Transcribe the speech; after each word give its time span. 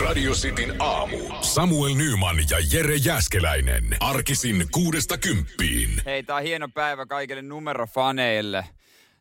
Radio 0.00 0.32
Cityn 0.32 0.74
aamu. 0.82 1.16
Samuel 1.40 1.94
Nyman 1.94 2.36
ja 2.50 2.56
Jere 2.72 2.96
Jäskeläinen. 2.96 3.96
Arkisin 4.00 4.66
kuudesta 4.72 5.18
kymppiin. 5.18 6.02
Hei, 6.06 6.22
tää 6.22 6.36
on 6.36 6.42
hieno 6.42 6.68
päivä 6.68 7.06
kaikille 7.06 7.42
numerofaneille. 7.42 8.58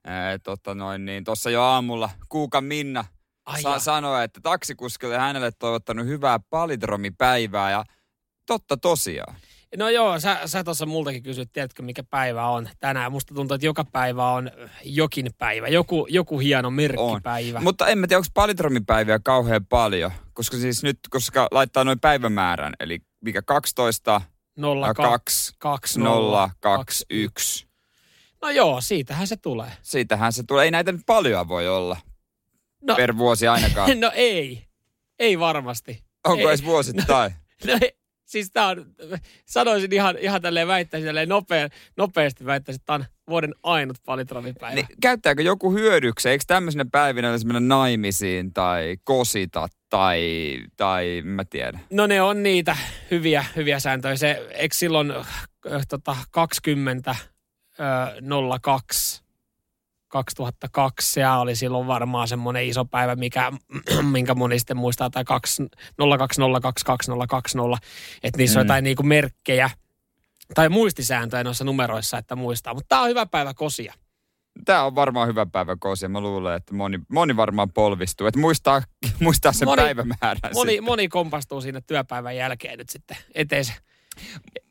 Ee, 0.06 0.40
tota 0.44 0.76
noin, 0.76 1.06
niin 1.06 1.24
tossa 1.24 1.50
jo 1.50 1.62
aamulla 1.64 2.10
Kuuka 2.30 2.62
Minna 2.62 3.06
Ai 3.46 3.62
sa- 3.62 3.70
jaa. 3.70 3.80
sanoi, 3.80 4.24
että 4.24 4.40
taksikuskille 4.44 5.18
hänelle 5.18 5.52
toivottanut 5.52 6.06
hyvää 6.06 6.40
palidromipäivää 6.50 7.72
ja 7.72 7.84
totta 8.46 8.78
tosiaan. 8.78 9.36
No 9.78 9.90
joo, 9.90 10.20
sä, 10.20 10.40
sä 10.46 10.64
tuossa 10.64 10.86
multakin 10.86 11.24
kysyt, 11.24 11.52
tiedätkö 11.54 11.84
mikä 11.84 12.04
päivä 12.04 12.48
on 12.48 12.70
tänään. 12.80 13.12
Musta 13.12 13.36
tuntuu, 13.36 13.56
että 13.56 13.66
joka 13.66 13.86
päivä 13.86 14.32
on 14.32 14.52
jokin 14.84 15.30
päivä, 15.38 15.68
joku, 15.68 16.08
joku 16.10 16.40
hieno 16.40 16.68
On. 16.68 16.74
merkkipäivä. 16.74 17.60
Mutta 17.60 17.88
en 17.88 17.98
mä 17.98 18.08
tiedä, 18.08 18.18
onko 18.18 18.30
palidromipäiviä 18.34 19.20
kauhean 19.20 19.66
paljon, 19.66 20.12
koska 20.34 20.58
siis 20.58 20.84
nyt, 20.84 21.00
koska 21.10 21.48
laittaa 21.52 21.84
noin 21.84 22.00
päivämäärän, 22.00 22.74
eli 22.80 23.00
mikä 23.22 23.42
12, 23.42 24.22
2, 24.96 25.54
2, 25.60 26.00
0, 26.00 26.50
2, 26.60 27.06
1. 27.10 27.68
No 28.42 28.50
joo, 28.50 28.82
siitähän 28.82 29.28
se 29.28 29.38
tulee. 29.38 29.72
Siitähän 29.82 30.34
se 30.34 30.44
tulee. 30.44 30.66
Ei 30.66 30.72
näitä 30.72 30.92
nyt 30.92 31.02
paljon 31.06 31.48
voi 31.48 31.68
olla 31.68 31.98
No, 32.82 32.96
per 32.96 33.18
vuosi 33.18 33.48
ainakaan. 33.48 34.00
no 34.00 34.12
ei, 34.14 34.68
ei 35.20 35.40
varmasti. 35.40 36.04
Onko 36.24 36.40
ei. 36.40 36.48
edes 36.48 36.66
vuosittain? 36.66 37.32
No, 37.68 37.74
ei. 37.82 38.01
Siis 38.32 38.52
tää 38.52 38.68
on, 38.68 38.86
sanoisin 39.46 39.94
ihan, 39.94 40.18
ihan 40.20 40.42
tälleen 40.42 40.68
väittäisin 40.68 41.08
tälleen 41.08 41.30
nopea, 41.30 41.70
nopeasti 41.98 42.46
väittäisin, 42.46 42.80
että 42.80 42.86
tää 42.86 42.96
on 42.96 43.06
vuoden 43.30 43.56
ainut 43.64 43.98
palitromipäivä. 44.06 44.76
Niin, 44.76 44.88
käyttääkö 45.02 45.42
joku 45.42 45.72
hyödyksi? 45.72 46.30
Eikö 46.30 46.44
tämmöisenä 46.48 46.86
päivinä 46.92 47.32
olisi 47.32 47.48
mennä 47.48 47.76
naimisiin 47.76 48.54
tai 48.54 48.98
kosita 49.04 49.68
tai, 49.90 50.22
tai 50.78 51.22
mä 51.26 51.46
tiedä. 51.46 51.80
No 51.90 52.08
ne 52.08 52.22
on 52.22 52.44
niitä 52.44 52.78
hyviä, 53.12 53.46
hyviä 53.56 53.80
sääntöjä. 53.80 54.16
Se, 54.16 54.48
eikö 54.54 54.76
silloin 54.76 55.12
äh, 55.12 55.88
tota, 55.90 56.16
20 56.32 57.16
ö, 57.80 58.60
02 58.62 59.21
2002, 60.12 61.12
se 61.14 61.28
oli 61.28 61.56
silloin 61.56 61.88
varmaan 61.88 62.28
semmoinen 62.28 62.66
iso 62.66 62.86
päivä, 62.86 63.16
mikä, 63.16 63.52
minkä 64.12 64.36
moni 64.36 64.60
sitten 64.60 64.78
muistaa, 64.78 65.10
tai 65.10 65.24
02022020, 65.24 65.34
että 68.24 68.38
niissä 68.38 68.60
on 68.60 68.66
Mm. 68.66 68.68
jotain 68.68 68.84
niinku 68.84 69.04
merkkejä 69.04 69.70
tai 70.56 70.70
muistisääntöjä 70.70 71.44
noissa 71.44 71.64
numeroissa, 71.64 72.18
että 72.18 72.36
muistaa. 72.36 72.74
Mutta 72.74 72.88
tämä 72.90 73.02
on 73.02 73.10
hyvä 73.10 73.26
päivä 73.26 73.54
kosia. 73.54 73.94
Tämä 74.66 74.84
on 74.84 74.96
varmaan 74.96 75.28
hyvä 75.28 75.46
päivä 75.46 75.76
kosia. 75.80 76.10
Mä 76.10 76.20
luulen, 76.22 76.56
että 76.56 76.74
moni, 76.74 77.00
moni 77.10 77.36
varmaan 77.36 77.72
polvistuu. 77.74 78.28
Että 78.28 78.40
muistaa, 78.40 78.82
muistaa 79.24 79.54
sen 79.54 79.68
Moni- 79.68 79.82
päivämäärän 79.82 80.52
Moni, 80.54 80.72
sitten. 80.72 80.86
moni 80.86 81.08
kompastuu 81.08 81.62
siinä 81.62 81.82
työpäivän 81.88 82.36
jälkeen 82.36 82.78
nyt 82.78 82.90
sitten 82.90 83.18
eteisen 83.36 83.76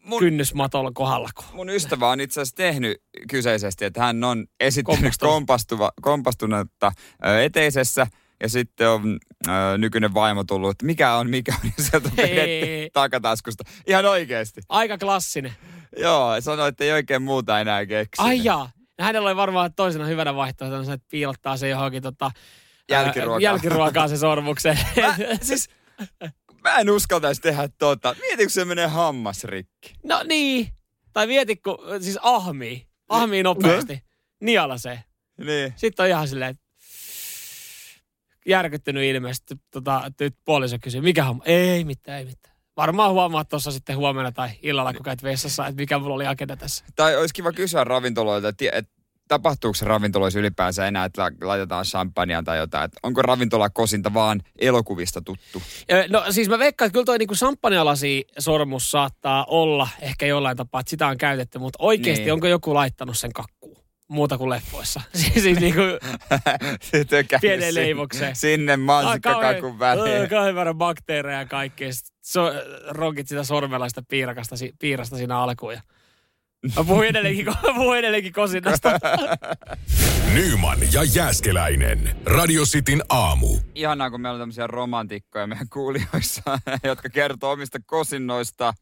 Mun- 0.04 0.18
kynnysmatolla 0.18 0.90
kohdalla. 0.94 1.28
Mun 1.52 1.68
ystävä 1.70 2.08
on 2.08 2.20
itse 2.20 2.40
asiassa 2.40 2.56
tehnyt 2.56 3.02
kyseisesti, 3.30 3.84
että 3.84 4.00
hän 4.02 4.24
on 4.24 4.46
esittänyt 4.60 5.12
kompastuva, 5.20 5.92
kompastunutta 6.02 6.92
eteisessä 7.42 8.06
ja 8.42 8.48
sitten 8.48 8.88
on 8.88 9.18
ö, 9.48 9.78
nykyinen 9.78 10.14
vaimo 10.14 10.44
tullut, 10.44 10.70
että 10.70 10.86
mikä 10.86 11.14
on, 11.14 11.30
mikä 11.30 11.54
on, 11.64 11.70
ja 11.78 11.84
sieltä 11.84 12.08
on 12.08 12.14
takataskusta. 12.92 13.64
Ihan 13.86 14.06
oikeasti. 14.06 14.60
Aika 14.68 14.98
klassinen. 14.98 15.52
Joo, 15.96 16.40
sanoi, 16.40 16.68
että 16.68 16.84
ei 16.84 16.92
oikein 16.92 17.22
muuta 17.22 17.60
enää 17.60 17.86
keksi. 17.86 18.22
Ai 18.22 18.44
jaa. 18.44 18.70
Hänellä 19.00 19.28
oli 19.28 19.36
varmaan 19.36 19.74
toisena 19.74 20.04
hyvänä 20.04 20.34
vaihtoehtona 20.34 20.92
että 20.92 21.06
piilottaa 21.10 21.56
se 21.56 21.68
johonkin 21.68 22.02
tota, 22.02 22.30
Jälkiruokaan. 22.90 23.44
ää, 23.44 23.50
jälkiruokaan 23.50 24.08
se 24.08 24.16
sormukseen. 24.16 24.78
Mä, 25.00 25.16
siis, 25.42 25.68
mä 26.64 26.78
en 26.78 26.90
uskaltaisi 26.90 27.40
tehdä 27.40 27.68
tota. 27.78 28.16
Mieti, 28.20 28.42
kun 28.44 28.50
se 28.50 28.64
menee 28.64 28.86
hammas 28.86 29.44
rikki. 29.44 29.92
no 30.04 30.22
niin. 30.22 30.68
Tai 31.12 31.26
mieti, 31.26 31.56
kun 31.56 31.78
siis 32.00 32.18
ahmii. 32.22 32.86
Ahmii 33.08 33.42
nopeasti. 33.42 34.02
Nialasee. 34.40 35.04
Niin. 35.38 35.72
Sitten 35.76 36.04
on 36.04 36.08
ihan 36.08 36.28
silleen, 36.28 36.58
järkyttynyt 38.46 39.04
ilmeisesti. 39.04 39.54
Tota, 39.70 40.10
nyt 40.20 40.36
puoliso 40.44 40.76
kysyy, 40.82 41.00
mikä 41.00 41.24
homma? 41.24 41.42
Ei 41.46 41.84
mitään, 41.84 42.18
ei 42.18 42.24
mitään. 42.24 42.56
Varmaan 42.76 43.12
huomaat 43.12 43.48
tuossa 43.48 43.70
sitten 43.72 43.96
huomenna 43.96 44.32
tai 44.32 44.50
illalla, 44.62 44.92
kun 44.92 45.02
käyt 45.02 45.22
vessassa, 45.22 45.66
että 45.66 45.80
mikä 45.80 45.98
mulla 45.98 46.14
oli 46.14 46.26
agenda 46.26 46.56
tässä. 46.56 46.84
Tai 46.96 47.16
olisi 47.16 47.34
kiva 47.34 47.52
kysyä 47.52 47.84
ravintoloilta, 47.84 48.48
että 48.48 48.64
et, 48.72 48.88
tapahtuuko 49.30 49.74
se 49.74 49.84
ravintoloissa 49.84 50.38
ylipäänsä 50.38 50.86
enää, 50.86 51.04
että 51.04 51.22
la- 51.22 51.48
laitetaan 51.48 51.84
champagnea 51.84 52.42
tai 52.42 52.58
jotain. 52.58 52.84
Että 52.84 53.00
onko 53.02 53.22
ravintola 53.22 53.70
kosinta 53.70 54.14
vaan 54.14 54.40
elokuvista 54.58 55.22
tuttu? 55.22 55.62
No 56.08 56.24
siis 56.30 56.48
mä 56.48 56.58
veikkaan, 56.58 56.86
että 56.86 56.92
kyllä 56.92 57.04
toi 57.04 57.18
niinku 57.18 57.34
champagnealasi 57.34 58.24
sormus 58.38 58.90
saattaa 58.90 59.44
olla 59.48 59.88
ehkä 60.00 60.26
jollain 60.26 60.56
tapaa, 60.56 60.80
että 60.80 60.90
sitä 60.90 61.06
on 61.06 61.18
käytetty, 61.18 61.58
mutta 61.58 61.76
oikeasti 61.82 62.24
Niin. 62.24 62.32
onko 62.32 62.46
joku 62.46 62.74
laittanut 62.74 63.18
sen 63.18 63.32
kakkuun? 63.32 63.76
Muuta 64.08 64.38
kuin 64.38 64.50
leffoissa. 64.50 65.00
siis 65.14 65.34
siis 65.42 65.60
niinku 65.60 65.80
sinne- 67.40 67.74
leivokseen. 67.74 68.36
Sinne 68.36 68.76
mansikkakakun 68.76 69.78
väliin. 69.78 70.28
Kauhean 70.28 70.54
verran 70.54 70.76
bakteereja 70.78 71.38
ja 71.38 71.46
kaikkea. 71.46 71.90
So, 72.22 72.52
ronkit 72.88 73.28
sitä 73.28 73.44
sormella 73.44 73.88
sitä 73.88 74.02
piirakasta, 74.08 74.56
piirasta 74.78 75.16
siinä 75.16 75.38
alkuun. 75.38 75.72
Ja... 75.72 75.80
Mä 76.76 76.84
puhuin 76.84 77.08
edelleenkin, 77.08 77.46
puhuin 77.74 77.98
edelleenkin 77.98 78.32
kosinasta. 78.32 78.98
Nyman 80.34 80.78
ja 80.92 81.04
Jääskeläinen. 81.14 82.16
Radio 82.26 82.62
Cityn 82.64 83.02
aamu. 83.08 83.58
Ihanaa, 83.74 84.10
kun 84.10 84.20
meillä 84.20 84.34
on 84.34 84.40
tämmöisiä 84.40 84.66
romantikkoja 84.66 85.46
meidän 85.46 85.68
kuulijoissa, 85.68 86.42
jotka 86.84 87.08
kertoo 87.08 87.52
omista 87.52 87.78
kosinnoista. 87.86 88.74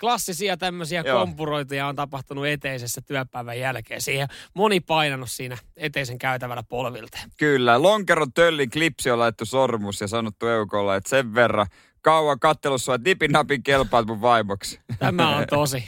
Klassisia 0.00 0.56
tämmöisiä 0.56 1.02
Joo. 1.06 1.18
kompuroituja 1.18 1.86
on 1.86 1.96
tapahtunut 1.96 2.46
eteisessä 2.46 3.00
työpäivän 3.00 3.58
jälkeen. 3.58 4.00
Siihen 4.00 4.28
moni 4.54 4.80
painanut 4.80 5.30
siinä 5.30 5.58
eteisen 5.76 6.18
käytävällä 6.18 6.62
polvilta. 6.62 7.18
Kyllä, 7.36 7.82
lonkeron 7.82 8.32
töllin 8.32 8.70
klipsi 8.70 9.10
on 9.10 9.18
laittu 9.18 9.44
sormus 9.44 10.00
ja 10.00 10.08
sanottu 10.08 10.46
eukolla, 10.46 10.96
että 10.96 11.10
sen 11.10 11.34
verran 11.34 11.66
kauan 12.06 12.40
kattelus 12.40 12.84
sua, 12.84 12.94
että 12.94 13.08
nipin 13.08 13.32
napin 13.32 13.62
kelpaat 13.62 14.06
mun 14.06 14.20
vaimoksi. 14.20 14.80
Tämä 14.98 15.36
on 15.36 15.44
tosi. 15.50 15.84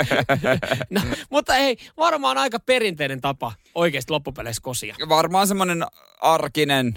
no, 0.90 1.00
mutta 1.30 1.52
hei, 1.52 1.76
varmaan 1.96 2.38
aika 2.38 2.60
perinteinen 2.60 3.20
tapa 3.20 3.52
oikeasti 3.74 4.12
loppupeleissä 4.12 4.62
kosia. 4.62 4.94
Varmaan 5.08 5.46
semmoinen 5.46 5.84
arkinen 6.20 6.94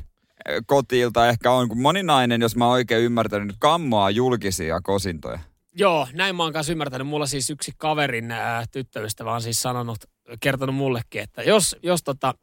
ö, 0.50 0.62
kotiilta 0.66 1.30
ehkä 1.30 1.52
on, 1.52 1.68
kun 1.70 1.82
moninainen, 1.82 2.42
jos 2.42 2.56
mä 2.56 2.68
oikein 2.68 3.04
ymmärtänyt, 3.04 3.56
kammoaa 3.60 4.10
julkisia 4.10 4.82
kosintoja. 4.82 5.40
Joo, 5.74 6.08
näin 6.14 6.36
mä 6.36 6.44
oon 6.44 6.54
kanssa 6.54 6.72
ymmärtänyt. 6.72 7.08
Mulla 7.08 7.26
siis 7.26 7.50
yksi 7.50 7.72
kaverin 7.78 8.32
ää, 8.32 8.66
tyttöystävä 8.72 9.34
on 9.34 9.42
siis 9.42 9.62
sanonut, 9.62 9.98
kertonut 10.40 10.76
mullekin, 10.76 11.22
että 11.22 11.44
jos, 11.44 11.76
jos 11.84 12.04
tota, 12.04 12.34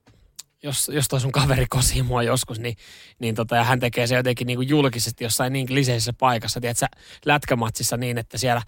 jos, 0.63 0.91
jos 0.95 1.09
toi 1.09 1.21
sun 1.21 1.33
kaveri 1.33 1.67
kosii 1.71 2.03
mua 2.03 2.23
joskus, 2.23 2.61
niin, 2.61 2.77
niin 3.19 3.35
tota, 3.35 3.57
ja 3.57 3.65
hän 3.65 3.81
tekee 3.81 4.07
se 4.07 4.15
jotenkin 4.15 4.47
niin 4.47 4.57
kuin 4.59 4.69
julkisesti 4.69 5.25
jossain 5.25 5.53
niin 5.53 5.67
kliseisessä 5.67 6.13
paikassa, 6.13 6.61
tiedätkö, 6.61 6.87
lätkämatsissa 7.27 7.97
niin, 7.97 8.19
että 8.19 8.39
siellä 8.39 8.63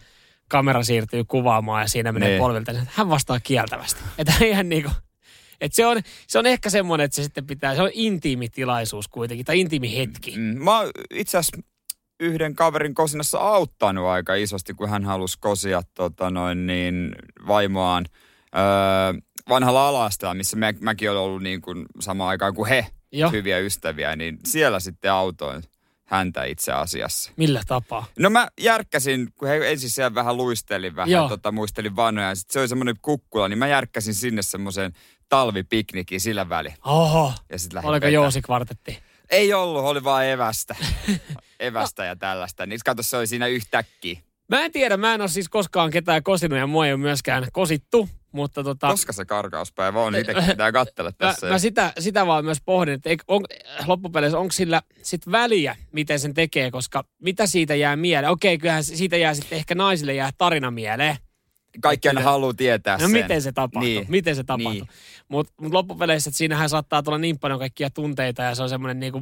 kamera 0.49 0.83
siirtyy 0.83 1.25
kuvaamaan 1.25 1.83
ja 1.83 1.89
siinä 1.89 2.13
menee 2.13 2.29
Niin. 2.29 2.39
polvilta, 2.39 2.73
niin 2.73 2.89
hän 2.93 3.09
vastaa 3.09 3.41
kieltävästi. 3.41 4.01
Että 4.19 4.33
ihan 4.45 4.69
niin 4.69 4.83
kuin, 4.83 4.95
että 5.61 5.77
se 5.77 5.87
on, 5.87 6.01
se 6.27 6.39
on 6.39 6.47
ehkä 6.47 6.71
semmoinen, 6.71 7.05
että 7.05 7.17
se 7.17 7.23
sitten 7.23 7.47
pitää, 7.47 7.75
se 7.75 7.83
on 7.83 7.91
intiimi 7.93 8.49
tilaisuus 8.49 9.09
kuitenkin, 9.09 9.47
tai 9.47 9.61
intiimi 9.61 9.97
hetki. 9.97 10.31
Mm, 10.37 10.43
Mä 10.65 10.79
oon 10.79 10.91
itse 11.11 11.39
asiassa 11.39 11.63
yhden 12.21 12.55
kaverin 12.55 12.95
kosinassa 12.95 13.39
auttanut 13.39 14.07
aika 14.07 14.35
isosti, 14.35 14.75
kun 14.75 14.89
hän 14.89 15.05
halusi 15.05 15.39
kosia 15.41 15.83
tota 15.95 16.31
noin, 16.31 16.67
niin, 16.67 17.13
vaimoaan 17.47 18.05
öö, 18.57 19.21
vanhalla 19.49 19.89
alasta, 19.89 20.35
missä 20.35 20.57
mä, 20.57 20.73
mäkin 20.81 21.11
olen 21.11 21.23
ollut 21.23 21.43
niin 21.43 21.61
kuin 21.61 21.87
samaan 22.01 22.31
aikaan 22.31 22.55
kuin 22.55 22.69
he, 22.69 22.87
Joo. 23.13 23.31
hyviä 23.31 23.59
ystäviä, 23.59 24.17
niin 24.17 24.39
siellä 24.45 24.81
sitten 24.81 25.13
autoin 25.13 25.63
häntä 26.05 26.45
itse 26.45 26.73
asiassa. 26.73 27.33
Millä 27.37 27.63
tapaa? 27.67 28.07
No 28.19 28.31
mä 28.31 28.49
järkkäsin, 28.61 29.29
kun 29.39 29.49
he 29.49 29.71
ensin 29.71 29.91
siellä 29.91 30.15
vähän 30.15 30.37
luistelin 30.37 30.97
vähän, 30.97 31.11
Joo. 31.11 31.29
tota, 31.29 31.53
muistelin 31.53 31.97
vanhoja, 31.97 32.29
ja 32.29 32.35
sitten 32.35 32.53
se 32.53 32.61
oli 32.61 32.69
semmoinen 32.69 32.97
kukkula, 33.03 33.49
niin 33.49 33.59
mä 33.59 33.67
järkkäsin 33.69 34.15
sinne 34.15 34.43
semmoisen 34.43 34.93
talvipiknikin 35.29 36.21
sillä 36.21 36.49
väliin. 36.49 36.75
Oho, 36.85 37.33
Ja 37.51 37.59
sit 37.59 37.75
oliko 37.75 37.91
vetää. 37.93 38.09
Jousi-kvartetti? 38.09 38.99
Ei 39.31 39.55
ollut, 39.55 39.85
oli 39.85 40.05
vaan 40.05 40.27
evästä. 40.27 40.77
evästä 41.61 42.05
ja 42.05 42.17
tällaista. 42.17 42.67
Niin 42.67 42.81
kato, 42.85 43.03
se 43.03 43.17
oli 43.17 43.27
siinä 43.27 43.47
yhtäkkiä. 43.47 44.21
Mä 44.49 44.65
en 44.65 44.73
tiedä, 44.73 44.97
mä 44.97 45.15
en 45.15 45.21
ole 45.21 45.29
siis 45.29 45.49
koskaan 45.49 45.91
ketään 45.91 46.23
kosinut 46.23 46.59
ja 46.59 46.67
mua 46.67 46.87
ei 46.87 46.93
ole 46.93 47.01
myöskään 47.01 47.47
kosittu, 47.53 48.09
mutta 48.35 48.65
tota, 48.65 48.89
Koska 48.89 49.13
se 49.13 49.25
karkauspäivä 49.25 50.03
on, 50.03 50.17
itse 50.17 50.35
pitää 50.49 50.73
katsella 50.73 51.11
mä, 51.11 51.27
tässä. 51.29 51.47
mä 51.49 51.59
sitä, 51.59 51.93
sitä 51.99 52.27
vaan 52.27 52.45
myös 52.45 52.59
pohdin, 52.65 52.95
että 52.95 53.11
on, 53.29 53.45
loppupeleissä 53.87 54.39
onko 54.39 54.53
sillä 54.53 54.83
sit 55.03 55.31
väliä, 55.31 55.77
miten 55.93 56.21
sen 56.21 56.35
tekee, 56.35 56.71
koska 56.71 57.05
mitä 57.23 57.47
siitä 57.47 57.75
jää 57.75 57.97
mieleen? 57.97 58.31
Okei, 58.33 58.59
kyllähän 58.59 58.85
siitä 58.85 59.17
jää 59.17 59.35
sitten 59.35 59.57
ehkä 59.59 59.75
naisille 59.75 60.15
jää 60.15 60.31
tarina 60.39 60.71
mieleen. 60.71 61.17
Kaikki 61.83 62.09
aina 62.09 62.21
haluaa 62.21 62.55
tietää 62.55 62.95
No 62.97 63.01
sen. 63.01 63.11
miten 63.11 63.43
se 63.43 63.53
tapahtui, 63.53 63.89
Niin. 63.91 64.07
miten 64.09 64.37
se 64.37 64.45
tapahtui. 64.45 64.73
Niin. 64.73 64.89
Mutta 65.29 65.53
mut 65.61 65.73
loppupeleissä, 65.73 66.29
että 66.31 66.39
siinähän 66.39 66.69
saattaa 66.69 67.03
tulla 67.03 67.19
niin 67.19 67.39
paljon 67.39 67.59
kaikkia 67.59 67.91
tunteita 67.91 68.43
ja 68.43 68.55
se 68.55 68.63
on 68.63 68.69
semmoinen 68.69 69.01
niinku, 69.01 69.21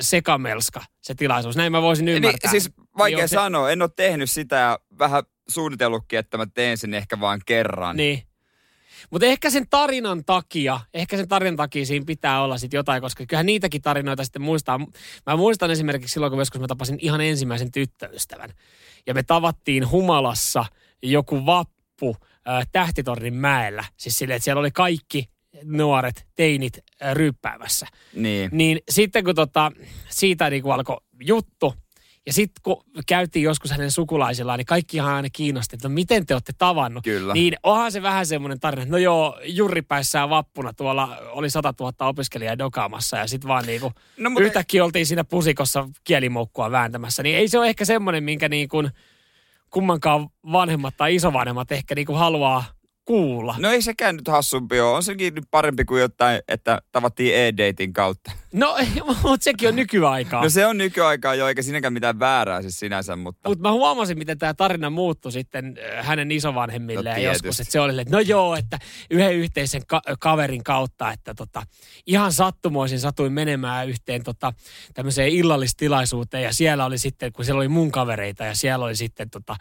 sekamelska 0.00 0.80
se 1.00 1.14
tilaisuus. 1.14 1.56
Näin 1.56 1.72
mä 1.72 1.82
voisin 1.82 2.08
ymmärtää. 2.08 2.50
Niin, 2.52 2.62
siis 2.62 2.72
vaikea 2.98 3.18
Niin 3.18 3.28
se- 3.28 3.34
sanoa, 3.34 3.70
en 3.70 3.82
ole 3.82 3.90
tehnyt 3.96 4.30
sitä 4.30 4.56
ja 4.56 4.78
vähän 4.98 5.22
suunnitellutkin, 5.48 6.18
että 6.18 6.36
mä 6.38 6.46
teen 6.54 6.78
sen 6.78 6.94
ehkä 6.94 7.20
vaan 7.20 7.40
kerran. 7.46 7.96
Niin. 7.96 8.22
Mutta 9.10 9.26
ehkä 9.26 9.50
sen 9.50 9.66
tarinan 9.70 10.24
takia, 10.24 10.80
ehkä 10.94 11.16
sen 11.16 11.28
tarinan 11.28 11.56
takia 11.56 11.86
siinä 11.86 12.04
pitää 12.04 12.42
olla 12.42 12.58
sitten 12.58 12.78
jotain, 12.78 13.02
koska 13.02 13.26
kyllähän 13.26 13.46
niitäkin 13.46 13.82
tarinoita 13.82 14.24
sitten 14.24 14.42
muistaa. 14.42 14.80
Mä 15.26 15.36
muistan 15.36 15.70
esimerkiksi 15.70 16.12
silloin, 16.12 16.30
kun 16.30 16.38
joskus 16.38 16.60
mä 16.60 16.66
tapasin 16.66 16.98
ihan 17.00 17.20
ensimmäisen 17.20 17.72
tyttöystävän. 17.72 18.50
Ja 19.06 19.14
me 19.14 19.22
tavattiin 19.22 19.90
Humalassa 19.90 20.64
joku 21.02 21.46
vappu 21.46 22.16
äh, 22.48 22.66
Tähtitornin 22.72 23.34
mäellä. 23.34 23.84
Siis 23.96 24.18
silleen, 24.18 24.36
että 24.36 24.44
siellä 24.44 24.60
oli 24.60 24.70
kaikki 24.70 25.28
nuoret 25.64 26.26
teinit 26.36 26.78
äh, 26.78 27.14
ryppäämässä. 27.14 27.86
Niin. 28.14 28.50
Niin 28.52 28.78
sitten 28.90 29.24
kun 29.24 29.34
tota, 29.34 29.72
siitä 30.08 30.50
niin 30.50 30.66
alkoi 30.66 30.96
juttu, 31.20 31.74
ja 32.26 32.32
sitten 32.32 32.60
kun 32.62 32.84
käytiin 33.06 33.42
joskus 33.42 33.70
hänen 33.70 33.90
sukulaisillaan, 33.90 34.58
niin 34.58 34.66
kaikki 34.66 34.96
ihan 34.96 35.14
aina 35.14 35.28
kiinnosti, 35.32 35.76
että 35.76 35.88
no 35.88 35.94
miten 35.94 36.26
te 36.26 36.34
olette 36.34 36.52
tavannut. 36.58 37.04
Kyllä. 37.04 37.34
Niin 37.34 37.54
onhan 37.62 37.92
se 37.92 38.02
vähän 38.02 38.26
semmoinen 38.26 38.60
tarina, 38.60 38.82
että 38.82 38.92
no 38.92 38.98
joo, 38.98 39.40
jurripäissään 39.44 40.30
vappuna 40.30 40.72
tuolla 40.72 41.16
oli 41.30 41.50
100 41.50 41.74
000 41.80 42.06
opiskelijaa 42.08 42.58
dokaamassa 42.58 43.16
ja 43.16 43.26
sitten 43.26 43.48
vaan 43.48 43.66
niinku 43.66 43.92
No, 44.16 44.30
mutta- 44.30 44.44
yhtäkkiä 44.44 44.84
oltiin 44.84 45.06
siinä 45.06 45.24
pusikossa 45.24 45.88
kielimoukkua 46.04 46.70
vääntämässä. 46.70 47.22
Niin 47.22 47.36
ei 47.36 47.48
se 47.48 47.58
ole 47.58 47.68
ehkä 47.68 47.84
semmoinen, 47.84 48.24
minkä 48.24 48.48
niin 48.48 48.68
kuin 48.68 48.90
kummankaan 49.70 50.28
vanhemmat 50.52 50.96
tai 50.96 51.14
isovanhemmat 51.14 51.72
ehkä 51.72 51.94
niin 51.94 52.06
kuin 52.06 52.18
haluaa 52.18 52.64
kuulla. 53.10 53.54
No 53.58 53.70
ei 53.70 53.82
sekään 53.82 54.16
nyt 54.16 54.28
hassumpi 54.28 54.80
ole. 54.80 54.96
On 54.96 55.02
sekin 55.02 55.34
nyt 55.34 55.44
parempi 55.50 55.84
kuin 55.84 56.00
jotain, 56.00 56.40
että 56.48 56.82
tavattiin 56.92 57.34
e-dating 57.34 57.92
kautta. 57.92 58.32
No, 58.52 58.76
mutta 59.22 59.44
sekin 59.44 59.68
on 59.68 59.76
nykyaikaa. 59.76 60.42
No 60.42 60.50
se 60.50 60.66
on 60.66 60.78
nykyaikaa 60.78 61.34
jo, 61.34 61.48
eikä 61.48 61.62
siinäkään 61.62 61.92
mitään 61.92 62.18
väärää 62.18 62.62
siis 62.62 62.78
sinänsä, 62.78 63.16
mutta... 63.16 63.48
Mutta 63.48 63.62
mä 63.62 63.72
huomasin, 63.72 64.18
miten 64.18 64.38
tämä 64.38 64.54
tarina 64.54 64.90
muuttui 64.90 65.32
sitten 65.32 65.74
äh, 65.98 66.06
hänen 66.06 66.30
isovanhemmilleen 66.30 67.16
No 67.16 67.22
joskus. 67.22 67.60
Että 67.60 67.72
se 67.72 67.80
oli, 67.80 68.00
että 68.00 68.16
no 68.16 68.20
joo, 68.20 68.56
että 68.56 68.78
yhden 69.10 69.34
yhteisen 69.34 69.86
ka- 69.86 70.02
kaverin 70.20 70.64
kautta, 70.64 71.12
että 71.12 71.34
tota, 71.34 71.62
ihan 72.06 72.32
sattumoisin 72.32 73.00
satuin 73.00 73.32
menemään 73.32 73.88
yhteen 73.88 74.22
tota, 74.22 74.52
tämmöiseen 74.94 75.28
illallistilaisuuteen. 75.28 76.42
Ja 76.42 76.52
siellä 76.52 76.84
oli 76.84 76.98
sitten, 76.98 77.32
kun 77.32 77.44
siellä 77.44 77.58
oli 77.58 77.68
mun 77.68 77.92
kavereita 77.92 78.44
ja 78.44 78.54
siellä 78.54 78.84
oli 78.84 78.96
sitten 78.96 79.30
tota, 79.30 79.56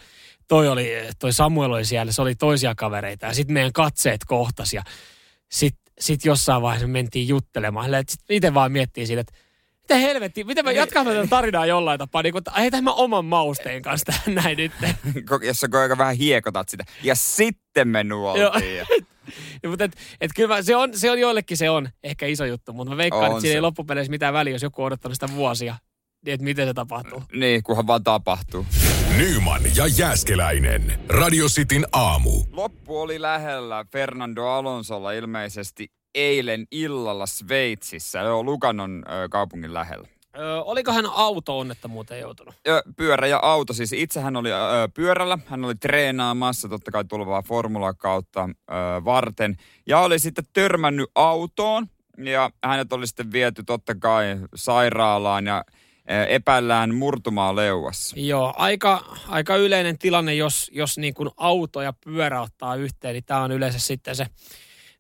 toi, 0.50 0.68
oli, 0.68 0.92
toi 1.20 1.34
Samuel 1.34 1.72
oli 1.72 1.86
siellä, 1.86 2.12
se 2.12 2.22
oli 2.22 2.36
toisia 2.36 2.76
kavereita. 2.76 3.26
Ja 3.26 3.34
sitten 3.34 3.54
meidän 3.54 3.74
katseet 3.74 4.22
kohtas 4.26 4.74
ja 4.74 4.84
sitten 5.50 5.94
sit 6.00 6.26
jossain 6.26 6.62
vaiheessa 6.62 6.88
me 6.88 6.92
mentiin 6.92 7.28
juttelemaan. 7.28 7.90
Sitten 8.08 8.36
itse 8.38 8.54
vaan 8.54 8.72
miettii 8.72 9.08
siitä, 9.08 9.22
että 9.22 9.34
mitä 9.82 9.96
helvettiä, 9.96 10.44
miten 10.44 10.66
mä 10.66 10.72
jatkan 10.72 11.06
tätä 11.06 11.28
tarinaa 11.28 11.66
jollain 11.66 12.00
tapaa, 12.00 12.22
niin 12.22 12.34
kun, 12.34 12.40
että 12.40 12.52
heitän 12.52 12.84
mä 12.84 12.94
oman 12.94 13.26
mausteen 13.26 13.82
kanssa 13.82 14.06
tähän 14.06 14.36
näin 14.36 14.58
nyt. 14.58 14.72
Jos 15.42 15.60
sä 15.60 15.68
aika 15.82 15.98
vähän 15.98 16.16
hiekotat 16.16 16.70
sitä. 16.70 16.84
Ja 17.04 17.16
sitten 17.16 17.88
me 17.88 18.04
nuoltiin. 18.04 18.86
Mutta 19.70 19.84
et, 19.84 19.92
et 20.22 20.32
kyllä 20.36 20.56
mä, 20.56 20.62
se, 20.62 20.76
on, 20.76 20.98
se 20.98 21.12
on 21.12 21.20
joillekin 21.20 21.58
se 21.58 21.70
on 21.70 21.90
ehkä 22.04 22.26
iso 22.26 22.46
juttu, 22.46 22.74
mutta 22.74 22.92
mä 22.92 22.98
veikkaan, 22.98 23.24
On 23.24 23.32
että 23.32 23.42
siinä 23.42 23.52
se. 23.54 23.58
ei 23.58 23.62
loppupeleissä 23.62 24.12
mitään 24.12 24.34
väliä, 24.34 24.54
jos 24.54 24.64
joku 24.64 24.82
on 24.82 24.86
odottanut 24.88 25.16
sitä 25.16 25.36
vuosia. 25.36 25.76
Niin, 26.26 26.34
että 26.34 26.44
miten 26.44 26.68
se 26.68 26.74
tapahtuu. 26.74 27.24
niin, 27.34 27.64
kunhan 27.64 27.88
vaan 27.88 28.04
tapahtuu. 28.04 28.66
Nyman 29.18 29.62
ja 29.76 29.88
Jääskeläinen. 29.98 31.00
Radio 31.08 31.46
Cityn 31.46 31.86
aamu. 31.92 32.32
Loppu 32.52 33.02
oli 33.02 33.22
lähellä 33.22 33.86
Fernando 33.92 34.46
Alonsolla 34.48 35.12
ilmeisesti 35.12 35.92
eilen 36.16 36.66
illalla 36.72 37.26
Sveitsissä. 37.26 38.20
Joo, 38.20 38.44
Lukanon 38.44 39.04
ö, 39.08 39.30
kaupungin 39.30 39.74
lähellä. 39.74 40.08
Ö, 40.38 40.64
oliko 40.64 40.92
hän 40.92 41.06
auto-onnettomuuteen 41.06 42.22
joutunut? 42.22 42.56
Ö, 42.68 42.82
pyörä 42.98 43.28
ja 43.28 43.40
auto. 43.42 43.74
Siis 43.74 43.94
itse 43.94 44.20
hän 44.20 44.36
oli 44.36 44.52
ö, 44.52 44.56
pyörällä. 44.94 45.38
Hän 45.46 45.66
oli 45.66 45.76
treenaamassa 45.76 46.70
totta 46.70 46.92
kai 46.92 47.06
tulevaa 47.06 47.42
formulakautta 47.42 48.44
ö, 48.44 48.74
varten. 49.06 49.56
Ja 49.88 50.00
oli 50.00 50.20
sitten 50.20 50.46
törmännyt 50.54 51.10
autoon. 51.16 51.88
Ja 52.18 52.50
hänet 52.64 52.94
oli 52.94 53.08
sitten 53.08 53.32
viety 53.32 53.64
totta 53.64 53.96
kai 53.96 54.38
sairaalaan 54.56 55.46
ja 55.46 55.64
epäillään 56.30 56.96
murtumaa 56.96 57.56
leuassa. 57.56 58.16
Joo, 58.20 58.54
aika, 58.58 59.18
aika 59.28 59.56
yleinen 59.56 59.98
tilanne, 59.98 60.36
jos, 60.36 60.72
jos 60.74 60.98
niin 60.98 61.14
kuin 61.14 61.30
auto 61.38 61.82
ja 61.82 61.94
pyörä 62.06 62.42
ottaa 62.42 62.76
yhteen, 62.76 63.14
niin 63.14 63.24
tämä 63.24 63.42
on 63.42 63.52
yleensä 63.52 63.80
sitten 63.80 64.16
se 64.16 64.26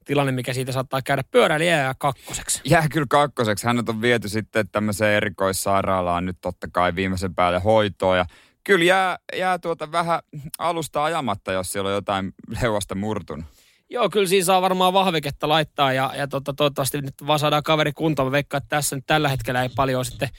tilanne, 0.06 0.32
mikä 0.32 0.54
siitä 0.54 0.72
saattaa 0.72 1.02
käydä 1.02 1.24
pyöräilijä 1.32 1.78
ja 1.78 1.94
kakkoseksi. 1.98 2.62
Jää 2.66 2.88
kyllä 2.90 3.06
kakkoseksi. 3.10 3.68
Hänet 3.68 3.90
on 3.90 4.02
viety 4.02 4.30
sitten 4.30 4.70
tämmöiseen 4.70 5.14
erikoissairaalaan 5.14 6.26
nyt 6.26 6.38
totta 6.42 6.68
kai 6.72 6.96
viimeisen 6.96 7.36
päälle 7.36 7.60
hoitoon. 7.60 8.18
Ja 8.18 8.26
kyllä 8.64 8.86
jää, 8.86 9.20
jää 9.38 9.60
tuota 9.60 9.92
vähän 9.92 10.20
alusta 10.58 11.04
ajamatta, 11.04 11.52
jos 11.52 11.72
siellä 11.72 11.88
on 11.88 11.94
jotain 11.94 12.34
leuasta 12.62 12.96
murtunut. 12.96 13.46
Joo, 13.90 14.10
kyllä 14.10 14.28
siinä 14.28 14.46
saa 14.46 14.62
varmaan 14.62 14.94
vahviketta 14.94 15.50
laittaa 15.50 15.94
ja, 15.94 16.12
ja 16.18 16.28
tota, 16.28 16.54
toivottavasti 16.54 17.02
nyt 17.02 17.28
vaan 17.28 17.40
saadaan 17.40 17.64
kaveri 17.64 17.94
kuntoon. 17.94 18.28
Mä 18.28 18.32
veikkaan, 18.32 18.62
että 18.64 18.76
tässä 18.76 18.96
nyt 18.96 19.06
tällä 19.08 19.30
hetkellä 19.30 19.64
ei 19.64 19.70
paljon 19.76 20.06
sitten 20.06 20.30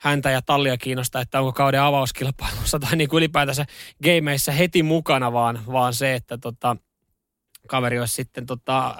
häntä 0.00 0.30
ja 0.30 0.42
tallia 0.42 0.76
kiinnosta, 0.76 1.20
että 1.20 1.40
onko 1.40 1.52
kauden 1.52 1.82
avauskilpailussa 1.82 2.78
tai 2.78 2.96
niin 2.96 3.08
kuin 3.08 3.18
ylipäätänsä 3.18 3.66
gameissa 4.04 4.52
heti 4.52 4.82
mukana, 4.82 5.32
vaan, 5.32 5.60
vaan 5.72 5.94
se, 5.94 6.14
että 6.14 6.38
tota, 6.38 6.76
kaveri 7.66 7.98
olisi 7.98 8.14
sitten 8.14 8.46
tota, 8.46 8.88
äh, 8.88 8.96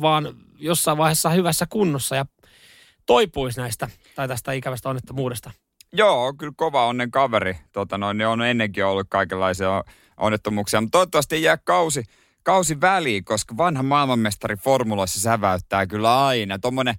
vaan 0.00 0.36
jossain 0.58 0.98
vaiheessa 0.98 1.30
hyvässä 1.30 1.66
kunnossa 1.70 2.16
ja 2.16 2.26
toipuisi 3.06 3.60
näistä 3.60 3.88
tai 4.14 4.28
tästä 4.28 4.52
ikävästä 4.52 4.88
onnettomuudesta. 4.88 5.50
Joo, 5.92 6.34
kyllä 6.38 6.52
kova 6.56 6.86
onnen 6.86 7.10
kaveri. 7.10 7.56
Tota 7.72 7.98
noin, 7.98 8.18
ne 8.18 8.26
on 8.26 8.42
ennenkin 8.42 8.84
ollut 8.84 9.06
kaikenlaisia 9.10 9.84
onnettomuuksia, 10.16 10.80
mutta 10.80 10.98
toivottavasti 10.98 11.34
ei 11.34 11.42
jää 11.42 11.56
kausi, 11.56 12.04
kausi 12.42 12.80
väliin, 12.80 13.24
koska 13.24 13.56
vanha 13.56 13.82
maailmanmestari 13.82 14.56
formuloissa 14.56 15.20
säväyttää 15.20 15.86
kyllä 15.86 16.26
aina. 16.26 16.58
Tuommoinen 16.58 16.94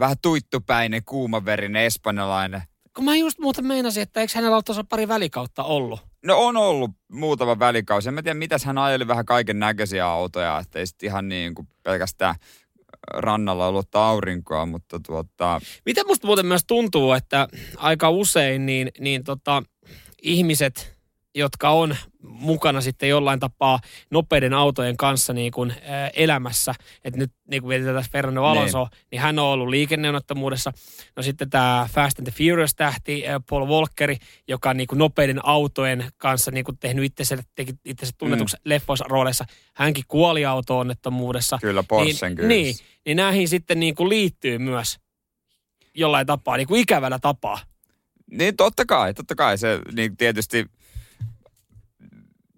vähän 0.00 0.16
tuittupäinen, 0.22 1.04
kuumaverinen 1.04 1.82
espanjalainen. 1.82 2.62
Kun 2.96 3.04
mä 3.04 3.16
just 3.16 3.38
muuten 3.38 3.66
meinasin, 3.66 4.02
että 4.02 4.20
eikö 4.20 4.32
hänellä 4.34 4.56
ole 4.56 4.62
tuossa 4.62 4.84
pari 4.84 5.08
välikautta 5.08 5.64
ollut? 5.64 6.00
No 6.24 6.38
on 6.38 6.56
ollut 6.56 6.90
muutama 7.12 7.58
välikausi. 7.58 8.08
En 8.08 8.14
mä 8.14 8.22
tiedä, 8.22 8.38
mitäs 8.38 8.64
hän 8.64 8.78
ajeli 8.78 9.08
vähän 9.08 9.26
kaiken 9.26 9.58
näköisiä 9.58 10.06
autoja, 10.06 10.58
että 10.58 10.78
ei 10.78 10.86
sitten 10.86 11.06
ihan 11.06 11.28
niin 11.28 11.54
kuin 11.54 11.68
pelkästään 11.82 12.34
rannalla 13.08 13.66
ollut 13.66 13.94
aurinkoa, 13.94 14.66
mutta 14.66 15.00
tuota, 15.06 15.60
Miten 15.86 16.06
musta 16.06 16.26
muuten 16.26 16.46
myös 16.46 16.64
tuntuu, 16.66 17.12
että 17.12 17.48
aika 17.76 18.10
usein 18.10 18.66
niin, 18.66 18.90
niin 19.00 19.24
tota, 19.24 19.62
ihmiset, 20.22 20.91
jotka 21.34 21.70
on 21.70 21.96
mukana 22.22 22.80
sitten 22.80 23.08
jollain 23.08 23.40
tapaa 23.40 23.80
nopeiden 24.10 24.54
autojen 24.54 24.96
kanssa 24.96 25.32
niin 25.32 25.52
kuin, 25.52 25.74
ää, 25.82 26.08
elämässä, 26.08 26.74
että 27.04 27.18
nyt 27.18 27.32
niin 27.50 27.62
kuin 27.62 27.68
mietitään 27.68 27.96
tässä 27.96 28.10
Fernando 28.12 28.42
Alonso, 28.42 28.78
niin. 28.78 29.06
niin 29.10 29.20
hän 29.20 29.38
on 29.38 29.44
ollut 29.44 29.68
liikenneonnettomuudessa. 29.68 30.72
No 31.16 31.22
sitten 31.22 31.50
tämä 31.50 31.88
Fast 31.92 32.18
and 32.18 32.30
the 32.30 32.44
Furious-tähti 32.44 33.26
ää, 33.26 33.40
Paul 33.50 33.66
Walkeri, 33.66 34.16
joka 34.48 34.70
on 34.70 34.76
niin 34.76 34.86
kuin 34.86 34.98
nopeiden 34.98 35.46
autojen 35.46 36.04
kanssa 36.16 36.50
niin 36.50 36.64
kuin 36.64 36.78
tehnyt 36.78 37.04
itsensä, 37.04 37.42
teki 37.54 37.72
itsensä 37.84 38.14
tunnetuksi 38.18 38.56
mm. 38.56 38.60
leffoissa 38.64 39.04
rooleissa. 39.08 39.44
Hänkin 39.74 40.04
kuoli 40.08 40.44
auto-onnettomuudessa. 40.44 41.58
kyllä 41.60 41.82
Porschen 41.82 42.28
niin, 42.28 42.36
kyllä. 42.36 42.48
Niin, 42.48 42.74
niin 43.06 43.16
näihin 43.16 43.48
sitten 43.48 43.80
niin 43.80 43.94
kuin 43.94 44.08
liittyy 44.08 44.58
myös 44.58 44.98
jollain 45.94 46.26
tapaa, 46.26 46.56
niin 46.56 46.66
kuin 46.66 46.80
ikävällä 46.80 47.18
tapaa. 47.18 47.58
Niin 48.30 48.56
totta 48.56 48.86
kai, 48.86 49.14
totta 49.14 49.34
kai 49.34 49.58
se 49.58 49.80
niin 49.92 50.16
tietysti 50.16 50.66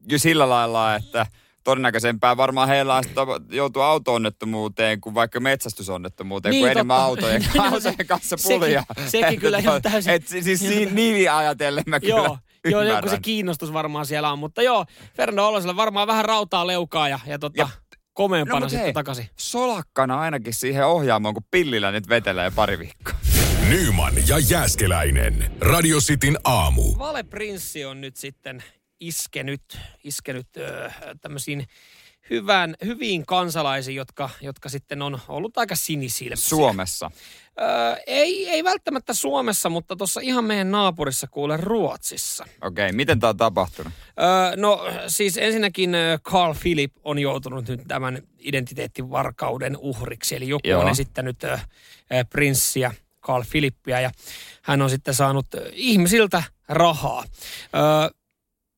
jo 0.08 0.18
sillä 0.18 0.48
lailla, 0.48 0.94
että 0.94 1.26
todennäköisempää 1.64 2.36
varmaan 2.36 2.68
heillä 2.68 2.94
on 2.96 3.04
joutuu 3.50 3.82
auto-onnettomuuteen 3.82 5.00
kuin 5.00 5.14
vaikka 5.14 5.40
metsästysonnettomuuteen, 5.40 6.50
Niin, 6.50 6.58
niin, 6.58 6.64
kuin 6.64 6.70
enemmän 6.70 6.96
totta. 6.96 7.04
autojen, 7.06 7.42
No, 7.54 7.62
se- 7.62 7.68
autojen 7.74 8.06
kanssa 8.06 8.36
sekin- 8.36 8.60
pulia. 8.60 8.84
sekin 9.06 9.40
kyllä 9.40 9.58
ihan 9.58 9.82
täysin- 9.82 10.12
Et, 10.12 10.28
siis 10.28 10.62
niin, 10.62 10.94
niin 10.94 11.32
ajatellen 11.32 11.84
mä 11.86 12.00
kyllä 12.00 12.14
Joo, 12.14 12.38
joo 12.70 12.80
ymmärrän. 12.80 12.96
joku 12.96 13.08
se 13.08 13.20
kiinnostus 13.20 13.72
varmaan 13.72 14.06
siellä 14.06 14.32
on. 14.32 14.38
Mutta 14.38 14.62
joo, 14.62 14.84
Fernando 15.16 15.44
Alonsella 15.44 15.76
varmaan 15.76 16.06
vähän 16.06 16.24
rautaa 16.24 16.66
leukaa 16.66 17.08
ja, 17.08 17.20
ja, 17.26 17.38
tota, 17.38 17.60
Ja- 17.62 17.68
komeampana 18.12 18.60
No, 18.60 18.68
sitten 18.68 18.84
hei. 18.84 18.92
takaisin. 18.92 19.28
Solakkana 19.36 20.20
ainakin 20.20 20.54
siihen 20.54 20.86
ohjaamoon, 20.86 21.34
kun 21.34 21.44
pillillä 21.50 21.90
nyt 21.92 22.08
vetelee 22.08 22.50
pari 22.50 22.78
viikkoa. 22.78 23.14
Nyman 23.68 24.12
ja 24.28 24.38
Jääskeläinen. 24.38 25.52
Radio 25.60 25.98
Cityn 25.98 26.38
aamu. 26.44 26.82
Valeprinssi 26.98 27.84
on 27.84 28.00
nyt 28.00 28.16
sitten 28.16 28.64
iskenyt, 29.00 29.78
iskenyt 30.04 30.46
tämmöisiin 31.20 31.66
hyvän, 32.30 32.74
hyviin 32.84 33.26
kansalaisiin, 33.26 33.94
jotka, 33.94 34.30
jotka 34.40 34.68
sitten 34.68 35.02
on 35.02 35.20
ollut 35.28 35.58
aika 35.58 35.76
sinisilmäisiä. 35.76 36.48
Suomessa. 36.48 37.10
Öö, 37.60 37.96
ei, 38.06 38.48
ei 38.48 38.64
välttämättä 38.64 39.14
Suomessa, 39.14 39.70
mutta 39.70 39.96
tuossa 39.96 40.20
ihan 40.20 40.44
meidän 40.44 40.70
naapurissa 40.70 41.26
kuule 41.26 41.56
Ruotsissa. 41.56 42.44
Okei, 42.44 42.86
okay, 42.86 42.96
miten 42.96 43.20
tämä 43.20 43.28
on 43.28 43.36
tapahtunut? 43.36 43.92
Öö, 44.20 44.56
no 44.56 44.84
siis 45.06 45.38
ensinnäkin 45.38 45.96
Carl 46.22 46.54
Philip 46.62 46.92
on 47.04 47.18
joutunut 47.18 47.68
nyt 47.68 47.80
tämän 47.88 48.22
identiteettivarkauden 48.38 49.76
uhriksi. 49.76 50.36
Eli 50.36 50.48
joku 50.48 50.68
Joo. 50.68 50.82
on 50.82 50.88
esittänyt 50.88 51.44
ö, 51.44 51.58
prinssiä 52.30 52.94
Carl 53.22 53.44
Philippiä 53.50 54.00
ja 54.00 54.10
hän 54.62 54.82
on 54.82 54.90
sitten 54.90 55.14
saanut 55.14 55.46
ihmisiltä 55.72 56.42
rahaa. 56.68 57.24
Öö, 57.74 58.23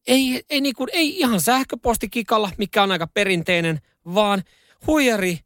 ei, 0.07 0.45
ei, 0.51 0.61
niinku, 0.61 0.87
ei 0.93 1.19
ihan 1.19 1.41
sähköpostikikalla, 1.41 2.51
mikä 2.59 2.83
on 2.83 2.93
aika 2.93 3.07
perinteinen, 3.07 3.81
vaan 4.15 4.43
huijari 4.87 5.39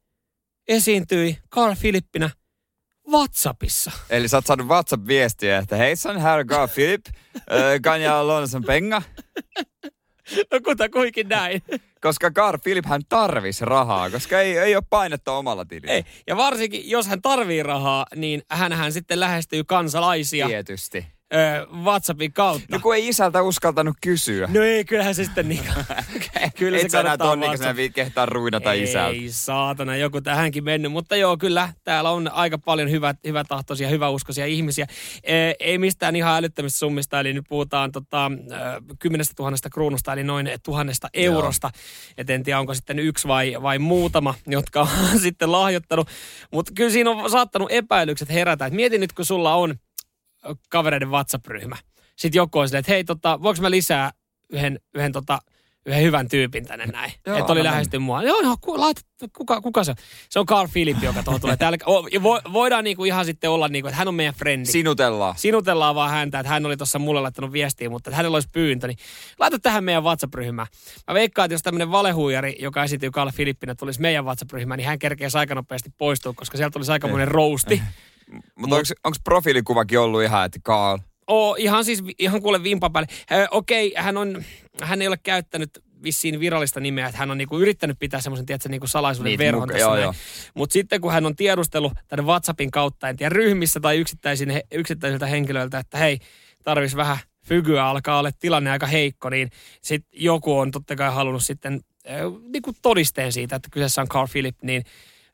esiintyi 0.69 1.39
Carl 1.51 1.75
Philippinä 1.81 2.31
WhatsAppissa. 3.11 3.91
Eli 4.11 4.29
sä 4.29 4.37
oot 4.37 4.47
saanut 4.47 4.67
WhatsApp-viestiä, 4.67 5.59
että 5.59 5.77
hejsan, 5.77 6.21
här 6.21 6.45
Carl 6.45 6.69
Philip, 6.69 7.07
kan 7.83 8.03
jag 8.03 8.27
låna 8.27 8.47
sen 8.47 8.65
penga? 8.65 9.03
No 10.53 10.61
kuta 10.65 10.89
kuikin 10.89 11.29
näin. 11.29 11.63
Koska 12.01 12.31
Carl 12.31 12.59
Philip 12.63 12.87
hän 12.87 13.01
tarvisi 13.09 13.65
rahaa, 13.65 14.11
koska 14.11 14.41
ei, 14.41 14.59
ei 14.59 14.77
ole 14.77 14.85
painetta 14.91 15.33
omalla 15.33 15.65
tilillä. 15.65 15.93
Ei, 15.93 16.05
ja 16.27 16.37
varsinkin 16.37 16.91
jos 16.91 17.07
hän 17.07 17.23
tarvii 17.23 17.63
rahaa, 17.63 18.07
niin 18.17 18.43
hän 18.51 18.93
sitten 18.93 19.21
lähestyy 19.21 19.65
kansalaisia. 19.65 20.47
Tietysti 20.47 21.07
WhatsAppin 21.85 22.33
kautta. 22.33 22.67
No 22.71 22.79
kun 22.83 22.95
ei 22.95 23.09
isältä 23.09 23.43
uskaltanut 23.43 23.97
kysyä. 24.03 24.49
No 24.53 24.63
ei, 24.63 24.85
kyllähän 24.85 25.15
se 25.15 25.25
sitten 25.25 25.49
niin 25.49 25.65
Kyllä 26.57 26.79
Et 26.79 26.83
se 26.83 26.89
sä 26.89 26.99
kannattaa 26.99 27.31
onni, 27.31 27.57
sinä 27.57 27.75
kehtaa 27.95 28.27
ruinata 28.27 28.73
ei, 28.73 28.83
isältä. 28.83 29.17
Ei 29.17 29.33
saatana, 29.33 29.97
joku 29.97 30.21
tähänkin 30.21 30.65
mennyt. 30.65 30.93
Mutta 30.93 31.17
joo, 31.17 31.37
kyllä 31.37 31.73
täällä 31.85 32.11
on 32.11 32.31
aika 32.33 32.59
paljon 32.59 32.91
hyvät, 32.91 33.17
hyvätahtoisia, 33.27 33.89
hyväuskoisia 33.89 34.47
ihmisiä. 34.47 34.87
E, 35.23 35.53
ei 35.61 35.79
mistään 35.79 36.17
ihan 36.17 36.37
älyttömistä 36.37 36.79
summista, 36.79 37.21
eli 37.21 37.33
nyt 37.33 37.45
puhutaan 37.49 37.93
tota, 37.93 38.31
kymmenestä 38.99 39.35
tuhannesta 39.37 39.71
kruunusta, 39.71 40.13
eli 40.13 40.25
noin 40.25 40.51
tuhannesta 40.65 41.09
eurosta. 41.15 41.71
Et 42.19 42.31
en 42.31 42.43
tiedä, 42.43 42.61
onko 42.61 42.75
sitten 42.75 42.99
yksi 42.99 43.29
vai, 43.29 43.57
vai 43.63 43.79
muutama, 43.79 44.35
jotka 44.47 44.81
on 44.81 45.19
sitten 45.23 45.53
lahjoittanut. 45.53 46.09
Mutta 46.53 46.73
kyllä 46.77 46.91
siinä 46.91 47.11
on 47.11 47.31
saattanut 47.31 47.73
epäilykset 47.73 48.31
herätä. 48.31 48.67
Et 48.67 48.73
mieti 48.73 48.99
nyt, 48.99 49.13
kun 49.13 49.25
sulla 49.25 49.55
on 49.55 49.75
kavereiden 50.69 51.11
WhatsApp-ryhmä. 51.11 51.77
Sitten 52.17 52.39
joku 52.39 52.59
on 52.59 52.69
silleen, 52.69 52.81
että 52.81 52.93
hei, 52.93 53.05
tota, 53.05 53.43
voinko 53.43 53.63
mä 53.63 53.71
lisää 53.71 54.11
yhden, 54.53 54.81
yhden, 54.95 55.13
tota, 55.13 55.39
yhden 55.87 56.03
hyvän 56.03 56.29
tyypin 56.29 56.67
tänne 56.67 56.87
näin. 56.87 57.13
että 57.27 57.53
oli 57.53 57.65
lähesty 57.65 57.99
mua. 57.99 58.23
Joo, 58.23 58.41
joo, 58.41 58.57
ku, 58.61 58.81
laita, 58.81 59.01
kuka, 59.37 59.61
kuka 59.61 59.85
se 59.85 59.91
on? 59.91 59.97
Se 60.31 60.39
on 60.39 60.47
Carl 60.47 60.69
Philip, 60.73 61.03
joka 61.03 61.23
tuohon 61.23 61.41
tulee. 61.41 61.57
Täällä, 61.57 61.79
vo, 62.23 62.41
voidaan 62.53 62.85
niinku 62.85 63.05
ihan 63.05 63.25
sitten 63.25 63.51
olla, 63.51 63.69
niinku, 63.69 63.89
että 63.89 63.99
hän 63.99 64.09
on 64.09 64.15
meidän 64.15 64.35
frendi. 64.35 64.67
Sinutellaan. 64.67 65.35
Sinutellaan 65.39 65.95
vaan 65.95 66.11
häntä, 66.11 66.41
että 66.41 66.51
hän 66.51 66.67
oli 66.67 66.77
tuossa 66.77 66.99
mulle 66.99 67.21
laittanut 67.21 67.53
viestiä, 67.53 67.91
mutta 67.91 68.11
että 68.11 68.17
hänellä 68.17 68.37
olisi 68.37 68.49
pyyntö, 68.53 68.87
niin 68.87 68.99
laita 69.39 69.59
tähän 69.59 69.85
meidän 69.85 70.05
WhatsApp-ryhmään. 70.05 70.69
Mä 71.09 71.15
veikkaan, 71.15 71.45
että 71.47 71.55
jos 71.55 71.63
tämmöinen 71.63 71.91
valehuijari, 71.91 72.57
joka 72.59 72.85
esiintyy 72.85 73.11
Carl 73.11 73.31
Philippinä, 73.37 73.75
tulisi 73.75 74.01
meidän 74.01 74.25
WhatsApp-ryhmään, 74.25 74.79
niin 74.79 74.89
hän 74.89 74.99
kerkee 74.99 75.29
aika 75.35 75.55
nopeasti 75.55 75.91
poistua, 75.99 76.33
koska 76.37 76.57
sieltä 76.57 76.73
tulisi 76.73 76.93
aikamoinen 76.93 77.29
rousti. 77.29 77.83
Mutta 78.33 78.77
Mut, 78.77 78.87
onko 79.05 79.19
profiilikuvakin 79.25 79.99
ollut 79.99 80.23
ihan, 80.23 80.47
että 80.47 80.59
Carl? 80.67 80.99
Oo, 81.27 81.57
ihan 81.59 81.85
siis, 81.85 82.03
ihan 82.19 82.43
kuule 82.43 82.63
vimpan 82.63 82.93
päälle. 82.93 83.09
Okei, 83.51 83.89
okay, 83.89 84.05
hän, 84.05 84.17
on, 84.17 84.45
hän 84.83 85.03
ei 85.03 85.09
ole 85.09 85.17
käyttänyt 85.23 85.71
vissiin 86.03 86.41
virallista 86.41 86.81
nimeä, 86.81 87.07
että 87.07 87.19
hän 87.19 87.31
on 87.31 87.39
niinku 87.39 87.59
yrittänyt 87.59 87.99
pitää 87.99 88.21
semmoisen 88.21 88.47
tiedätkö, 88.47 88.69
niinku 88.69 88.87
salaisuuden 88.87 89.31
niin, 89.31 89.39
verhon 89.39 89.63
muka, 89.63 89.73
tässä 89.73 90.15
Mutta 90.55 90.73
sitten 90.73 91.01
kun 91.01 91.13
hän 91.13 91.27
on 91.27 91.37
tiedustellut 91.37 91.93
tänne 92.09 92.25
WhatsAppin 92.25 92.71
kautta, 92.71 93.09
en 93.09 93.17
tiedä 93.17 93.35
ryhmissä 93.35 93.81
tai 93.81 93.99
yksittäisin, 93.99 94.63
yksittäisiltä 94.73 95.27
henkilöiltä, 95.27 95.79
että 95.79 95.99
hei, 95.99 96.19
tarvitsisi 96.65 96.97
vähän 96.97 97.19
fygyä, 97.47 97.85
alkaa 97.85 98.19
olla 98.19 98.31
tilanne 98.33 98.71
aika 98.71 98.87
heikko, 98.87 99.31
niin 99.31 99.51
sitten 99.83 100.11
joku 100.13 100.59
on 100.59 100.71
totta 100.71 100.97
kai 100.97 101.11
halunnut 101.11 101.43
sitten 101.43 101.81
äh, 102.11 102.17
niinku 102.53 102.73
todisteen 102.83 103.33
siitä, 103.33 103.57
että 103.57 103.69
kyseessä 103.73 104.03
on 104.03 104.09
Carl 104.09 104.29
Philip, 104.33 104.57
niin 104.63 104.85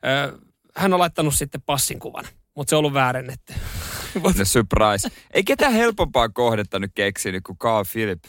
äh, 0.05 0.39
hän 0.75 0.93
on 0.93 0.99
laittanut 0.99 1.35
sitten 1.35 1.61
passin 1.61 1.99
kuvan 1.99 2.25
mutta 2.57 2.69
se 2.69 2.75
on 2.75 2.79
ollut 2.79 2.93
väärennetty. 2.93 3.53
The 4.35 4.45
surprise. 4.55 5.09
Ei 5.33 5.43
ketään 5.43 5.73
helpompaa 5.73 6.29
kohdetta 6.29 6.79
nyt 6.79 6.91
keksinyt 6.95 7.43
kuin 7.43 7.57
Carl 7.57 7.85
Philip. 7.91 8.23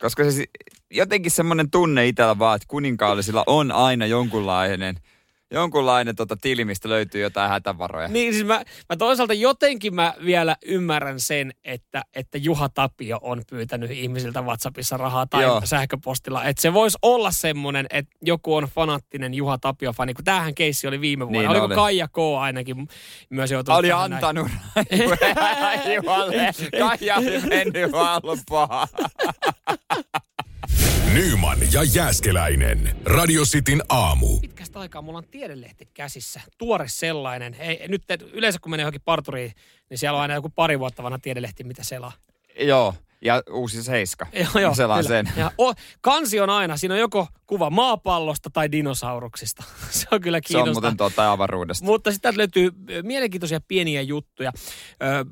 Koska 0.00 0.30
se 0.30 0.44
jotenkin 0.90 1.30
semmoinen 1.30 1.70
tunne 1.70 2.08
itsellä 2.08 2.38
vaan, 2.38 2.56
että 2.56 2.68
kuninkaallisilla 2.68 3.44
on 3.46 3.72
aina 3.72 4.06
jonkunlainen– 4.06 4.96
jonkunlainen 5.50 6.16
tota, 6.16 6.36
tili, 6.36 6.64
mistä 6.64 6.88
löytyy 6.88 7.22
jotain 7.22 7.50
hätävaroja. 7.50 8.08
Niin 8.08 8.32
siis 8.32 8.46
mä, 8.46 8.64
mä 8.88 8.96
toisaalta 8.96 9.34
jotenkin 9.34 9.94
mä 9.94 10.14
vielä 10.24 10.56
ymmärrän 10.64 11.20
sen, 11.20 11.52
että, 11.64 12.02
että 12.14 12.38
Juha 12.38 12.68
Tapio 12.68 13.18
on 13.22 13.42
pyytänyt 13.50 13.90
ihmisiltä 13.90 14.40
WhatsAppissa 14.42 14.96
rahaa 14.96 15.26
tai 15.26 15.42
Joo. 15.42 15.60
sähköpostilla. 15.64 16.44
Että 16.44 16.62
se 16.62 16.72
voisi 16.72 16.98
olla 17.02 17.30
semmoinen, 17.30 17.86
että 17.90 18.16
joku 18.22 18.54
on 18.54 18.64
fanattinen 18.64 19.34
Juha 19.34 19.58
Tapio-fani, 19.58 20.14
kun 20.14 20.24
tämähän 20.24 20.54
keissi 20.54 20.86
oli 20.86 21.00
viime 21.00 21.24
vuonna. 21.28 21.40
Niin 21.40 21.50
Oliko 21.50 21.64
oli. 21.64 21.74
Kaija 21.74 22.08
K. 22.08 22.18
ainakin 22.40 22.88
myös 23.30 23.50
joutunut 23.50 23.78
Oli 23.78 23.92
antanut 23.92 24.48
Juhalle. 25.96 26.52
Kaija 26.78 27.16
oli 27.16 27.40
mennyt 27.40 27.92
halpaa. 27.92 28.88
Nyman 31.14 31.58
ja 31.72 31.82
Jääskeläinen. 31.94 32.96
Radio 33.04 33.42
Cityn 33.42 33.82
aamu. 33.88 34.38
Pitkästä 34.40 34.80
aikaa 34.80 35.02
mulla 35.02 35.18
on 35.18 35.28
tiedelehti 35.30 35.88
käsissä. 35.94 36.40
Tuore 36.58 36.88
sellainen. 36.88 37.54
Ei, 37.58 37.88
nyt 37.88 38.02
yleensä 38.32 38.58
kun 38.62 38.70
menee 38.70 38.82
johonkin 38.82 39.00
parturiin, 39.04 39.52
niin 39.90 39.98
siellä 39.98 40.16
on 40.16 40.22
aina 40.22 40.34
joku 40.34 40.48
pari 40.48 40.78
vuotta 40.78 41.02
vanha 41.02 41.18
tiedelehti, 41.18 41.64
mitä 41.64 41.84
selaa. 41.84 42.12
Joo, 42.60 42.94
ja 43.24 43.42
uusi 43.50 43.82
seiska. 43.82 44.26
Joo, 44.54 44.62
joo. 44.62 45.02
Sen. 45.02 45.32
Ja, 45.36 45.50
o, 45.58 45.72
kansi 46.00 46.40
on 46.40 46.50
aina, 46.50 46.76
siinä 46.76 46.94
on 46.94 47.00
joko 47.00 47.28
kuva 47.46 47.70
maapallosta 47.70 48.50
tai 48.50 48.72
dinosauruksista. 48.72 49.64
se 49.90 50.06
on 50.10 50.20
kyllä 50.20 50.40
kiinnostavaa. 50.40 50.64
Se 50.64 50.70
on 50.70 50.82
muuten 50.82 50.96
tuota 50.96 51.32
avaruudesta. 51.32 51.84
Mutta 51.84 52.12
sitten 52.12 52.36
löytyy 52.36 52.70
mielenkiintoisia 53.02 53.60
pieniä 53.68 54.02
juttuja. 54.02 54.52
Ö, 55.02 55.24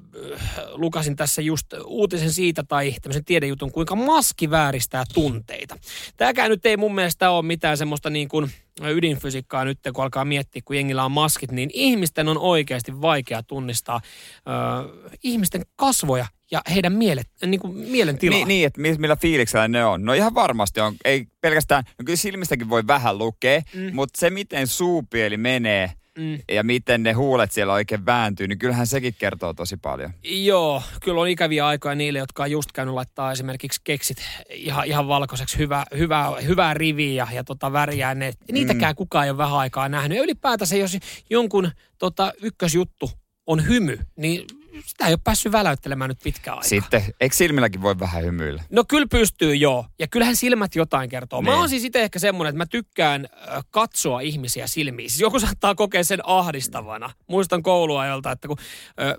lukasin 0.73 1.17
tässä 1.17 1.43
just 1.43 1.67
uutisen 1.85 2.33
siitä 2.33 2.63
tai 2.63 2.95
tämmöisen 3.03 3.25
tiedejutun, 3.25 3.73
kuinka 3.73 3.97
maski 3.97 4.51
vääristää 4.51 5.05
tunteita. 5.15 5.77
Tämäkään 6.17 6.51
nyt 6.51 6.67
ei 6.67 6.77
mun 6.77 6.95
mielestä 6.95 7.31
ole 7.31 7.43
mitään 7.43 7.77
semmoista 7.77 8.11
niin 8.11 8.29
kuin 8.29 8.51
ydinfysiikkaa 8.83 9.65
nyt, 9.65 9.79
kun 9.95 10.05
alkaa 10.05 10.25
miettiä, 10.25 10.63
kun 10.65 10.77
jengillä 10.77 11.05
on 11.05 11.13
maskit, 11.13 11.53
niin 11.53 11.71
ihmisten 11.73 12.29
on 12.29 12.39
oikeasti 12.39 13.01
vaikea 13.01 13.43
tunnistaa 13.43 14.01
ö, 14.05 15.13
ihmisten 15.23 15.67
kasvoja 15.77 16.27
ja 16.51 16.63
heidän 16.75 16.93
mielet, 16.93 17.27
niin 17.47 17.61
kuin 17.61 17.77
mielentilaa. 17.77 18.39
Niin, 18.39 18.49
niin, 18.49 18.67
että 18.67 18.81
millä 18.81 19.17
fiiliksellä 19.17 19.69
ne 19.69 19.85
on. 19.85 20.05
No 20.05 20.13
ihan 20.13 20.35
varmasti 20.35 20.81
on. 20.81 20.95
Ei 21.05 21.27
pelkästään, 21.41 21.85
no 21.99 22.03
kyllä 22.05 22.17
silmistäkin 22.17 22.69
voi 22.69 22.87
vähän 22.87 23.19
lukea, 23.19 23.61
mm. 23.75 23.95
mutta 23.95 24.21
se 24.21 24.31
miten 24.31 24.67
suupieli 24.67 25.37
menee 25.37 25.93
mm. 26.19 26.39
ja 26.53 26.63
miten 26.63 27.03
ne 27.03 27.13
huulet 27.13 27.53
siellä 27.53 27.73
oikein 27.73 28.07
vääntyy, 28.07 28.49
niin 28.49 28.59
kyllähän 28.59 28.87
sekin 28.87 29.15
kertoo 29.19 29.55
tosi 29.55 29.77
paljon. 29.77 30.11
Joo, 30.25 30.83
kyllä 31.03 31.21
on 31.21 31.29
ikäviä 31.29 31.67
aikoja 31.67 31.95
niille, 31.95 32.19
jotka 32.19 32.43
on 32.43 32.51
just 32.51 32.73
käynyt 32.73 32.95
laittaa 32.95 33.33
esimerkiksi 33.33 33.81
keksit 33.85 34.19
ihan, 34.51 34.87
ihan 34.87 35.09
valkoiseksi, 35.09 35.59
hyvä, 35.59 35.85
hyvä, 35.97 36.37
hyvää 36.47 36.75
riviä 36.75 37.13
ja, 37.13 37.27
ja 37.33 37.45
tota 37.45 37.73
väriä. 37.73 38.15
Ne, 38.15 38.33
niitäkään 38.53 38.93
mm. 38.93 38.97
kukaan 38.97 39.25
ei 39.25 39.31
ole 39.31 39.39
vähän 39.39 39.59
aikaa 39.59 39.89
nähnyt. 39.89 40.17
Ja 40.17 40.25
ylipäätänsä, 40.25 40.77
jos 40.77 40.99
jonkun 41.31 41.71
tota, 41.99 42.33
ykkösjuttu 42.43 43.11
on 43.47 43.69
hymy, 43.69 43.99
niin 44.17 44.45
sitä 44.87 45.07
ei 45.07 45.13
ole 45.13 45.21
päässyt 45.25 45.53
väläyttelemään 45.53 46.09
nyt 46.09 46.19
pitkään 46.25 46.57
aikaa. 46.57 46.69
Sitten, 46.69 47.05
eikö 47.21 47.37
silmilläkin 47.37 47.83
voi 47.83 47.99
vähän 47.99 48.25
hymyillä? 48.25 48.63
No 48.71 48.85
kyllä 48.89 49.07
pystyy 49.11 49.55
joo. 49.55 49.87
Ja 49.99 50.07
kyllähän 50.09 50.37
silmät 50.37 50.75
jotain 50.75 51.11
kertoo. 51.11 51.41
Niin. 51.41 51.51
Mä 51.51 51.59
oon 51.59 51.69
siis 51.69 51.85
itse 51.85 52.03
ehkä 52.03 52.19
semmoinen, 52.19 52.49
että 52.49 52.59
mä 52.59 52.67
tykkään 52.67 53.29
katsoa 53.71 54.21
ihmisiä 54.21 54.67
silmiin. 54.67 55.11
Siis 55.11 55.21
joku 55.21 55.41
saattaa 55.41 55.75
kokea 55.75 56.05
sen 56.05 56.21
ahdistavana. 56.25 57.11
Muistan 57.27 57.63
kouluajolta, 57.63 58.33
että 58.33 58.49
kun 58.49 58.57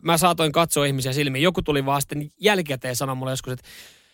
mä 0.01 0.18
saatoin 0.18 0.51
katsoa 0.51 0.86
ihmisiä 0.86 1.13
silmiin, 1.13 1.44
joku 1.44 1.62
tuli 1.62 1.86
vaan 1.86 2.01
sitten 2.01 2.32
jälkikäteen 2.39 2.96
sanoa 2.96 3.15
mulle 3.15 3.32
joskus, 3.32 3.53
että 3.53 3.68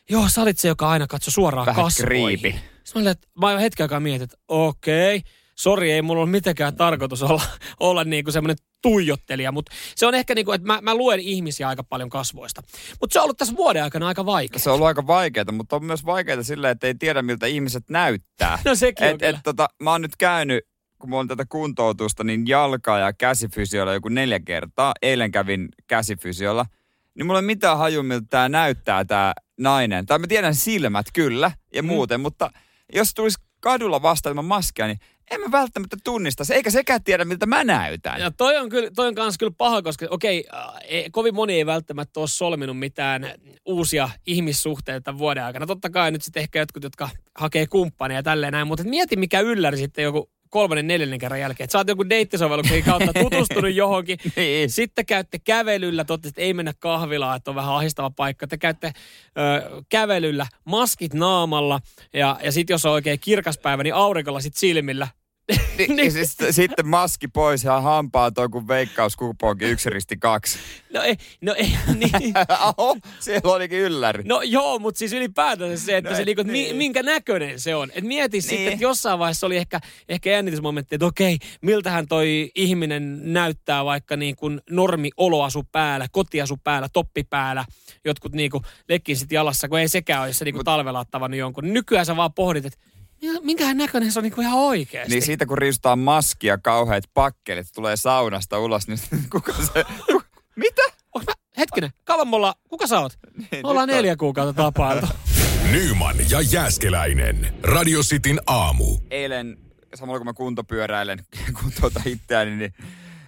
joo, 0.10 0.30
sä 0.30 0.42
olit 0.42 0.58
se, 0.58 0.68
joka 0.68 0.90
aina 0.90 1.08
katsoi 1.08 1.32
suoraan 1.32 1.66
Vähän 1.66 1.84
kasvoihin. 1.84 2.40
Kriipi. 2.40 2.60
Sitten 2.84 2.94
mä, 2.96 3.00
olin, 3.02 3.12
että 3.12 3.28
mä 3.36 3.60
hetken 3.60 3.84
aikaa 3.84 4.00
mietin, 4.00 4.24
että 4.24 4.38
okei, 4.48 5.18
okay, 5.18 5.32
sori, 5.56 5.92
ei 5.92 6.02
mulla 6.02 6.22
ole 6.22 6.30
mitenkään 6.30 6.76
tarkoitus 6.76 7.24
olla, 7.24 7.42
olla 7.80 8.04
niin 8.04 8.24
kuin 8.24 8.34
semmoinen 8.34 8.58
tuijottelija, 8.82 9.52
mutta 9.52 9.72
se 9.96 10.06
on 10.06 10.16
ehkä 10.16 10.36
niin 10.36 10.46
kuin, 10.46 10.56
että 10.56 10.68
mä, 10.68 10.80
mä 10.82 10.96
luen 10.96 11.20
ihmisiä 11.20 11.68
aika 11.68 11.84
paljon 11.84 12.10
kasvoista. 12.10 12.62
Mutta 13.02 13.14
se 13.14 13.20
on 13.20 13.24
ollut 13.24 13.38
tässä 13.38 13.56
vuoden 13.56 13.84
aikana 13.84 14.08
aika 14.08 14.26
vaikeaa. 14.26 14.60
Se 14.60 14.70
on 14.70 14.74
ollut 14.74 14.88
aika 14.88 15.08
vaikeaa, 15.08 15.52
mutta 15.52 15.76
on 15.76 15.86
myös 15.86 16.06
vaikeaa 16.06 16.44
silleen, 16.44 16.72
että 16.72 16.88
ei 16.88 16.96
tiedä 16.96 17.22
miltä 17.22 17.46
ihmiset 17.46 17.84
näyttää. 17.90 18.60
No 18.66 18.76
sekin 18.76 19.08
et, 19.08 19.24
et, 19.24 19.36
tota, 19.44 19.68
Mä 19.84 19.92
oon 19.92 20.02
nyt 20.02 20.16
käynyt 20.18 20.64
kun 21.00 21.10
mulla 21.10 21.22
on 21.22 21.28
tätä 21.28 21.46
kuntoutusta, 21.50 22.24
niin 22.24 22.48
jalka- 22.48 23.00
ja 23.00 23.14
käsifysiolla 23.14 23.94
joku 23.94 24.10
neljä 24.10 24.40
kertaa. 24.40 24.94
Eilen 25.02 25.32
kävin 25.32 25.70
käsifysiolla. 25.88 26.66
Niin 27.16 27.26
mulla 27.26 27.40
ei 27.40 27.46
mitään 27.46 27.78
haju, 27.78 28.04
miltä 28.04 28.26
tämä 28.30 28.50
näyttää 28.50 29.06
tämä 29.06 29.34
nainen. 29.60 30.06
Tai 30.06 30.20
mä 30.20 30.28
tiedän 30.28 30.56
silmät 30.56 31.06
kyllä 31.14 31.52
ja 31.74 31.84
mm. 31.84 31.88
muuten, 31.88 32.20
mutta 32.20 32.52
jos 32.94 33.14
tulisi 33.14 33.38
kadulla 33.60 34.02
vasta 34.02 34.30
ilman 34.30 34.46
maskia, 34.46 34.88
niin 34.88 35.00
en 35.32 35.42
mä 35.42 35.52
välttämättä 35.52 35.98
tunnista 36.04 36.44
se, 36.44 36.54
eikä 36.54 36.72
sekään 36.72 37.04
tiedä, 37.04 37.26
miltä 37.26 37.46
mä 37.46 37.64
näytän. 37.64 38.20
Ja 38.20 38.32
toi 38.32 38.58
on, 38.58 38.70
kyllä, 38.70 38.92
toi 38.96 39.08
on 39.08 39.16
kans 39.16 39.38
kyllä 39.38 39.54
paha, 39.58 39.82
koska 39.82 40.08
okei, 40.10 40.46
äh, 40.54 40.66
ei, 40.84 41.10
kovin 41.10 41.36
moni 41.36 41.54
ei 41.54 41.66
välttämättä 41.66 42.20
ole 42.20 42.28
solminut 42.28 42.80
mitään 42.80 43.32
uusia 43.66 44.10
ihmissuhteita 44.26 45.18
vuoden 45.18 45.44
aikana. 45.44 45.66
Totta 45.66 45.90
kai 45.90 46.12
nyt 46.12 46.22
sitten 46.22 46.42
ehkä 46.42 46.60
jotkut, 46.60 46.84
jotka 46.84 47.10
hakee 47.38 47.68
kumppania 47.68 48.18
ja 48.18 48.24
tälleen 48.24 48.52
näin, 48.52 48.68
mutta 48.68 48.82
et 48.82 48.90
mieti 48.90 49.16
mikä 49.16 49.40
ylläri 49.40 49.78
sitten 49.78 50.04
joku 50.04 50.30
kolmannen, 50.56 50.88
neljännen 50.88 51.20
kerran 51.20 51.40
jälkeen. 51.40 51.66
Että 51.66 51.72
sä 51.72 51.78
oot 51.78 51.88
joku 51.88 52.10
deittisovelluksen 52.10 52.84
kautta 52.84 53.14
tutustunut 53.14 53.74
johonkin. 53.84 54.18
Niin. 54.36 54.70
Sitten 54.70 55.06
käytte 55.06 55.40
kävelyllä, 55.40 56.06
totta, 56.06 56.28
että 56.28 56.42
ei 56.42 56.54
mennä 56.54 56.74
kahvilaan, 56.80 57.38
että 57.38 57.52
on 57.52 57.56
vähän 57.56 57.76
ahistava 57.76 58.10
paikka. 58.10 58.48
Te 58.48 58.58
käytte 58.58 58.88
ö, 58.88 59.82
kävelyllä, 59.90 60.48
maskit 60.66 61.14
naamalla 61.14 61.80
ja, 62.14 62.40
ja 62.44 62.52
sitten 62.52 62.74
jos 62.74 62.86
on 62.86 62.92
oikein 62.92 63.20
kirkas 63.20 63.58
päivä, 63.58 63.84
niin 63.84 63.94
aurinkolla 63.94 64.40
sit 64.40 64.56
silmillä. 64.58 65.08
Niin, 65.78 65.96
niin. 65.96 66.12
Siis, 66.12 66.38
sitten 66.52 66.88
maski 66.88 67.28
pois 67.28 67.64
ja 67.64 67.82
hampaa 67.82 68.32
toi 68.32 68.50
kun 68.50 68.68
veikkauskuponki 68.68 69.66
yksi 69.66 69.90
risti 69.90 70.18
kaksi. 70.18 70.58
No 70.94 71.02
ei, 71.02 71.16
no 71.42 71.54
ei, 71.54 71.78
niin. 72.00 72.34
Oho, 72.78 72.98
siellä 73.20 73.54
olikin 73.54 73.80
ylläri. 73.80 74.24
No 74.24 74.42
joo, 74.42 74.80
mutta 74.80 75.00
siis 75.00 75.14
ylipäätänsä 75.14 75.86
se, 75.86 75.98
että 75.98 76.10
No 76.10 76.16
se 76.16 76.26
niinku, 76.26 76.44
niin. 76.44 76.76
minkä 76.76 77.04
näköinen 77.04 77.60
se 77.60 77.76
on. 77.76 77.92
Et 77.96 78.04
mieti 78.04 78.38
niin. 78.38 78.44
sitten, 78.44 78.68
että 78.68 78.84
jossain 78.84 79.20
vaiheessa 79.20 79.48
oli 79.48 79.58
ehkä, 79.58 79.80
ehkä 80.10 80.30
jännitysmomentti, 80.30 80.96
että 80.96 81.06
okei, 81.06 81.38
miltähän 81.62 82.08
toi 82.08 82.52
ihminen 82.56 83.34
näyttää 83.34 83.86
vaikka 83.86 84.18
niin 84.18 84.36
kuin 84.36 84.62
normi 84.70 85.10
oloasu 85.18 85.64
päällä, 85.72 86.08
kotiasu 86.12 86.58
päällä, 86.64 86.90
toppi 86.94 87.24
päällä, 87.24 87.66
jotkut 88.06 88.32
niinku 88.32 88.62
lekkin 88.90 89.18
sit 89.18 89.32
jalassa, 89.32 89.70
kun 89.70 89.80
ei 89.80 89.88
sekään 89.88 90.22
ole, 90.22 90.30
jos 90.30 90.40
sä 90.40 90.46
niinku 90.46 90.64
talvella 90.64 91.00
oot 91.00 91.12
tavannut 91.12 91.40
jonkun. 91.40 91.74
Nykyään 91.74 92.06
sä 92.06 92.16
vaan 92.16 92.34
pohdit, 92.34 92.66
että 92.66 92.80
minkähän 93.42 93.78
näköinen 93.78 94.12
se 94.12 94.20
on 94.20 94.24
niinku 94.24 94.42
ihan 94.42 94.58
oikeasti. 94.60 95.14
Niin 95.14 95.22
siitä 95.22 95.46
kun 95.46 95.58
riisutaan 95.58 96.00
maskia 96.00 96.58
kauheat 96.58 97.04
pakkelit, 97.14 97.68
tulee 97.76 97.98
saunasta 97.98 98.60
ulos, 98.60 98.88
niin 98.88 99.00
kuka 99.32 99.54
se... 99.54 99.84
Mitä? 100.56 100.82
Mä, 101.28 101.34
hetkinen, 101.58 101.90
kauan 102.04 102.28
me 102.28 102.36
ollaan, 102.36 102.54
kuka 102.70 102.88
sä 102.88 103.00
oot? 103.00 103.14
Me 103.52 103.60
ollaan 103.64 103.88
nyt 103.88 103.94
on- 103.94 103.98
neljä 103.98 104.16
kuukautta 104.16 104.54
tapailtu. 104.64 105.08
Nyman 105.72 106.16
ja 106.30 106.42
Jääskeläinen. 106.42 107.54
Radio 107.64 108.02
Cityn 108.02 108.40
aamu. 108.48 108.98
Eilen, 109.12 109.58
samalla 109.96 110.20
kun 110.20 110.26
mä 110.26 110.34
kuntopyöräilen 110.34 111.26
kuntouta 111.62 112.02
itseäni, 112.06 112.56
niin 112.56 112.74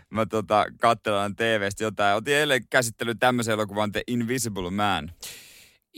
mä 0.10 0.26
tota, 0.26 0.66
katsellaan 0.82 1.36
TVstä 1.36 1.84
jotain. 1.84 2.16
Otin 2.16 2.34
eilen 2.36 2.68
käsittelyyn 2.70 3.20
tämmöisen 3.20 3.54
elokuvan 3.54 3.92
The 3.92 4.04
Invisible 4.08 4.72
Man. 4.72 5.12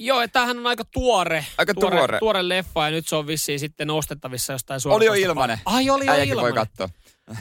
Joo, 0.02 0.22
että 0.22 0.34
tämähän 0.34 0.58
on 0.58 0.68
aika 0.68 0.84
tuore, 0.86 1.46
Aika 1.58 1.74
tuore, 1.74 1.98
tuore. 1.98 2.20
tuore 2.20 2.48
leffa 2.50 2.86
ja 2.86 2.92
nyt 2.92 3.08
se 3.08 3.16
on 3.16 3.28
vissiin 3.28 3.60
sitten 3.60 3.90
ostettavissa 3.90 4.54
jostain 4.54 4.82
Oli 4.86 5.06
jo 5.06 5.14
ilmanen. 5.14 5.60
Ai 5.66 5.90
oli 5.90 6.06
jo 6.06 6.12
Äijäkin 6.12 6.36
voi 6.36 6.50
ilmanen. 6.50 6.68
katsoa. 6.78 6.90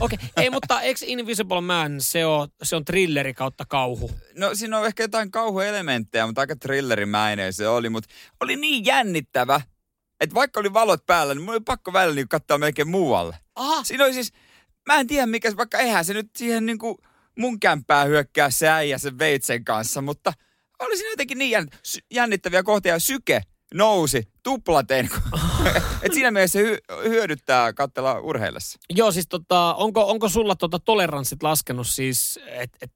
Okei, 0.00 0.18
ei 0.36 0.50
mutta 0.50 0.80
eikö 0.80 1.00
Invisible 1.06 1.60
Man, 1.60 2.00
se 2.00 2.26
on, 2.26 2.48
se 2.62 2.76
on 2.76 2.84
thrilleri 2.84 3.34
kautta 3.34 3.64
kauhu? 3.68 4.10
No 4.36 4.54
siinä 4.54 4.78
on 4.78 4.86
ehkä 4.86 5.02
jotain 5.02 5.30
kauhuelementtejä, 5.30 6.26
mutta 6.26 6.40
aika 6.40 6.56
thrillerimäinen 6.56 7.52
se 7.52 7.68
oli. 7.68 7.88
Mutta 7.88 8.14
oli 8.40 8.56
niin 8.56 8.84
jännittävä, 8.84 9.60
että 10.20 10.34
vaikka 10.34 10.60
oli 10.60 10.72
valot 10.72 11.06
päällä, 11.06 11.34
niin 11.34 11.42
mulla 11.42 11.52
oli 11.56 11.60
pakko 11.64 11.92
välillä 11.92 12.14
niin 12.14 12.28
katsoa 12.28 12.58
melkein 12.58 12.88
muualle. 12.88 13.36
Aha, 13.54 13.84
Siinä 13.84 14.04
oli 14.04 14.12
siis, 14.14 14.32
mä 14.86 14.94
en 15.00 15.06
tiedä 15.06 15.26
mikä, 15.26 15.56
vaikka 15.56 15.78
eihän 15.78 16.04
se 16.04 16.14
nyt 16.14 16.30
siihen 16.36 16.66
niinku 16.66 16.98
mun 17.38 17.60
kämppää 17.60 18.04
hyökkää 18.04 18.50
se 18.50 18.68
äijä 18.68 18.98
sen 18.98 19.18
veitsen 19.18 19.64
kanssa, 19.64 20.02
mutta 20.02 20.32
oli 20.78 20.96
siinä 20.96 21.12
jotenkin 21.12 21.38
niin 21.38 21.66
jännittäviä 22.14 22.62
kohtia 22.62 22.92
ja 22.92 22.98
syke 22.98 23.40
nousi 23.74 24.28
tuplaten. 24.42 25.08
Et 26.02 26.12
siinä 26.12 26.30
mielessä 26.30 26.58
se 26.58 26.64
hy- 26.64 27.08
hyödyttää 27.08 27.72
katsella 27.72 28.20
urheillessa. 28.20 28.78
joo 28.90 29.12
siis 29.12 29.26
tota, 29.28 29.74
onko, 29.74 30.10
onko 30.10 30.28
sulla 30.28 30.56
tota 30.56 30.78
toleranssit 30.78 31.42
laskenut 31.42 31.86
siis, 31.86 32.38
että 32.46 32.78
et 32.82 32.92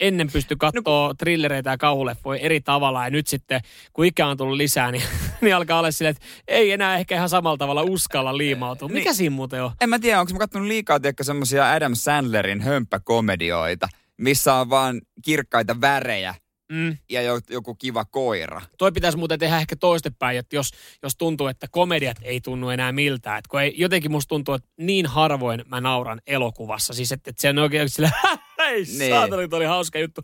ennen 0.00 0.30
pysty 0.32 0.56
katsoa 0.56 1.08
no, 1.08 1.14
trillereitä 1.14 1.70
ja 1.70 1.76
kauhuleffoja 1.78 2.40
eri 2.40 2.60
tavalla 2.60 3.04
ja 3.04 3.10
nyt 3.10 3.26
sitten 3.26 3.60
kun 3.92 4.04
ikä 4.04 4.26
on 4.26 4.36
tullut 4.36 4.56
lisää, 4.56 4.90
niin, 4.92 5.02
niin 5.40 5.54
alkaa 5.56 5.78
olla 5.78 5.90
silleen, 5.90 6.16
että 6.16 6.26
ei 6.48 6.72
enää 6.72 6.98
ehkä 6.98 7.14
ihan 7.14 7.28
samalla 7.28 7.56
tavalla 7.56 7.82
uskalla 7.82 8.38
liimautua. 8.38 8.88
Mikä 8.88 9.10
Niin. 9.10 9.14
siinä 9.14 9.36
muuten 9.36 9.62
on? 9.64 9.70
En 9.80 9.88
mä 9.88 9.98
tiedä, 9.98 10.20
onko 10.20 10.32
mä 10.32 10.38
katsonut 10.38 10.68
liikaa 10.68 11.00
tiedätkö, 11.00 11.24
semmosia 11.24 11.72
Adam 11.72 11.94
Sandlerin 11.94 12.60
hömppäkomedioita, 12.60 13.88
missä 14.16 14.54
on 14.54 14.70
vaan 14.70 15.00
kirkkaita 15.24 15.80
värejä 15.80 16.34
Mm. 16.72 16.96
ja 17.10 17.22
jo- 17.22 17.40
joku 17.50 17.74
kiva 17.74 18.04
koira. 18.04 18.60
Toi 18.78 18.92
pitäisi 18.92 19.18
muuten 19.18 19.38
tehdä 19.38 19.58
ehkä 19.58 19.76
toistepäin, 19.76 20.38
että 20.38 20.56
jos, 20.56 20.70
jos 21.02 21.16
tuntuu, 21.16 21.46
että 21.46 21.66
komediat 21.70 22.16
ei 22.22 22.40
tunnu 22.40 22.68
enää 22.68 22.92
miltään. 22.92 23.38
Että 23.38 23.48
kun 23.48 23.60
ei, 23.62 23.74
jotenkin 23.76 24.10
musta 24.10 24.28
tuntuu, 24.28 24.54
että 24.54 24.68
niin 24.76 25.06
harvoin 25.06 25.64
mä 25.66 25.80
nauran 25.80 26.20
elokuvassa. 26.26 26.94
Siis 26.94 27.12
että, 27.12 27.30
että 27.30 27.42
se 27.42 27.48
on 27.48 27.58
oikein 27.58 27.88
sillä, 27.88 28.10
ei 28.68 28.84
Niin. 28.98 29.10
saatana, 29.10 29.42
oli 29.56 29.64
hauska 29.64 29.98
juttu. 29.98 30.20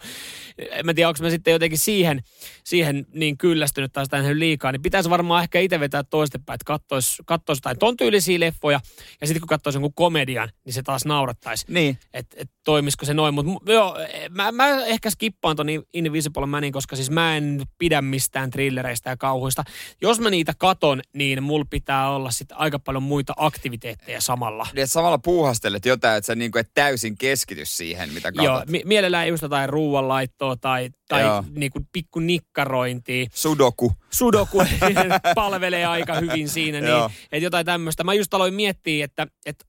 En 0.70 0.86
mä 0.86 0.94
tiedä, 0.94 1.08
onko 1.08 1.22
mä 1.22 1.30
sitten 1.30 1.52
jotenkin 1.52 1.78
siihen, 1.78 2.22
siihen 2.64 3.06
niin 3.14 3.38
kyllästynyt 3.38 3.92
tai 3.92 4.04
sitä 4.06 4.22
liikaa, 4.32 4.72
niin 4.72 4.82
pitäisi 4.82 5.10
varmaan 5.10 5.42
ehkä 5.42 5.60
itse 5.60 5.80
vetää 5.80 6.02
toistepäin, 6.02 6.54
että 6.54 6.64
kattois, 6.64 7.16
kattois 7.26 7.56
jotain 7.56 7.78
ton 7.78 7.96
tyylisiä 7.96 8.40
leffoja, 8.40 8.80
ja 9.20 9.26
sitten 9.26 9.40
kun 9.40 9.48
katsoisi 9.48 9.76
jonkun 9.76 9.94
komedian, 9.94 10.48
niin 10.64 10.72
se 10.72 10.82
taas 10.82 11.04
naurattaisi 11.04 11.64
Niin. 11.68 11.98
että 12.14 12.36
et 12.38 12.50
toimisiko 12.64 13.04
se 13.06 13.14
noin. 13.14 13.34
Mutta 13.34 13.72
joo, 13.72 13.96
mä, 14.30 14.52
mä 14.52 14.84
ehkä 14.84 15.10
skippaan 15.10 15.56
ton 15.56 15.66
Invisible 15.92 16.46
Manin, 16.46 16.72
koska 16.72 16.96
siis 16.96 17.10
mä 17.10 17.36
en 17.36 17.62
pidä 17.78 18.02
mistään 18.02 18.50
thrillereistä 18.50 19.10
ja 19.10 19.16
kauhuista. 19.16 19.64
Jos 20.02 20.20
mä 20.20 20.30
niitä 20.30 20.52
katon, 20.58 21.02
niin 21.12 21.42
mulla 21.42 21.64
pitää 21.70 22.10
olla 22.10 22.30
sitten 22.30 22.56
aika 22.58 22.78
paljon 22.78 23.02
muita 23.02 23.32
aktiviteetteja 23.36 24.20
samalla. 24.20 24.66
Niin, 24.74 24.88
samalla 24.88 25.18
puuhastelet 25.18 25.86
jotain, 25.86 26.16
että 26.18 26.26
sä 26.26 26.34
niinku 26.34 26.58
et 26.58 26.70
täysin 26.74 27.18
keskity 27.18 27.64
siihen, 27.64 28.12
mitä 28.12 28.29
katsot. 28.32 28.44
Joo, 28.44 28.62
mi- 28.66 28.82
mielellään 28.84 29.28
just 29.28 29.42
jotain 29.42 29.68
ruoanlaittoa 29.68 30.56
tai, 30.56 30.90
tai 31.08 31.22
Joo. 31.22 31.44
niinku 31.54 31.80
pikku 31.92 32.18
nikkarointia. 32.20 33.26
Sudoku. 33.34 33.92
Sudoku 34.10 34.62
palvelee 35.34 35.86
aika 35.86 36.14
hyvin 36.14 36.48
siinä, 36.48 36.80
niin, 36.80 36.90
Joo. 36.90 37.10
että 37.32 37.44
jotain 37.46 37.66
tämmöistä. 37.66 38.04
Mä 38.04 38.14
just 38.14 38.34
aloin 38.34 38.54
miettiä, 38.54 39.04
että, 39.04 39.26
että 39.46 39.64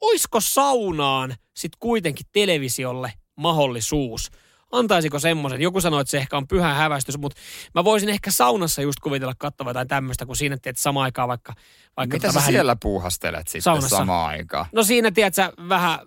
oisko 0.00 0.40
saunaan 0.40 1.34
sitten 1.56 1.78
kuitenkin 1.80 2.26
televisiolle 2.32 3.12
mahdollisuus? 3.36 4.30
Antaisiko 4.72 5.18
semmoisen? 5.18 5.60
Joku 5.60 5.80
sanoi, 5.80 6.00
että 6.00 6.10
se 6.10 6.18
ehkä 6.18 6.36
on 6.36 6.48
pyhä 6.48 6.74
hävästys, 6.74 7.18
mutta 7.18 7.40
mä 7.74 7.84
voisin 7.84 8.08
ehkä 8.08 8.30
saunassa 8.30 8.82
just 8.82 9.00
kuvitella 9.00 9.34
kattava 9.38 9.70
jotain 9.70 9.88
tämmöistä, 9.88 10.26
kun 10.26 10.36
siinä 10.36 10.56
teet 10.62 10.78
samaan 10.78 11.04
aikaan 11.04 11.28
vaikka... 11.28 11.54
vaikka 11.96 12.16
Mitä 12.16 12.28
tota 12.28 12.40
sä 12.40 12.46
siellä 12.46 12.76
puuhastelet 12.82 13.48
sitten 13.48 13.62
Saunassa. 13.62 13.96
samaan 13.96 14.26
aikaan? 14.28 14.66
No 14.72 14.82
siinä, 14.82 15.10
tiedät 15.10 15.34
sä, 15.34 15.52
vähän 15.68 15.98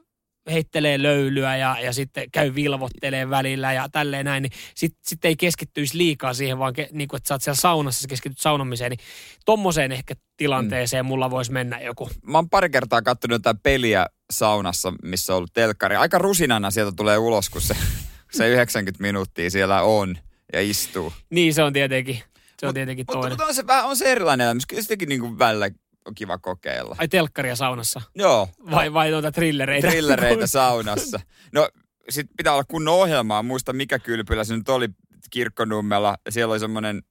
heittelee 0.52 1.02
löylyä 1.02 1.58
ja, 1.58 1.78
ja 1.82 1.94
sitten 1.94 2.32
käy 2.32 2.56
vilvottelee 2.56 3.30
välillä 3.30 3.74
ja 3.74 3.90
tälleen 3.92 4.26
näin, 4.26 4.44
niin 4.44 4.52
sitten 4.76 5.00
sit 5.06 5.26
ei 5.26 5.36
keskittyisi 5.36 5.98
liikaa 5.98 6.34
siihen, 6.34 6.60
vaan 6.60 6.74
ke, 6.74 6.90
niin 6.92 7.08
kuin, 7.08 7.18
että 7.18 7.28
sä 7.28 7.34
oot 7.34 7.42
siellä 7.42 7.56
saunassa, 7.62 8.02
sä 8.02 8.08
keskityt 8.08 8.40
saunamiseen, 8.40 8.90
niin 8.92 9.00
tommoseen 9.46 9.92
ehkä 9.92 10.14
tilanteeseen 10.38 11.06
mm. 11.06 11.08
mulla 11.08 11.30
voisi 11.32 11.52
mennä 11.52 11.80
joku. 11.82 12.10
Mä 12.24 12.38
oon 12.38 12.50
pari 12.50 12.70
kertaa 12.70 13.02
katsonut 13.02 13.36
jotain 13.36 13.60
peliä 13.64 14.06
saunassa, 14.32 14.94
missä 15.04 15.34
on 15.34 15.38
ollut 15.38 15.54
telkkari. 15.54 15.96
Aika 15.96 16.18
rusinana 16.18 16.72
sieltä 16.72 16.92
tulee 16.98 17.18
ulos, 17.18 17.50
kun 17.50 17.62
se, 17.62 17.76
se 18.38 18.50
90 18.50 19.02
minuuttia 19.02 19.50
siellä 19.50 19.82
on 19.82 20.18
ja 20.54 20.62
istuu. 20.62 21.14
Niin 21.30 21.54
se 21.54 21.64
on 21.64 21.74
tietenkin, 21.74 22.16
se 22.60 22.66
on 22.66 22.70
Mut- 22.70 22.74
tietenkin 22.74 23.04
Mutta 23.08 23.20
toinen. 23.22 23.38
mut 23.40 23.48
on, 23.48 23.54
se, 23.56 23.68
vähän- 23.68 23.86
on 23.86 23.98
se 23.98 24.12
erilainen 24.12 24.46
elämys. 24.46 24.66
Kyllä 24.66 24.82
sitäkin 24.82 25.10
niinku 25.10 25.40
välillä 25.40 25.70
on 26.06 26.16
kiva 26.16 26.38
kokeilla. 26.38 26.96
Ai 27.00 27.08
telkkaria 27.08 27.56
saunassa? 27.56 28.02
Joo, 28.16 28.50
Vai, 28.72 28.94
vai 28.94 29.12
noita 29.12 29.32
trillereitä? 29.32 29.88
trillereitä 29.88 30.48
saunassa. 30.58 31.20
No 31.54 31.70
sit 32.10 32.28
pitää 32.38 32.54
olla 32.54 32.64
kunnon 32.68 32.94
ohjelmaa. 32.94 33.44
Muista 33.44 33.74
mikä 33.74 34.00
kylpylä 34.00 34.44
se 34.44 34.56
nyt 34.58 34.70
oli 34.70 34.90
kirkkonummella. 35.30 36.18
Siellä 36.30 36.52
oli 36.52 36.60
semmoinen, 36.60 37.02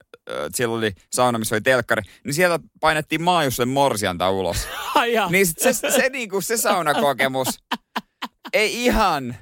siellä 0.55 0.77
oli 0.77 0.93
sauna, 1.13 1.39
missä 1.39 1.55
oli 1.55 1.61
telkkari. 1.61 2.03
Niin 2.25 2.35
sieltä 2.35 2.65
painettiin 2.81 3.23
maajussen 3.23 3.69
morsianta 3.69 4.31
ulos. 4.31 4.69
Ai. 4.95 5.13
Niin 5.31 5.47
sit 5.47 5.59
se, 5.59 5.73
se, 5.73 5.91
se, 5.91 6.09
niinku, 6.09 6.41
se 6.41 6.57
saunakokemus 6.57 7.49
ei 8.53 8.85
ihan 8.85 9.37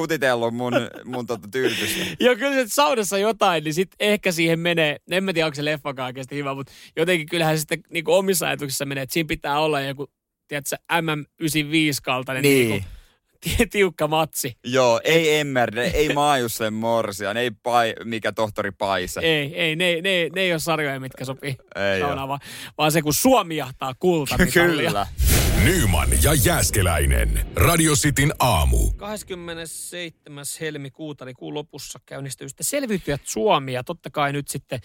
kutitellut 0.00 0.54
mun, 0.54 0.72
mun 1.04 1.26
tota 1.26 1.48
tyydytystä. 1.52 2.04
Joo, 2.24 2.36
kyllä 2.36 2.52
se 2.52 2.60
että 2.60 2.74
saunassa 2.74 3.18
jotain, 3.18 3.64
niin 3.64 3.74
sitten 3.74 3.96
ehkä 4.00 4.32
siihen 4.32 4.60
menee, 4.60 4.96
en 5.10 5.24
mä 5.24 5.32
tiedä, 5.32 5.46
onko 5.46 5.54
se 5.54 5.64
leffakaan 5.64 6.06
oikeasti 6.06 6.36
hyvä, 6.36 6.54
mutta 6.54 6.72
jotenkin 6.96 7.26
kyllähän 7.28 7.56
se 7.56 7.60
sitten 7.60 7.80
niin 7.90 8.04
omissa 8.08 8.46
ajatuksissa 8.46 8.84
menee, 8.84 9.02
että 9.02 9.12
siinä 9.12 9.28
pitää 9.28 9.60
olla 9.60 9.80
joku, 9.80 10.10
tiedätkö, 10.48 10.76
MM95-kaltainen 10.92 12.42
Niin. 12.42 12.68
niin. 12.68 12.84
Niin 13.58 13.70
tiukka 13.70 14.08
matsi. 14.08 14.56
Joo, 14.64 15.00
ei 15.04 15.36
Emmerde, 15.38 15.84
ei 15.84 16.12
Maajussen 16.14 16.74
morsian, 16.74 17.36
ei 17.36 17.50
pai, 17.62 17.94
mikä 18.04 18.32
tohtori 18.32 18.70
Paise. 18.70 19.20
Ei, 19.20 19.54
ei, 19.56 19.76
ne, 19.76 20.00
ne, 20.00 20.28
ne 20.34 20.40
ei 20.40 20.52
ole 20.52 20.58
sarjoja, 20.60 21.00
mitkä 21.00 21.24
sopii 21.24 21.56
Ei 21.76 22.00
saunaan, 22.00 22.28
vaan, 22.28 22.40
vaan 22.78 22.92
se 22.92 23.02
kun 23.02 23.14
Suomi 23.14 23.56
jahtaa 23.56 23.94
kultamitalia. 23.98 24.88
Kyllä. 24.88 25.06
Nyman 25.64 26.08
ja 26.22 26.34
Jääskeläinen. 26.34 27.46
Radio 27.56 27.94
Cityn 27.94 28.32
aamu. 28.38 28.90
27. 28.96 30.44
helmikuuta, 30.60 31.24
eli 31.24 31.34
kuun 31.34 31.54
lopussa 31.54 32.00
käynnistyy 32.06 32.48
sitten 32.48 32.66
Selviytyjät 32.66 33.20
Suomi, 33.24 33.72
ja 33.72 33.84
totta 33.84 34.10
kai 34.10 34.32
nyt 34.32 34.48
sitten 34.48 34.80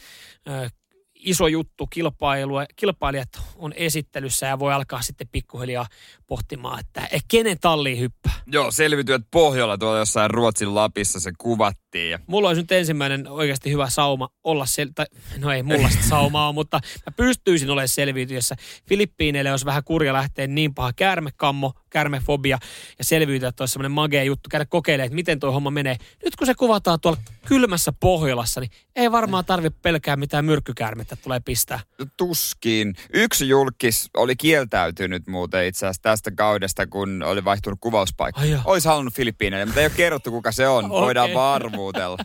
äh, 0.49 0.71
iso 1.15 1.47
juttu, 1.47 1.87
kilpailu, 1.87 2.55
kilpailijat 2.75 3.29
on 3.55 3.73
esittelyssä 3.75 4.45
ja 4.45 4.59
voi 4.59 4.73
alkaa 4.73 5.01
sitten 5.01 5.27
pikkuhiljaa 5.31 5.87
pohtimaan, 6.27 6.79
että 6.79 7.07
kenen 7.27 7.59
talliin 7.59 7.99
hyppää. 7.99 8.33
Joo, 8.47 8.71
selvityöt 8.71 9.21
Pohjola 9.31 9.77
tuolla 9.77 9.99
jossain 9.99 10.31
Ruotsin 10.31 10.75
Lapissa 10.75 11.19
se 11.19 11.31
kuvattiin. 11.37 11.84
Ja... 11.95 12.19
Mulla 12.27 12.47
olisi 12.47 12.61
nyt 12.61 12.71
ensimmäinen 12.71 13.27
oikeasti 13.27 13.71
hyvä 13.71 13.89
sauma 13.89 14.29
olla, 14.43 14.65
sel- 14.65 14.91
tai, 14.95 15.05
no 15.37 15.51
ei 15.51 15.63
mulla 15.63 15.89
sitä 15.89 16.03
saumaa 16.09 16.51
mutta 16.51 16.79
mä 17.05 17.11
pystyisin 17.17 17.69
olemaan 17.69 17.87
selviytyessä. 17.87 18.55
Filippiineille 18.89 19.51
olisi 19.51 19.65
vähän 19.65 19.83
kurja 19.83 20.13
lähteä 20.13 20.47
niin 20.47 20.73
paha 20.73 20.93
käärmekammo, 20.93 21.73
kärmefobia 21.89 22.57
ja 22.97 23.03
selviytyä, 23.03 23.49
että 23.49 23.63
olisi 23.63 23.73
semmoinen 23.73 23.91
magea 23.91 24.23
juttu, 24.23 24.49
käydä 24.49 24.65
kokeilemaan, 24.65 25.05
että 25.05 25.15
miten 25.15 25.39
tuo 25.39 25.51
homma 25.51 25.71
menee. 25.71 25.95
Nyt 26.23 26.35
kun 26.35 26.47
se 26.47 26.53
kuvataan 26.53 26.99
tuolla 26.99 27.17
kylmässä 27.45 27.93
Pohjolassa, 27.99 28.61
niin 28.61 28.71
ei 28.95 29.11
varmaan 29.11 29.45
tarvitse 29.45 29.79
pelkää 29.81 30.15
mitään 30.15 30.45
myrkkykäärmettä 30.45 31.15
tulee 31.15 31.39
pistää. 31.39 31.79
Tuskin. 32.17 32.95
Yksi 33.13 33.49
julkis 33.49 34.09
oli 34.17 34.35
kieltäytynyt 34.35 35.27
muuten 35.27 35.65
itse 35.65 35.85
asiassa 35.85 36.01
tästä 36.01 36.31
kaudesta, 36.31 36.87
kun 36.87 37.23
oli 37.23 37.45
vaihtunut 37.45 37.79
kuvauspaikka. 37.81 38.41
Olisi 38.65 38.87
halunnut 38.87 39.13
Filippiineille, 39.13 39.65
mutta 39.65 39.79
ei 39.79 39.85
ole 39.85 39.93
kerrottu 39.95 40.31
kuka 40.31 40.51
se 40.51 40.67
on. 40.67 40.85
Okei. 40.91 41.01
Voidaan 41.01 41.33
vaan 41.33 41.61
arvuutella. 41.85 42.17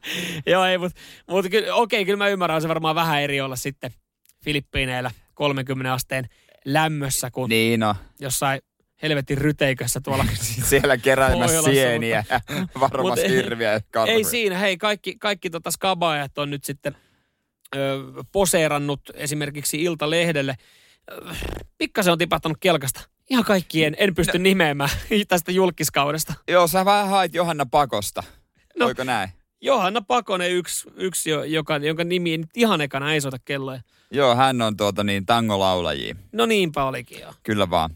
Joo, 0.52 0.64
ei, 0.64 0.78
mutta, 0.78 1.00
mutta 1.30 1.50
kyllä, 1.50 1.74
okei, 1.74 2.04
kyllä 2.04 2.16
mä 2.16 2.28
ymmärrän, 2.28 2.62
se 2.62 2.68
varmaan 2.68 2.94
vähän 2.94 3.22
eri 3.22 3.40
olla 3.40 3.56
sitten 3.56 3.90
Filippiineillä 4.44 5.10
30 5.34 5.92
asteen 5.92 6.28
lämmössä 6.64 7.30
kuin 7.30 7.48
niin 7.48 7.80
no. 7.80 7.94
jossain 8.20 8.60
helvetin 9.02 9.38
ryteikössä 9.38 10.00
tuolla. 10.00 10.26
Siellä 10.70 10.96
Pohjolassa, 11.46 11.70
sieniä 11.70 12.24
ja 12.30 12.40
varmasti 12.80 13.02
Mut 13.02 13.18
ei- 13.18 13.30
hirviä 13.30 13.72
ja 13.72 13.80
karhuja. 13.90 14.16
ei 14.16 14.24
siinä, 14.24 14.58
hei, 14.58 14.76
kaikki, 14.76 15.16
kaikki 15.16 15.50
tota 15.50 15.70
skabaajat 15.70 16.38
on 16.38 16.50
nyt 16.50 16.64
sitten 16.64 16.96
ö, 17.76 17.98
poseerannut 18.32 19.00
esimerkiksi 19.14 19.82
Iltalehdelle. 19.82 20.56
Pikkasen 21.78 22.12
on 22.12 22.18
tipahtanut 22.18 22.58
kelkasta. 22.60 23.00
Ihan 23.30 23.44
kaikkien 23.44 23.96
en 23.98 24.14
pysty 24.14 24.38
nimeämään 24.38 24.90
tästä 25.28 25.52
julkiskaudesta. 25.52 26.34
Joo, 26.48 26.66
sä 26.66 26.84
vähän 26.84 27.08
hait 27.08 27.34
Johanna 27.34 27.66
Pakosta. 27.66 28.22
No. 28.78 28.86
Oiko 28.86 29.04
näin? 29.04 29.28
Johanna 29.60 30.00
Pakonen 30.02 30.50
yksi, 30.50 30.88
yksi 30.96 31.30
jo- 31.30 31.44
joka, 31.44 31.76
jonka 31.76 32.04
nimi 32.04 32.38
nyt 32.38 32.50
ihan 32.56 32.80
ekana 32.80 33.12
ei 33.12 33.20
soita 33.20 33.38
kelloja. 33.44 33.80
Joo, 34.10 34.34
hän 34.36 34.62
on 34.62 34.76
tuota 34.76 35.04
niin 35.04 35.26
tangolaulaji. 35.26 36.16
No 36.32 36.46
niinpä 36.46 36.84
olikin 36.84 37.20
joo. 37.20 37.32
Kyllä 37.42 37.70
vaan. 37.70 37.90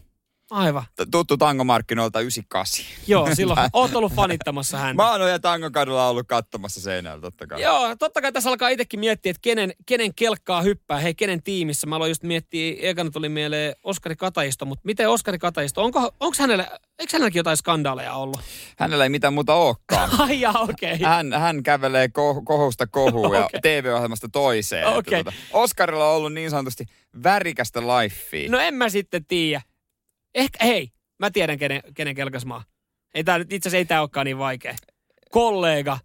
Aivan. 0.49 0.83
Tuttu 1.11 1.37
tangomarkkinoilta 1.37 2.19
98. 2.19 2.85
Joo, 3.07 3.35
silloin 3.35 3.59
oot 3.73 3.95
ollut 3.95 4.13
fanittamassa 4.13 4.77
häntä. 4.77 5.03
Mä 5.03 5.11
oon 5.11 5.29
ja 5.29 5.39
tangokadulla 5.39 6.07
ollut 6.09 6.27
katsomassa 6.27 6.81
seinällä 6.81 7.21
totta 7.21 7.47
kai. 7.47 7.61
Joo, 7.61 7.95
totta 7.95 8.21
kai 8.21 8.31
tässä 8.31 8.49
alkaa 8.49 8.69
itsekin 8.69 8.99
miettiä, 8.99 9.29
että 9.29 9.41
kenen, 9.41 9.73
kenen 9.85 10.13
kelkkaa 10.15 10.61
hyppää, 10.61 10.99
hei 10.99 11.15
kenen 11.15 11.43
tiimissä. 11.43 11.87
Mä 11.87 11.95
aloin 11.95 12.09
just 12.09 12.23
miettiä, 12.23 12.75
ekana 12.81 13.09
tuli 13.11 13.29
mieleen 13.29 13.75
Oskari 13.83 14.15
Katajisto, 14.15 14.65
mutta 14.65 14.81
miten 14.85 15.09
Oskari 15.09 15.39
Katajisto, 15.39 15.83
onko, 15.83 15.99
onko 15.99 16.35
hänellä, 16.39 16.79
eikö 16.99 17.11
hänelläkin 17.13 17.39
jotain 17.39 17.57
skandaaleja 17.57 18.13
ollut? 18.13 18.39
Hänellä 18.77 19.03
ei 19.03 19.09
mitään 19.09 19.33
muuta 19.33 19.53
olekaan. 19.53 20.09
Ai 20.21 20.41
jaa, 20.41 20.59
okei. 20.59 20.93
Okay. 20.93 21.07
Hän, 21.07 21.33
hän 21.33 21.63
kävelee 21.63 22.07
ko- 22.07 22.43
kohusta 22.43 22.87
kohuun 22.87 23.35
ja 23.35 23.45
Okei. 23.45 23.59
TV-ohjelmasta 23.61 24.29
toiseen. 24.29 24.83
Että 24.87 24.97
Okei. 24.97 25.23
Tuota, 25.23 25.37
Oskarilla 25.53 26.09
on 26.09 26.15
ollut 26.15 26.33
niin 26.33 26.49
sanotusti 26.49 26.85
värikästä 27.23 27.81
lifea. 27.81 28.49
No 28.49 28.59
en 28.59 28.73
mä 28.73 28.89
sitten 28.89 29.25
tiedä. 29.25 29.61
Ehkä, 30.35 30.65
hei, 30.65 30.89
mä 31.19 31.31
tiedän 31.31 31.57
kenen, 31.57 31.81
kenen 31.95 32.15
kelkas 32.15 32.45
mä 32.45 32.53
oon. 32.53 32.63
Ei 33.13 33.23
tää 33.23 33.37
itse 33.37 33.55
asiassa 33.55 33.77
ei 33.77 33.85
tää 33.85 34.01
olekaan 34.01 34.25
niin 34.25 34.37
vaikea. 34.37 34.75
Kollega 35.31 35.99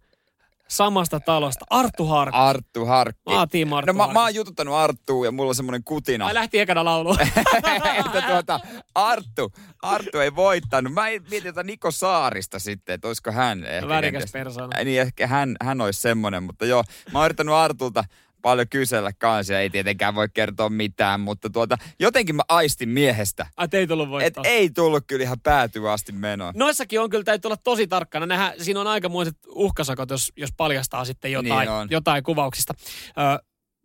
samasta 0.67 1.19
talosta, 1.19 1.65
Arttu 1.69 2.05
Harkki. 2.05 2.37
Arttu 2.37 2.85
Harkki. 2.85 3.21
Mä 3.29 3.41
Arttu 3.41 3.57
No 3.57 3.93
mä, 3.93 4.03
Harkki. 4.03 4.13
mä 4.13 4.21
oon 4.21 4.35
jututtanut 4.35 4.75
Arttua 4.75 5.25
ja 5.25 5.31
mulla 5.31 5.49
on 5.49 5.55
semmoinen 5.55 5.83
kutina. 5.83 6.25
Ai 6.25 6.33
lähti 6.33 6.59
ekana 6.59 6.85
laulu. 6.85 7.17
että 8.05 8.21
tuota, 8.27 8.59
Arttu, 8.95 9.51
Arttu 9.81 10.19
ei 10.19 10.35
voittanut. 10.35 10.93
Mä 10.93 11.05
mietin 11.29 11.47
että 11.49 11.63
Niko 11.63 11.91
Saarista 11.91 12.59
sitten, 12.59 12.95
että 12.95 13.07
olisiko 13.07 13.31
hän 13.31 13.65
ehkä. 13.65 13.87
Värikäs 13.87 14.31
persoona. 14.31 14.83
Niin 14.83 15.01
ehkä 15.01 15.27
hän, 15.27 15.55
hän 15.63 15.81
olisi 15.81 16.01
semmoinen, 16.01 16.43
mutta 16.43 16.65
joo, 16.65 16.83
mä 17.13 17.19
oon 17.19 17.25
yrittänyt 17.25 17.53
Artulta 17.53 18.03
paljon 18.45 18.69
kysellä 18.69 19.11
kanssa 19.13 19.53
ja 19.53 19.59
ei 19.59 19.69
tietenkään 19.69 20.15
voi 20.15 20.27
kertoa 20.33 20.69
mitään, 20.69 21.19
mutta 21.19 21.49
tuota, 21.49 21.77
jotenkin 21.99 22.35
mä 22.35 22.41
aistin 22.47 22.89
miehestä, 22.89 23.47
Ai, 23.57 23.67
ei 23.71 23.87
tullut 23.87 24.09
voittaa. 24.09 24.43
ei 24.47 24.69
tullut 24.69 25.03
kyllä 25.07 25.23
ihan 25.23 25.39
päätyä 25.39 25.91
asti 25.91 26.11
menoon. 26.11 26.53
Noissakin 26.57 27.01
on 27.01 27.09
kyllä 27.09 27.23
täytyy 27.23 27.49
olla 27.49 27.57
tosi 27.63 27.87
tarkkana. 27.87 28.25
Nähdään, 28.25 28.53
siinä 28.63 28.79
on 28.79 28.87
aikamoiset 28.87 29.35
uhkasakot, 29.47 30.09
jos, 30.09 30.31
jos 30.37 30.49
paljastaa 30.57 31.05
sitten 31.05 31.31
jotain, 31.31 31.59
Niin 31.59 31.69
on. 31.69 31.87
jotain 31.91 32.23
kuvauksista. 32.23 32.73
Öö, 33.17 33.23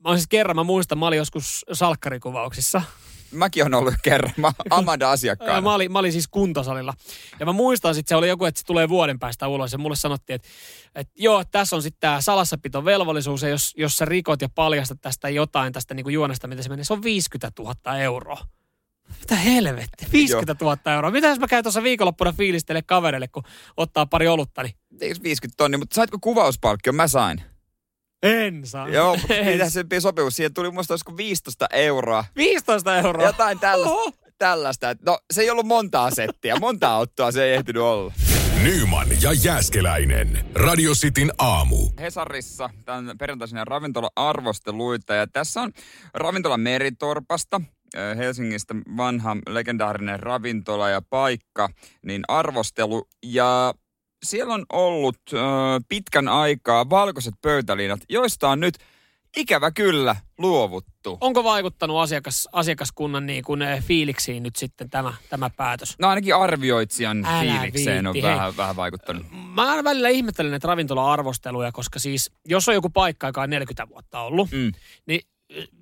mä 0.05 0.09
oon 0.09 0.17
siis 0.19 0.29
kerran, 0.29 0.57
mä 0.57 0.65
muistan, 0.65 0.99
mä 0.99 1.07
olin 1.07 1.17
joskus 1.17 1.65
salkkarikuvauksissa. 1.73 2.83
Mäkin 3.33 3.65
on 3.65 3.75
ollut 3.75 3.95
kerran, 4.03 4.33
mä 4.37 4.53
Amanda 4.71 5.11
asiakkaana. 5.11 5.61
Mä 5.61 5.75
olin, 5.75 5.93
mä 5.93 5.99
olin 5.99 6.13
siis 6.13 6.29
kuntosalilla. 6.29 6.95
Ja 7.41 7.47
mä 7.47 7.53
muistan 7.53 7.95
sitten, 7.95 8.09
se 8.09 8.17
oli 8.17 8.29
joku, 8.29 8.45
että 8.45 8.61
se 8.61 8.67
tulee 8.67 8.89
vuoden 8.89 9.19
päästä 9.19 9.49
ulos. 9.49 9.73
Ja 9.73 9.79
mulle 9.79 9.97
sanottiin, 9.97 10.35
että, 10.35 10.49
että 10.95 11.13
joo, 11.17 11.45
tässä 11.45 11.77
on 11.77 11.83
sitten 11.83 12.01
tämä 12.01 12.21
salassapitovelvollisuus. 12.21 13.43
Ja 13.43 13.49
jos, 13.49 13.75
jos 13.77 13.97
sä 13.97 14.05
rikot 14.05 14.43
ja 14.43 14.49
paljastat 14.55 15.01
tästä 15.01 15.29
jotain, 15.29 15.73
tästä 15.73 15.95
niinku 15.95 16.11
juonesta, 16.11 16.47
miten 16.47 16.63
se 16.63 16.69
menee, 16.69 16.85
se 16.85 16.93
on 16.93 17.03
50 17.03 17.63
000 17.63 17.99
euroa. 17.99 18.47
Mitä 19.21 19.37
helvetti? 19.37 20.07
50 20.13 20.65
000 20.65 20.93
euroa. 20.95 21.11
Mitä 21.11 21.27
jos 21.27 21.39
mä 21.39 21.47
käyn 21.49 21.65
tuossa 21.65 21.83
viikonloppuna 21.83 22.33
fiilistele 22.33 22.83
kavereille, 22.83 23.29
kun 23.29 23.43
ottaa 23.77 24.07
pari 24.07 24.29
olutta, 24.29 24.63
niin 24.63 24.75
Eikö 25.01 25.21
50 25.23 25.57
tonni, 25.57 25.77
mutta 25.77 25.95
saitko 25.95 26.19
kuvauspalkkion? 26.21 26.95
Mä 26.95 27.09
sain. 27.09 27.43
En 28.23 28.67
saa. 28.67 28.89
Joo, 28.89 29.17
mutta 29.17 29.35
En. 29.35 29.47
mitä 29.47 29.71
se 29.71 29.85
sopimus? 30.01 30.37
Siihen 30.37 30.55
tuli 30.55 30.71
musta 30.71 30.95
olisiko 30.95 31.17
15 31.17 31.67
euroa. 31.73 32.25
15 32.37 32.99
euroa. 32.99 33.27
Jotain 33.27 33.59
tällaista. 33.59 33.97
Oho. 33.97 34.13
tällaista. 34.39 34.97
No 35.07 35.19
se 35.33 35.43
ei 35.43 35.51
ollut 35.51 35.67
montaa 35.67 36.11
settiä, 36.11 36.57
montaa 36.61 36.99
ottoa 36.99 37.33
se 37.33 37.45
ei 37.45 37.55
ehtinyt 37.55 37.83
olla. 37.83 38.13
Nyman 38.63 39.09
ja 39.23 39.33
Jääskeläinen. 39.33 40.47
Radio 40.55 40.93
Cityn 40.93 41.33
aamu. 41.39 41.77
Hesarissa 42.01 42.71
tämän 42.85 43.19
perjantaisena 43.19 43.65
ravintola-arvosteluita 43.65 45.15
ja 45.15 45.27
tässä 45.27 45.61
on 45.61 45.73
ravintola 46.15 46.57
Meritorpasta. 46.57 47.61
Helsingistä 48.17 48.75
vanha 48.97 49.37
legendaarinen 49.49 50.21
ravintola 50.21 50.89
ja 50.89 51.03
paikka, 51.11 51.69
niin 52.05 52.23
arvostelu. 52.29 53.09
Ja 53.25 53.75
siellä 54.23 54.55
on 54.55 54.67
ollut 54.73 55.19
ö, 55.33 55.37
pitkän 55.89 56.29
aikaa 56.29 56.91
valkoiset 56.91 57.35
pöytäliinat, 57.43 58.01
joista 58.09 58.49
on 58.49 58.61
nyt 58.61 58.75
ikävä 59.37 59.71
kyllä 59.71 60.17
luovuttu. 60.39 61.19
Onko 61.21 61.45
vaikuttanut 61.45 62.01
asiakas, 62.01 62.49
asiakaskunnan 62.53 63.27
niin 63.27 63.45
kuin, 63.45 63.61
fiiliksiin 63.83 64.43
nyt 64.43 64.57
sitten 64.57 64.91
tämä, 64.91 65.15
tämä 65.31 65.51
päätös? 65.51 65.95
No 65.99 66.09
ainakin 66.09 66.35
arvioitsijan 66.37 67.25
Älä 67.25 67.41
fiilikseen 67.41 68.07
on 68.07 68.13
viitti, 68.15 68.29
hei. 68.29 68.37
vähän, 68.37 68.57
vähän 68.57 68.77
vaikuttanut. 68.77 69.27
Mä 69.55 69.71
aina 69.71 69.85
välillä 69.85 70.09
ihmettelen 70.09 70.51
näitä 70.51 70.69
ravintola-arvosteluja, 70.69 71.73
koska 71.73 71.99
siis 71.99 72.31
jos 72.49 72.69
on 72.69 72.75
joku 72.75 72.91
paikka, 72.91 73.27
joka 73.27 73.43
on 73.43 73.51
40 73.51 73.89
vuotta 73.89 74.21
ollut, 74.21 74.51
Mm. 74.51 74.73
niin 75.07 75.21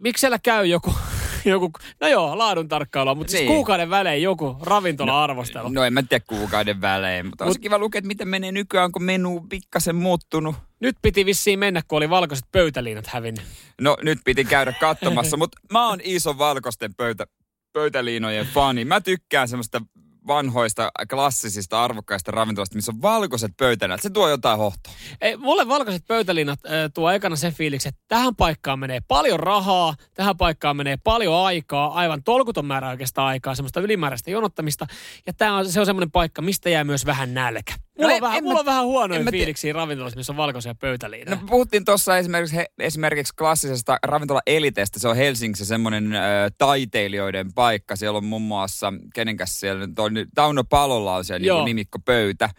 miksi 0.00 0.20
siellä 0.20 0.38
käy 0.38 0.66
joku, 0.66 0.94
joku 1.44 1.70
no 2.00 2.08
joo, 2.08 2.38
laadun 2.38 2.68
tarkkailua, 2.68 3.14
mutta 3.14 3.30
siis 3.30 3.40
Niin. 3.40 3.52
kuukauden 3.52 3.90
välein 3.90 4.22
joku 4.22 4.56
ravintola-arvostelu. 4.62 5.68
No 5.68 5.84
en 5.84 5.92
mä 5.92 6.02
tiedä 6.02 6.24
kuukauden 6.28 6.80
välein, 6.80 7.26
mutta 7.26 7.44
on 7.44 7.50
Mut- 7.50 7.52
se 7.54 7.60
kiva 7.60 7.78
lukea, 7.78 7.98
että 7.98 8.06
miten 8.08 8.28
menee 8.28 8.52
nykyään, 8.52 8.84
onko 8.84 9.00
menu 9.00 9.46
pikkasen 9.48 9.96
muuttunut. 9.96 10.56
Nyt 10.80 10.96
piti 11.02 11.26
vissiin 11.26 11.58
mennä, 11.58 11.82
kun 11.88 11.96
oli 11.96 12.10
valkoiset 12.10 12.46
pöytäliinat 12.52 13.06
hävinnyt. 13.06 13.44
No 13.80 13.96
nyt 14.02 14.18
piti 14.24 14.44
käydä 14.44 14.72
katsomassa, 14.72 15.36
mutta 15.42 15.58
mä 15.72 15.88
oon 15.88 16.00
iso 16.02 16.38
valkoisten 16.38 16.94
pöytä, 16.94 17.26
pöytäliinojen 17.72 18.46
fani. 18.46 18.84
Mä 18.84 19.00
tykkään 19.00 19.48
semmoista 19.48 19.80
vanhoista, 20.28 20.90
klassisista, 21.10 21.84
arvokkaista 21.84 22.30
ravintolasta, 22.30 22.74
missä 22.74 22.92
on 22.92 23.02
valkoiset 23.02 23.52
pöytäliinat. 23.56 24.02
Se 24.02 24.10
tuo 24.10 24.28
jotain 24.28 24.58
hohtoa. 24.58 24.92
Ei, 25.20 25.36
mulle 25.36 25.68
valkoiset 25.68 26.06
pöytäliinat 26.06 26.58
äh, 26.66 26.72
tuo 26.94 27.10
ekana 27.10 27.36
sen 27.36 27.54
fiiliksen, 27.54 27.88
että 27.90 28.02
tähän 28.08 28.36
paikkaan 28.36 28.78
menee 28.78 29.00
paljon 29.08 29.40
rahaa, 29.40 29.94
tähän 30.14 30.36
paikkaan 30.36 30.76
menee 30.76 30.96
paljon 31.04 31.34
aikaa, 31.34 31.94
aivan 31.94 32.22
tolkuton 32.22 32.66
määrä 32.66 32.88
oikeastaan 32.88 33.28
aikaa, 33.28 33.54
semmoista 33.54 33.80
ylimääräistä 33.80 34.30
jonottamista. 34.30 34.86
Ja 35.26 35.32
tää 35.32 35.54
on, 35.54 35.72
se 35.72 35.80
on 35.80 35.86
semmoinen 35.86 36.10
paikka, 36.10 36.42
mistä 36.42 36.70
jää 36.70 36.84
myös 36.84 37.06
vähän 37.06 37.34
nälkä. 37.34 37.74
Mulla, 37.98 38.10
No 38.10 38.14
on, 38.14 38.20
vähän, 38.20 38.38
en 38.38 38.44
mulla 38.44 38.60
on 38.60 38.66
vähän 38.66 38.84
huonoja 38.84 39.24
fiiliksiä 39.30 39.72
ravintolassa, 39.72 40.16
missä 40.16 40.32
on 40.32 40.36
valkoisia 40.36 40.74
pöytäliinoja. 40.74 41.36
No 41.36 41.46
puhuttiin 41.46 41.84
tuossa 41.84 42.18
esimerkiksi, 42.18 42.56
he, 42.56 42.66
esimerkiksi 42.78 43.34
klassisesta 43.38 43.98
ravintola 44.02 44.40
Elitestä. 44.46 44.98
Se 44.98 45.08
on 45.08 45.16
Helsingissä 45.16 45.64
semmoinen 45.64 46.14
ö, 46.14 46.18
taiteilijoiden 46.58 47.52
paikka. 47.54 47.96
Siellä 47.96 48.16
on 48.16 48.24
muun 48.24 48.42
muassa, 48.42 48.92
kenenkäs 49.14 49.60
siellä 49.60 49.86
nyt 49.86 49.98
on, 49.98 50.14
nyt- 50.14 50.28
Tauno 50.34 50.64
Palolla 50.64 51.16
on 51.16 51.24
siellä 51.24 51.54
niin 51.54 51.64
nimikko 51.64 51.98
pöytä 51.98 52.50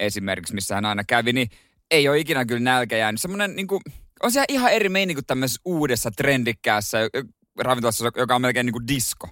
esimerkiksi, 0.00 0.54
missä 0.54 0.74
hän 0.74 0.84
aina 0.84 1.04
kävi, 1.04 1.32
niin 1.32 1.48
ei 1.90 2.08
ole 2.08 2.18
ikinä 2.18 2.44
kyllä 2.44 2.60
nälkä 2.60 2.96
jäänyt. 2.96 3.20
Semmoinen 3.20 3.56
niin 3.56 3.66
kuin, 3.66 3.80
on 4.22 4.32
siellä 4.32 4.46
ihan 4.48 4.72
eri 4.72 4.88
meininki 4.88 5.14
kuin 5.18 5.26
tämmöisessä 5.26 5.60
uudessa 5.64 6.10
trendikkäässä 6.10 6.98
ravintolassa, 7.58 8.10
joka 8.16 8.34
on 8.34 8.40
melkein 8.42 8.66
niin 8.66 8.72
kuin 8.72 8.88
disko. 8.88 9.28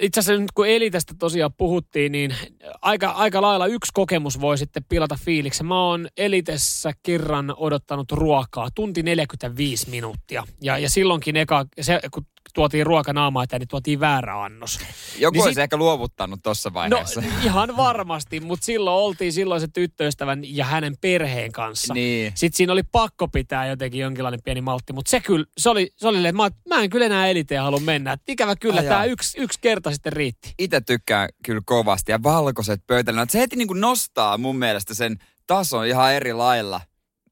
Itse 0.00 0.20
asiassa 0.20 0.42
nyt 0.42 0.52
kun 0.52 0.68
Elitestä 0.68 1.14
tosiaan 1.18 1.52
puhuttiin, 1.52 2.12
niin 2.12 2.34
aika, 2.82 3.10
aika 3.10 3.42
lailla 3.42 3.66
yksi 3.66 3.90
kokemus 3.94 4.40
voi 4.40 4.58
sitten 4.58 4.84
pilata 4.88 5.18
fiiliksen. 5.24 5.66
Mä 5.66 5.82
oon 5.82 6.08
Elitessä 6.16 6.92
kerran 7.02 7.54
odottanut 7.56 8.12
ruokaa, 8.12 8.68
tunti 8.74 9.02
45 9.02 9.90
minuuttia. 9.90 10.44
Ja, 10.62 10.78
ja 10.78 10.90
silloinkin 10.90 11.36
eka, 11.36 11.66
se, 11.80 12.00
kun 12.10 12.26
tuotiin 12.54 12.86
ruokanaamaa 12.86 13.42
eteen, 13.42 13.60
niin 13.60 13.68
tuotiin 13.68 14.00
väärä 14.00 14.42
annos. 14.42 14.78
Joku 15.18 15.32
Niin 15.34 15.42
olisi 15.42 15.54
sit- 15.54 15.62
ehkä 15.62 15.76
luovuttanut 15.76 16.40
tuossa 16.42 16.68
No 16.70 16.74
vaiheessa. 16.74 17.22
ihan 17.44 17.76
varmasti, 17.76 18.40
mutta 18.40 18.64
silloin 18.66 19.04
oltiin 19.04 19.32
silloin 19.32 19.60
se 19.60 19.68
tyttöystävän 19.68 20.40
ja 20.56 20.64
hänen 20.64 20.96
perheen 21.00 21.52
kanssa. 21.52 21.94
Niin. 21.94 22.32
Sitten 22.34 22.56
siinä 22.56 22.72
oli 22.72 22.82
pakko 22.82 23.28
pitää 23.28 23.66
jotenkin 23.66 24.00
jonkinlainen 24.00 24.40
pieni 24.44 24.60
maltti, 24.60 24.92
mutta 24.92 25.10
se 25.10 25.20
kyllä, 25.20 25.46
se 25.58 25.70
oli, 25.70 25.90
se 25.96 26.08
oli 26.08 26.32
mä, 26.32 26.50
mä 26.68 26.82
en 26.82 26.90
kyllä 26.90 27.06
enää 27.06 27.26
eliteen 27.26 27.62
halua 27.62 27.80
mennä. 27.80 28.12
Et 28.12 28.20
ikävä 28.28 28.56
kyllä, 28.56 28.82
tämä 28.82 29.04
yksi, 29.04 29.40
yksi 29.40 29.58
kerta 29.62 29.90
sitten 29.92 30.12
riitti. 30.12 30.54
Itse 30.58 30.80
tykkään 30.80 31.28
kyllä 31.44 31.60
kovasti 31.64 32.12
ja 32.12 32.22
valkoiset 32.22 32.86
pöytälänät. 32.86 33.30
Se 33.30 33.38
heti 33.38 33.56
niin 33.56 33.68
kuin 33.68 33.80
nostaa 33.80 34.38
mun 34.38 34.56
mielestä 34.56 34.94
sen 34.94 35.18
tason 35.46 35.86
ihan 35.86 36.14
eri 36.14 36.32
lailla. 36.32 36.80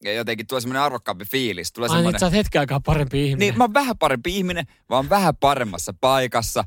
Ja 0.04 0.12
jotenkin 0.12 0.46
tulee 0.46 0.60
semmoinen 0.60 0.82
arvokkaampi 0.82 1.24
fiilis. 1.24 1.72
Tulee 1.72 1.86
Ai 1.86 1.88
niin, 1.88 1.96
semmoinen... 1.96 2.16
että 2.16 2.20
sä 2.20 2.26
oot 2.26 2.32
hetken 2.32 2.60
aikaa 2.60 2.80
parempi 2.80 3.24
ihminen. 3.24 3.38
Niin, 3.38 3.58
mä 3.58 3.64
oon 3.64 3.74
vähän 3.74 3.98
parempi 3.98 4.36
ihminen, 4.36 4.66
oon 4.88 5.08
vähän 5.08 5.36
paremmassa 5.36 5.94
paikassa. 6.00 6.64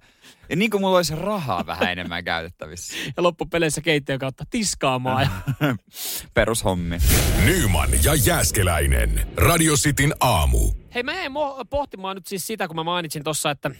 Ja 0.50 0.56
niin 0.56 0.72
kuin 0.72 0.82
mulla 0.82 0.98
olisi 0.98 1.16
rahaa 1.16 1.66
vähän 1.66 1.92
enemmän 1.92 2.24
käytettävissä. 2.24 2.98
Ja 3.18 3.24
loppupeleissä 3.24 3.82
keittiön 3.82 4.20
kautta 4.20 4.44
tiskaamaan. 4.50 5.30
Ja 5.60 5.76
Perushommi. 6.34 6.98
Nyman 7.46 7.90
ja 8.04 8.16
Jääskeläinen. 8.16 9.28
Radio 9.38 9.76
Cityn 9.76 10.14
aamu. 10.20 10.72
Hei, 10.96 11.04
mä 11.04 11.14
jäin 11.14 11.32
mo- 11.32 11.66
pohtimaan 11.70 12.16
nyt 12.16 12.28
siis 12.28 12.48
sitä, 12.48 12.68
kun 12.68 12.76
mä 12.76 12.84
mainitsin 12.84 13.24
tuossa, 13.24 13.52
että 13.52 13.72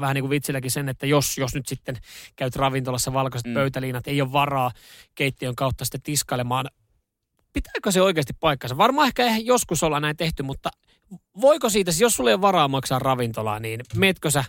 vähän 0.00 0.14
niin 0.14 0.22
kuin 0.22 0.30
vitsilläkin 0.30 0.70
sen, 0.70 0.88
että 0.88 1.06
jos, 1.06 1.38
jos 1.38 1.54
nyt 1.54 1.66
sitten 1.66 1.96
käyt 2.36 2.56
ravintolassa 2.56 3.12
valkoiset 3.12 3.46
mm. 3.46 3.54
pöytäliinat, 3.54 4.08
ei 4.08 4.20
ole 4.20 4.32
varaa 4.32 4.70
keittiön 5.14 5.56
kautta 5.56 5.84
sitten 5.84 6.02
tiskailemaan. 6.02 6.66
Pitääkö 7.52 7.92
se 7.92 8.02
oikeasti 8.02 8.32
paikkansa? 8.40 8.76
Varmaan 8.76 9.06
ehkä 9.06 9.28
eh- 9.28 9.42
joskus 9.42 9.82
ollaan 9.82 10.02
näin 10.02 10.16
tehty, 10.16 10.42
mutta 10.42 10.70
voiko 11.40 11.68
siitä, 11.68 11.90
siis 11.92 12.00
jos 12.00 12.14
sulla 12.16 12.30
ei 12.30 12.34
ole 12.34 12.40
varaa 12.40 12.68
maksaa 12.68 12.98
ravintolaa, 12.98 13.60
niin 13.60 13.80
meetkö 13.96 14.30
sä 14.30 14.44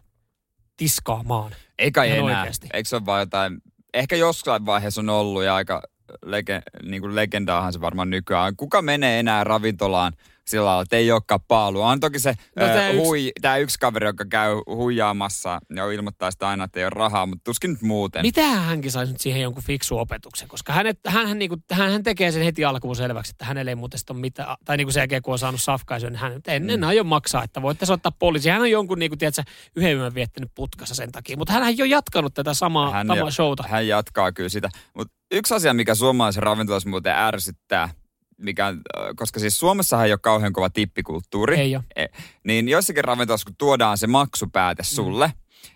tiskaamaan? 0.77 1.51
Eikä 1.79 2.03
enää. 2.03 2.23
oikeasti. 2.23 2.67
Eikö 2.73 2.89
se 2.89 2.95
ole 2.95 3.05
vaan 3.05 3.19
jotain, 3.19 3.61
ehkä 3.93 4.15
jossain 4.15 4.65
vaiheessa 4.65 5.01
on 5.01 5.09
ollut 5.09 5.43
ja 5.43 5.55
aika 5.55 5.81
lege, 6.25 6.61
niin 6.83 7.01
kuin 7.01 7.15
legendaahan 7.15 7.73
se 7.73 7.81
varmaan 7.81 8.09
nykyään. 8.09 8.55
Kuka 8.55 8.81
menee 8.81 9.19
enää 9.19 9.43
ravintolaan 9.43 10.13
sillä 10.47 10.65
lailla, 10.65 10.81
että 10.81 10.95
ei 10.95 11.11
olekaan 11.11 11.39
paalua? 11.47 11.87
On 11.89 11.99
toki 11.99 12.19
se 12.19 12.33
No 12.55 12.65
tää, 12.65 12.89
yksi- 12.89 13.03
hui, 13.03 13.31
tää 13.41 13.57
yksi 13.57 13.79
kaveri, 13.79 14.07
joka 14.07 14.25
käy 14.25 14.55
huijaamassa 14.65 15.59
ja 15.75 15.91
ilmoittaa 15.91 16.31
sitä 16.31 16.47
aina, 16.47 16.63
että 16.63 16.79
ei 16.79 16.85
ole 16.85 16.89
rahaa, 16.89 17.25
mutta 17.25 17.43
tuskin 17.43 17.71
nyt 17.71 17.81
muuten. 17.81 18.21
Mitähän 18.21 18.63
hänkin 18.63 18.91
saisi 18.91 19.11
nyt 19.11 19.21
siihen 19.21 19.41
jonkun 19.41 19.63
fiksu 19.63 19.97
opetuksen, 19.97 20.47
koska 20.47 20.73
hänet, 20.73 20.99
hän, 21.07 21.27
hän, 21.27 21.39
niinku, 21.39 21.57
hän, 21.71 21.91
hän 21.91 22.03
tekee 22.03 22.31
sen 22.31 22.43
heti 22.43 22.65
alkuun 22.65 22.95
selväksi, 22.95 23.31
että 23.31 23.45
hänelle 23.45 23.71
ei 23.71 23.75
muuten 23.75 23.99
ole 24.09 24.19
mitään, 24.19 24.57
tai 24.65 24.77
niin 24.77 24.85
kuin 24.85 24.93
sen 24.93 25.01
jälkeen 25.01 25.21
kun 25.21 25.31
on 25.31 25.39
saanut 25.39 25.61
safkaisuja, 25.61 26.09
niin 26.09 26.19
hän 26.19 26.33
nyt 26.33 26.47
en, 26.47 26.69
en 26.69 26.83
aio 26.83 27.03
maksaa, 27.03 27.43
että 27.43 27.61
voitte 27.61 27.85
soittaa 27.85 28.11
poliisi. 28.19 28.49
Hän 28.49 28.61
on 28.61 28.71
jonkun, 28.71 28.99
niin 28.99 29.09
kuin, 29.11 29.19
tiedätkö, 29.19 29.43
yhden 29.75 29.97
yön 29.97 30.13
viettänyt 30.15 30.51
putkassa 30.55 30.95
sen 30.95 31.11
takia, 31.11 31.37
mutta 31.37 31.53
hän 31.53 31.63
ei 31.63 31.75
ole 31.79 31.87
jatkanut 31.87 32.33
tätä 32.33 32.53
samaa, 32.53 32.91
hän, 32.91 33.07
samaa 33.07 33.25
ja- 33.27 33.31
showta. 33.31 33.63
hän 33.67 33.87
jatkaa 33.87 34.31
kyllä 34.31 34.49
sitä. 34.49 34.69
Mutta 34.93 35.13
yksi 35.33 35.53
asia, 35.53 35.73
mikä 35.73 35.95
suomalaisen 35.95 36.43
ravintolassa 36.43 36.89
muuten 36.89 37.13
ärsyttää, 37.15 37.89
mikä, 38.37 38.67
äh, 38.67 38.75
koska 39.15 39.39
siis 39.39 39.59
Suomessahan 39.59 40.05
ei 40.05 40.11
ole 40.11 40.19
kauhean 40.19 40.53
kova 40.53 40.69
tippikulttuuri. 40.69 41.59
Ei 41.59 41.75
ole. 41.75 41.83
E, 41.95 42.05
niin 42.43 42.69
joissakin 42.69 43.03
ravintolassa, 43.03 43.45
kun 43.45 43.55
tuodaan 43.57 43.97
se 43.97 44.07
maksupääte 44.07 44.83
sulle, 44.83 45.33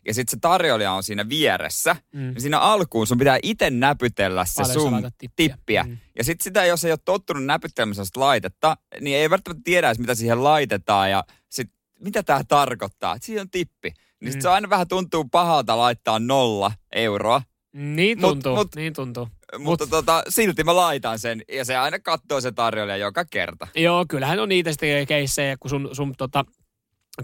ja 0.08 0.14
sitten 0.14 0.32
se 0.32 0.38
tarjoilija 0.42 0.92
on 0.92 1.04
siinä 1.04 1.30
vieressä, 1.30 1.96
Mm. 2.14 2.20
niin 2.22 2.42
siinä 2.42 2.60
alkuun 2.60 3.08
sun 3.08 3.18
pitää 3.18 3.40
itse 3.44 3.70
näpytellä 3.70 4.46
se 4.46 4.62
Paljon 4.62 4.74
sun 4.82 5.12
tippiä. 5.18 5.48
tippiä. 5.56 5.84
Mm. 5.84 5.98
Ja 6.18 6.24
sitten 6.24 6.44
sitä, 6.44 6.66
jos 6.66 6.86
ei 6.86 6.92
ole 6.92 7.00
tottunut 7.06 7.46
näpyttelemään 7.46 7.96
sellaista 7.96 8.20
laitetta, 8.20 8.78
niin 9.02 9.18
ei 9.18 9.30
välttämättä 9.30 9.62
tiedä 9.64 9.88
edes, 9.88 10.00
mitä 10.00 10.16
siihen 10.16 10.44
laitetaan 10.44 11.12
ja 11.12 11.24
sit, 11.50 11.72
mitä 12.00 12.24
tämä 12.24 12.44
tarkoittaa. 12.48 13.16
Että 13.16 13.26
siinä 13.26 13.42
on 13.42 13.50
tippi. 13.50 13.94
Niin 14.22 14.32
sit 14.32 14.40
Mm. 14.40 14.42
se 14.42 14.50
aina 14.50 14.70
vähän 14.70 14.88
tuntuu 14.88 15.26
pahalta 15.26 15.78
laittaa 15.78 16.20
nolla 16.20 16.72
euroa, 16.92 17.42
Niin 17.74 18.18
Mut- 18.18 18.22
tuntuu, 18.22 18.56
mut- 18.56 18.76
niin 18.76 18.94
tuntuu. 18.94 19.28
Mutta 19.60 19.88
tota, 19.88 20.24
silti 20.30 20.64
mä 20.64 20.76
laitan 20.76 21.20
sen 21.20 21.42
ja 21.52 21.66
se 21.66 21.76
aina 21.76 22.00
katsoo 22.00 22.42
se 22.42 22.52
tarjoilija 22.52 22.98
joka 22.98 23.26
kerta. 23.26 23.68
Joo, 23.76 24.06
kyllähän 24.10 24.40
on 24.40 24.50
niitä 24.50 24.72
sitten 24.72 25.08
keissejä, 25.08 25.58
kun 25.60 25.70
sun, 25.70 25.90
sun 25.94 26.14
tota, 26.18 26.46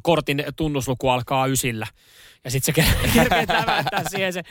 kortin 0.02 0.44
tunnusluku 0.56 1.10
alkaa 1.10 1.48
ysillä. 1.48 1.88
Ja 2.44 2.52
sitten 2.52 2.76
se 2.76 2.82
ker- 2.82 3.10
kerkeet 3.14 3.50
läväyttää 3.50 4.04
siihen 4.10 4.34
se 4.34 4.44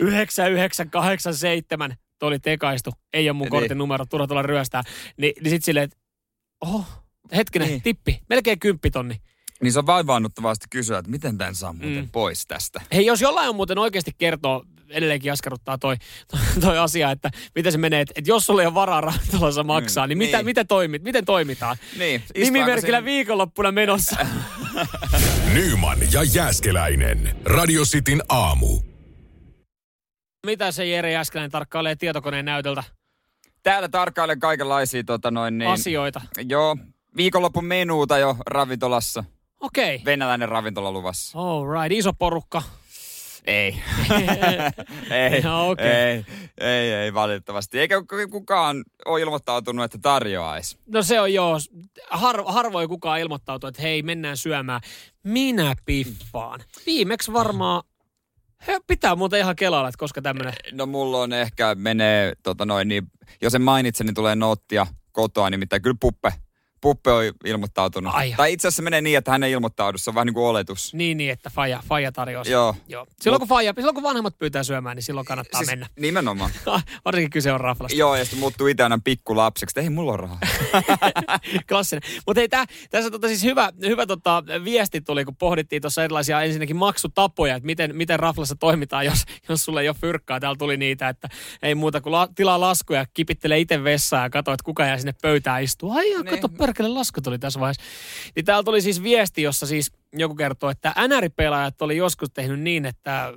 9987. 0.00 1.96
Tuo 2.18 2.26
oli 2.28 2.38
tekaistu. 2.38 2.90
Ei 3.12 3.28
ole 3.30 3.36
mun 3.36 3.44
Niin. 3.44 3.50
kortin 3.50 3.78
numero, 3.78 4.06
turha 4.06 4.26
tulla 4.26 4.42
ryöstää. 4.42 4.82
Ni, 5.16 5.26
niin 5.40 5.50
sitten 5.50 5.62
silleen, 5.62 5.84
että 5.84 5.96
oho, 6.60 6.84
hetkinen, 7.36 7.68
Niin. 7.68 7.82
tippi, 7.82 8.20
melkein 8.28 8.58
kymppitonni. 8.58 9.20
Niin 9.62 9.72
se 9.72 9.78
on 9.78 9.86
vaivaannuttavasti 9.86 10.66
kysyä, 10.70 10.98
että 10.98 11.10
miten 11.10 11.38
tämän 11.38 11.54
saa 11.54 11.72
muuten 11.72 12.04
Mm. 12.04 12.08
pois 12.10 12.46
tästä. 12.46 12.80
Hei, 12.92 13.06
jos 13.06 13.20
jollain 13.20 13.48
on 13.48 13.56
muuten 13.56 13.78
oikeasti 13.78 14.10
kertoa, 14.18 14.64
edelleenkin 14.92 15.32
askarruttaa 15.32 15.78
toi, 15.78 15.96
toi, 16.30 16.40
toi 16.60 16.78
asia, 16.78 17.10
että 17.10 17.30
miten 17.54 17.72
se 17.72 17.78
menee, 17.78 18.00
että, 18.00 18.12
että 18.16 18.30
jos 18.30 18.46
sulla 18.46 18.62
ei 18.62 18.66
ole 18.66 18.74
varaa 18.74 19.00
ravintolassa 19.00 19.62
maksaa, 19.64 20.06
Mm, 20.06 20.08
niin, 20.08 20.18
mitä, 20.18 20.36
niin. 20.36 20.44
miten, 20.46 20.66
toimit, 20.66 21.02
miten 21.02 21.24
toimitaan? 21.24 21.76
Niin, 21.98 22.22
Nimimerkillä 22.38 22.98
siinä- 22.98 23.04
viikonloppuna 23.04 23.72
menossa. 23.72 24.16
Nyman 25.54 25.98
ja 26.12 26.22
Jääskeläinen. 26.34 27.36
Radio 27.44 27.82
Cityn 27.84 28.22
aamu. 28.28 28.80
Mitä 30.46 30.72
se 30.72 30.86
Jere 30.86 31.12
Jäskeläinen 31.12 31.50
tarkkailee 31.50 31.96
tietokoneen 31.96 32.44
näytöltä 32.44 32.84
Täällä 33.62 33.88
tarkkailen 33.88 34.40
kaikenlaisia 34.40 35.04
tota 35.04 35.30
noin 35.30 35.58
niin, 35.58 35.70
asioita? 35.70 36.20
Joo, 36.48 36.76
viikonlopun 37.16 37.64
menuuta 37.64 38.18
jo 38.18 38.36
ravintolassa. 38.46 39.24
Okei. 39.60 39.94
Okay. 39.94 40.04
Venäläinen 40.04 40.48
ravintola 40.48 40.92
luvassa. 40.92 41.38
All 41.38 41.66
right, 41.72 41.92
iso 41.98 42.12
porukka. 42.12 42.62
Ei. 43.46 43.78
ei, 45.10 45.38
Ihan 45.38 45.60
okei. 45.60 45.86
ei, 45.86 46.24
ei, 46.60 46.92
ei 46.92 47.14
valitettavasti. 47.14 47.80
Eikä 47.80 48.00
ku- 48.00 48.28
kukaan 48.30 48.84
ole 49.04 49.20
ilmoittautunut, 49.20 49.84
että 49.84 49.98
tarjoaisi. 50.02 50.78
No 50.86 51.02
se 51.02 51.20
on 51.20 51.32
joo, 51.32 51.58
har, 52.10 52.42
harvoin 52.46 52.88
kukaan 52.88 53.20
ilmoittautuu, 53.20 53.68
että 53.68 53.82
hei, 53.82 54.02
mennään 54.02 54.36
syömään. 54.36 54.80
Minä 55.22 55.74
piffaan. 55.84 56.60
Viimeksi 56.86 57.32
varmaan, 57.32 57.82
he, 58.66 58.80
pitää 58.86 59.16
muuten 59.16 59.40
ihan 59.40 59.56
kelailla, 59.56 59.88
että 59.88 59.98
koska 59.98 60.22
tämmönen, 60.22 60.54
No 60.72 60.86
mulla 60.86 61.18
on 61.18 61.32
ehkä 61.32 61.74
menee, 61.74 62.32
tota 62.42 62.64
noin, 62.64 62.88
niin, 62.88 63.06
jos 63.42 63.54
en 63.54 63.62
mainitse, 63.62 64.04
niin 64.04 64.14
tulee 64.14 64.36
noottia 64.36 64.86
kotoa, 65.12 65.50
nimittäin 65.50 65.82
kyllä 65.82 65.96
Puppe. 66.00 66.32
Puppe 66.82 67.12
on 67.12 67.24
ilmoittautunut. 67.44 68.14
Ai. 68.14 68.34
Tai 68.36 68.52
itse 68.52 68.68
asiassa 68.68 68.82
menee 68.82 69.00
niin, 69.00 69.18
että 69.18 69.30
hän 69.30 69.42
ei 69.42 69.52
ilmoittaudu, 69.52 69.98
se 69.98 70.10
on 70.10 70.14
vähän 70.14 70.26
niin 70.26 70.34
kuin 70.34 70.44
oletus. 70.46 70.94
niin 70.94 71.16
niin, 71.18 71.30
että 71.30 71.50
faija, 71.50 71.82
faija 71.88 72.12
tarjoaa. 72.12 72.44
Joo. 72.48 72.74
Joo. 72.88 73.06
Silloin, 73.20 73.40
kun 73.40 73.48
faija, 73.48 73.72
silloin 73.76 73.94
kun 73.94 74.02
vanhemmat 74.02 74.38
pyytää 74.38 74.62
syömään, 74.62 74.96
niin 74.96 75.02
silloin 75.04 75.26
kannattaa 75.26 75.58
siis, 75.58 75.70
mennä. 75.70 75.86
Nimenomaan. 75.98 76.50
Varsinkin 77.04 77.30
kyse 77.30 77.52
on 77.52 77.60
raflasta. 77.60 77.98
Joo, 77.98 78.16
ja 78.16 78.24
sitten 78.24 78.40
muuttuu 78.40 78.66
itse 78.66 78.82
aina 78.82 78.98
pikkulapseksi, 79.04 79.80
ei 79.80 79.90
mulla 79.90 80.12
ole 80.12 80.16
rahaa. 80.20 80.38
Klassinen. 81.68 82.02
Mutta 82.26 82.40
hei, 82.40 82.48
tää, 82.48 82.64
tässä 82.90 83.10
tota 83.10 83.28
siis 83.28 83.42
hyvä, 83.42 83.72
hyvä 83.86 84.06
tota, 84.06 84.44
viesti 84.64 85.00
tuli, 85.00 85.24
kun 85.24 85.36
pohdittiin 85.36 85.82
tuossa 85.82 86.04
erilaisia 86.04 86.42
ensinnäkin 86.42 86.76
maksutapoja, 86.76 87.54
että 87.56 87.66
miten, 87.66 87.96
miten 87.96 88.18
raflassa 88.20 88.54
toimitaan, 88.56 89.04
jos, 89.04 89.24
jos 89.48 89.64
sulle 89.64 89.80
ei 89.80 89.88
ole 89.88 89.96
fyrkkaa. 90.00 90.40
Täällä 90.40 90.56
tuli 90.58 90.76
niitä, 90.76 91.08
että 91.08 91.28
ei 91.62 91.74
muuta 91.74 92.00
kuin 92.00 92.12
la, 92.12 92.28
tilaa 92.34 92.60
laskuja, 92.60 93.06
kipittelee 93.14 93.58
itse 93.58 93.84
vessaan 93.84 94.22
ja 94.22 94.30
katsoo, 94.30 94.54
että 94.54 94.64
kuka 94.64 94.86
jää 94.86 94.98
sinne 94.98 95.14
pöytään 95.22 95.62
istuu. 95.62 95.92
Ai 95.92 96.04
Niin. 96.04 96.26
kato, 96.26 96.48
perkele 96.72 96.88
lasku 96.88 97.20
tuli 97.20 97.38
tässä 97.38 97.60
vaiheessa. 97.60 97.82
Niin 98.36 98.44
täällä 98.44 98.62
tuli 98.62 98.80
siis 98.80 99.02
viesti, 99.02 99.42
jossa 99.42 99.66
siis 99.66 99.92
joku 100.12 100.34
kertoo, 100.34 100.70
että 100.70 100.94
NR-pelaajat 101.08 101.82
oli 101.82 101.96
joskus 101.96 102.28
tehnyt 102.34 102.60
niin, 102.60 102.86
että 102.86 103.32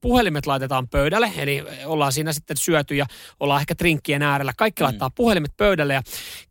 puhelimet 0.00 0.46
laitetaan 0.46 0.88
pöydälle, 0.88 1.32
eli 1.36 1.64
ollaan 1.84 2.12
siinä 2.12 2.32
sitten 2.32 2.56
syöty 2.56 2.94
ja 2.94 3.06
ollaan 3.40 3.60
ehkä 3.60 3.74
trinkkien 3.74 4.22
äärellä. 4.22 4.52
Kaikki 4.56 4.82
laittaa 4.82 5.10
puhelimet 5.10 5.56
pöydälle 5.56 5.94
ja 5.94 6.02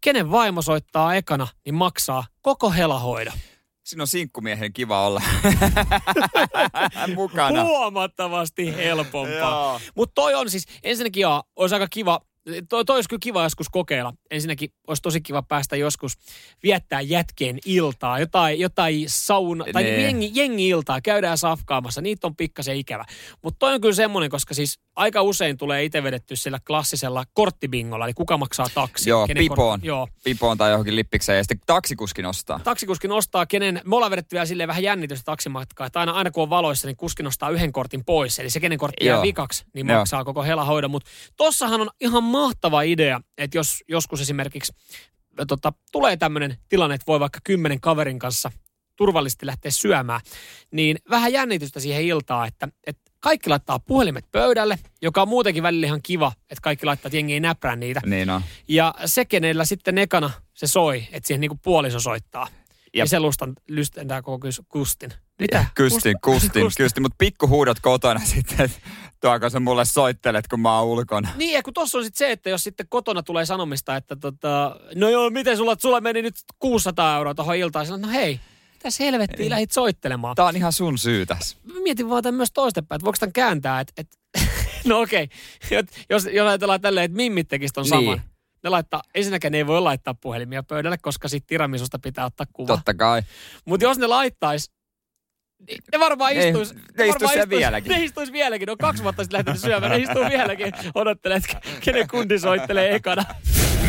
kenen 0.02 0.32
vaimo 0.32 0.62
soittaa 0.62 1.16
ekana, 1.16 1.48
niin 1.66 1.76
maksaa 1.76 2.24
koko 2.42 2.72
helahoidon. 2.72 3.34
Siinä 3.86 4.04
on 4.04 4.08
sinkkumiehen 4.08 4.74
kiva 4.74 5.08
olla 5.08 5.22
mukana. 7.16 7.64
Huomattavasti 7.64 8.76
helpompaa. 8.76 9.80
Mutta 9.96 10.14
toi 10.16 10.34
on 10.34 10.50
siis, 10.50 10.66
ensinnäkin 10.84 11.22
joo, 11.22 11.44
olisi 11.56 11.76
aika 11.76 11.88
kiva, 11.90 12.20
toi, 12.70 12.86
toi 12.86 12.96
olisi 12.96 13.10
kyllä 13.10 13.20
kiva 13.20 13.44
joskus 13.44 13.70
kokeilla. 13.70 14.14
Ensinnäkin 14.32 14.70
olisi 14.88 15.02
tosi 15.02 15.22
kiva 15.22 15.42
päästä 15.42 15.76
joskus 15.76 16.14
viettää 16.64 17.02
jätkien 17.02 17.60
iltaa, 17.66 18.20
jotain, 18.20 18.60
jotain 18.60 19.04
sauna, 19.08 19.66
tai 19.74 19.84
Nee. 19.84 20.02
jengi, 20.02 20.32
jengi-iltaa, 20.34 21.02
käydään 21.02 21.38
safkaamassa, 21.38 22.02
niitä 22.02 22.28
on 22.28 22.36
pikkasen 22.36 22.78
ikävä. 22.78 23.06
Mutta 23.42 23.60
toi 23.60 23.74
on 23.74 23.82
kyllä 23.82 23.96
semmoinen, 23.96 24.30
koska 24.30 24.54
siis 24.54 24.80
aika 24.98 25.22
usein 25.22 25.58
tulee 25.58 25.84
itse 25.84 26.04
vedetty 26.04 26.36
sillä 26.36 26.60
klassisella 26.68 27.24
korttibingolla, 27.34 28.06
eli 28.06 28.14
kuka 28.14 28.38
maksaa 28.38 28.66
taksi. 28.74 29.10
Joo, 29.10 29.28
kenen 29.28 29.44
pipoon. 29.44 29.80
Kort, 29.80 29.84
joo. 29.84 30.08
Pipoon 30.24 30.58
tai 30.58 30.72
johonkin 30.72 30.96
lippikseen 30.96 31.38
ja 31.38 31.44
sitten 31.44 31.60
taksikuskin 31.66 32.26
ostaa. 32.26 32.60
Taksikuskin 32.64 33.10
nostaa, 33.10 33.46
kenen, 33.46 33.82
me 33.86 33.96
ollaan 33.96 34.12
vedetty 34.12 34.34
vielä 34.34 34.46
silleen 34.46 34.68
vähän 34.68 34.84
jännitystä 34.84 35.26
taksimatkaa, 35.26 35.88
että 35.88 36.00
aina, 36.00 36.12
aina 36.12 36.32
kun 36.32 36.44
on 36.44 36.50
valoissa, 36.50 36.88
niin 36.88 36.98
kuski 36.98 37.24
nostaa 37.24 37.50
yhden 37.50 37.72
kortin 37.72 38.06
pois. 38.06 38.40
Eli 38.40 38.50
se, 38.50 38.60
kenen 38.60 38.78
kortti 38.78 39.06
jää 39.06 39.16
Joo. 39.16 39.24
vikaksi, 39.24 39.66
niin 39.74 39.88
Joo. 39.88 39.98
maksaa 39.98 40.24
koko 40.24 40.44
hela 40.44 40.66
hoidon. 40.66 40.92
Mutta 40.92 41.10
tossahan 41.38 41.82
on 41.82 41.90
ihan 42.02 42.24
mahtava 42.24 42.82
idea, 42.82 43.22
että 43.38 43.58
jos 43.58 43.84
joskus 43.88 44.22
esimerkiksi 44.22 44.74
tota, 45.48 45.74
tulee 45.92 46.18
tämmöinen 46.18 46.58
tilanne, 46.70 46.96
että 46.96 47.08
voi 47.08 47.20
vaikka 47.20 47.40
kymmenen 47.44 47.82
kaverin 47.82 48.20
kanssa 48.20 48.52
turvallisesti 48.96 49.46
lähteä 49.46 49.72
syömään, 49.72 50.22
niin 50.72 50.98
vähän 51.10 51.34
jännitystä 51.34 51.80
siihen 51.80 52.04
iltaan, 52.04 52.48
että, 52.48 52.68
että 52.88 53.07
kaikki 53.20 53.50
laittaa 53.50 53.80
puhelimet 53.80 54.26
pöydälle, 54.32 54.80
joka 55.02 55.22
on 55.22 55.28
muutenkin 55.28 55.64
välillä 55.64 55.88
ihan 55.88 56.02
kiva, 56.02 56.32
että 56.42 56.62
kaikki 56.62 56.86
laittaa, 56.86 57.08
että 57.08 57.18
jengi 57.18 57.34
ei 57.34 57.40
näprää 57.40 57.76
niitä. 57.76 58.02
Niin 58.06 58.30
on. 58.30 58.42
Ja 58.68 58.94
se, 59.06 59.26
kenellä 59.26 59.66
sitten 59.66 59.98
ekana 59.98 60.32
se 60.54 60.68
soi, 60.68 61.08
että 61.12 61.28
siihen 61.28 61.42
niinku 61.42 61.60
puoliso 61.64 62.00
soittaa. 62.00 62.48
Ja 62.96 63.04
niin 63.04 63.10
se 63.10 63.20
lustan, 63.20 63.54
lystentää 63.68 64.22
koko 64.22 64.48
kustin. 64.70 65.14
Mitä? 65.40 65.58
Kusta- 65.58 65.76
kustin, 65.84 66.16
Kustin. 66.22 66.68
kystin, 66.78 67.04
mutta 67.04 67.16
pikkuhuudot 67.18 67.80
kotona 67.80 68.20
sitten, 68.36 68.66
että 68.66 68.80
tuoko 69.22 69.50
sä 69.50 69.60
mulle 69.60 69.86
soittelet, 69.86 70.48
kun 70.48 70.60
mä 70.60 70.80
oon 70.80 70.88
ulkona. 70.88 71.30
Niin, 71.36 71.54
ja 71.54 71.64
kun 71.64 71.74
tossa 71.74 71.98
on 71.98 72.04
sitten 72.04 72.28
se, 72.28 72.32
että 72.32 72.50
jos 72.50 72.64
sitten 72.64 72.86
kotona 72.90 73.24
tulee 73.24 73.46
sanomista, 73.46 73.96
että 73.96 74.16
tota, 74.16 74.76
no 74.96 75.10
joo, 75.10 75.30
miten 75.30 75.58
sulla, 75.58 75.76
sulla 75.80 76.02
meni 76.02 76.22
nyt 76.22 76.36
600 76.60 77.18
euroa 77.18 77.36
tuohon 77.36 77.56
iltaan, 77.56 77.86
Sillä, 77.86 77.98
no 77.98 78.08
hei, 78.08 78.40
mitä 78.84 79.04
helvettiä 79.04 79.50
lähit 79.50 79.72
soittelemaan. 79.72 80.36
Tää 80.36 80.46
on 80.46 80.56
ihan 80.56 80.74
sun 80.74 80.98
syy 80.98 81.26
tässä. 81.26 81.58
Mä 81.74 81.80
mietin 81.84 82.10
vaan 82.10 82.24
tämän 82.24 82.38
myös 82.38 82.52
toistepäin, 82.54 82.98
että 82.98 83.06
voiko 83.06 83.18
tämän 83.20 83.34
kääntää, 83.34 83.80
että, 83.80 83.94
että 83.98 84.18
no 84.90 85.00
okei, 85.02 85.30
jos, 86.10 86.26
jos 86.26 86.48
ajatellaan 86.48 86.82
tälleen, 86.82 87.06
että 87.06 87.16
mimmit 87.16 87.48
tekis 87.48 87.74
ton 87.74 87.82
Niin. 87.82 87.90
saman. 87.90 88.22
Ne 88.64 88.70
laittaa, 88.70 89.02
ensinnäkään 89.16 89.52
ne 89.52 89.58
ei 89.58 89.68
voi 89.68 89.82
laittaa 89.82 90.14
puhelimia 90.14 90.64
pöydälle, 90.64 90.98
koska 90.98 91.28
siitä 91.28 91.48
tiramisusta 91.48 92.00
pitää 92.00 92.26
ottaa 92.26 92.46
kuva. 92.54 92.68
Totta 92.76 92.94
kai. 92.94 93.22
Mutta 93.66 93.84
jos 93.86 93.98
ne 93.98 94.08
laittaisi, 94.08 94.72
niin 95.68 95.82
ne 95.92 96.00
varmaan 96.00 96.36
Ne- 96.36 96.48
istuis. 96.48 96.74
ne 96.74 96.82
varmaan 96.98 97.10
istuis 97.10 97.32
siellä 97.32 97.50
vieläkin. 97.50 97.92
Ne 97.92 98.04
istuis 98.04 98.32
vieläkin. 98.32 98.66
Ne 98.66 98.72
on 98.72 98.78
kaksi 98.78 99.04
vuotta 99.04 99.24
sitten 99.24 99.38
lähtenyt 99.38 99.62
syömään. 99.62 99.92
Ne 99.92 99.98
istuu 99.98 100.26
vieläkin. 100.30 100.74
Odottelee, 100.96 101.38
että 101.38 101.62
kenen 101.82 102.08
kundi 102.08 102.40
soittelee 102.40 102.96
ekana. 102.96 103.26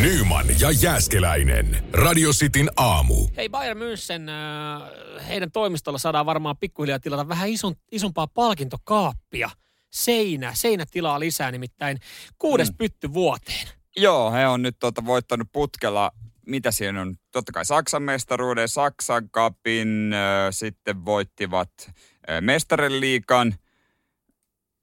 Nyman 0.03 0.47
ja 0.61 0.71
Jääskeläinen. 0.71 1.85
Radio 1.93 2.31
Cityn 2.31 2.71
aamu. 2.77 3.29
Hei 3.37 3.49
Bayern 3.49 3.79
München, 3.79 4.29
äh, 4.29 5.29
heidän 5.29 5.51
toimistolla 5.53 5.99
saadaan 5.99 6.27
varmaan 6.27 6.57
pikkuhiljaa 6.57 6.99
tilata 6.99 7.29
vähän 7.29 7.49
ison, 7.49 7.75
isompaa 7.93 8.27
palkintokaappia. 8.27 9.51
Seinä, 9.91 10.51
seinätilaa 10.55 11.21
lisää 11.21 11.51
nimittäin 11.51 11.99
kuudes 12.39 12.71
Mm. 12.71 12.77
pytty 12.77 13.13
vuoteen. 13.13 13.69
Joo, 13.97 14.33
he 14.33 14.47
on 14.47 14.63
nyt 14.63 14.77
tota 14.79 15.07
voittanut 15.07 15.49
putkella, 15.53 16.11
mitä 16.47 16.71
siinä 16.71 17.01
on, 17.01 17.17
totta 17.33 17.53
kai 17.53 17.65
Saksan 17.65 18.03
mestaruuden, 18.03 18.69
Saksan 18.69 19.31
kapin, 19.31 20.13
äh, 20.13 20.49
sitten 20.51 21.05
voittivat 21.05 21.71
äh, 21.89 22.41
mestarien 22.41 23.01
liikan, 23.01 23.55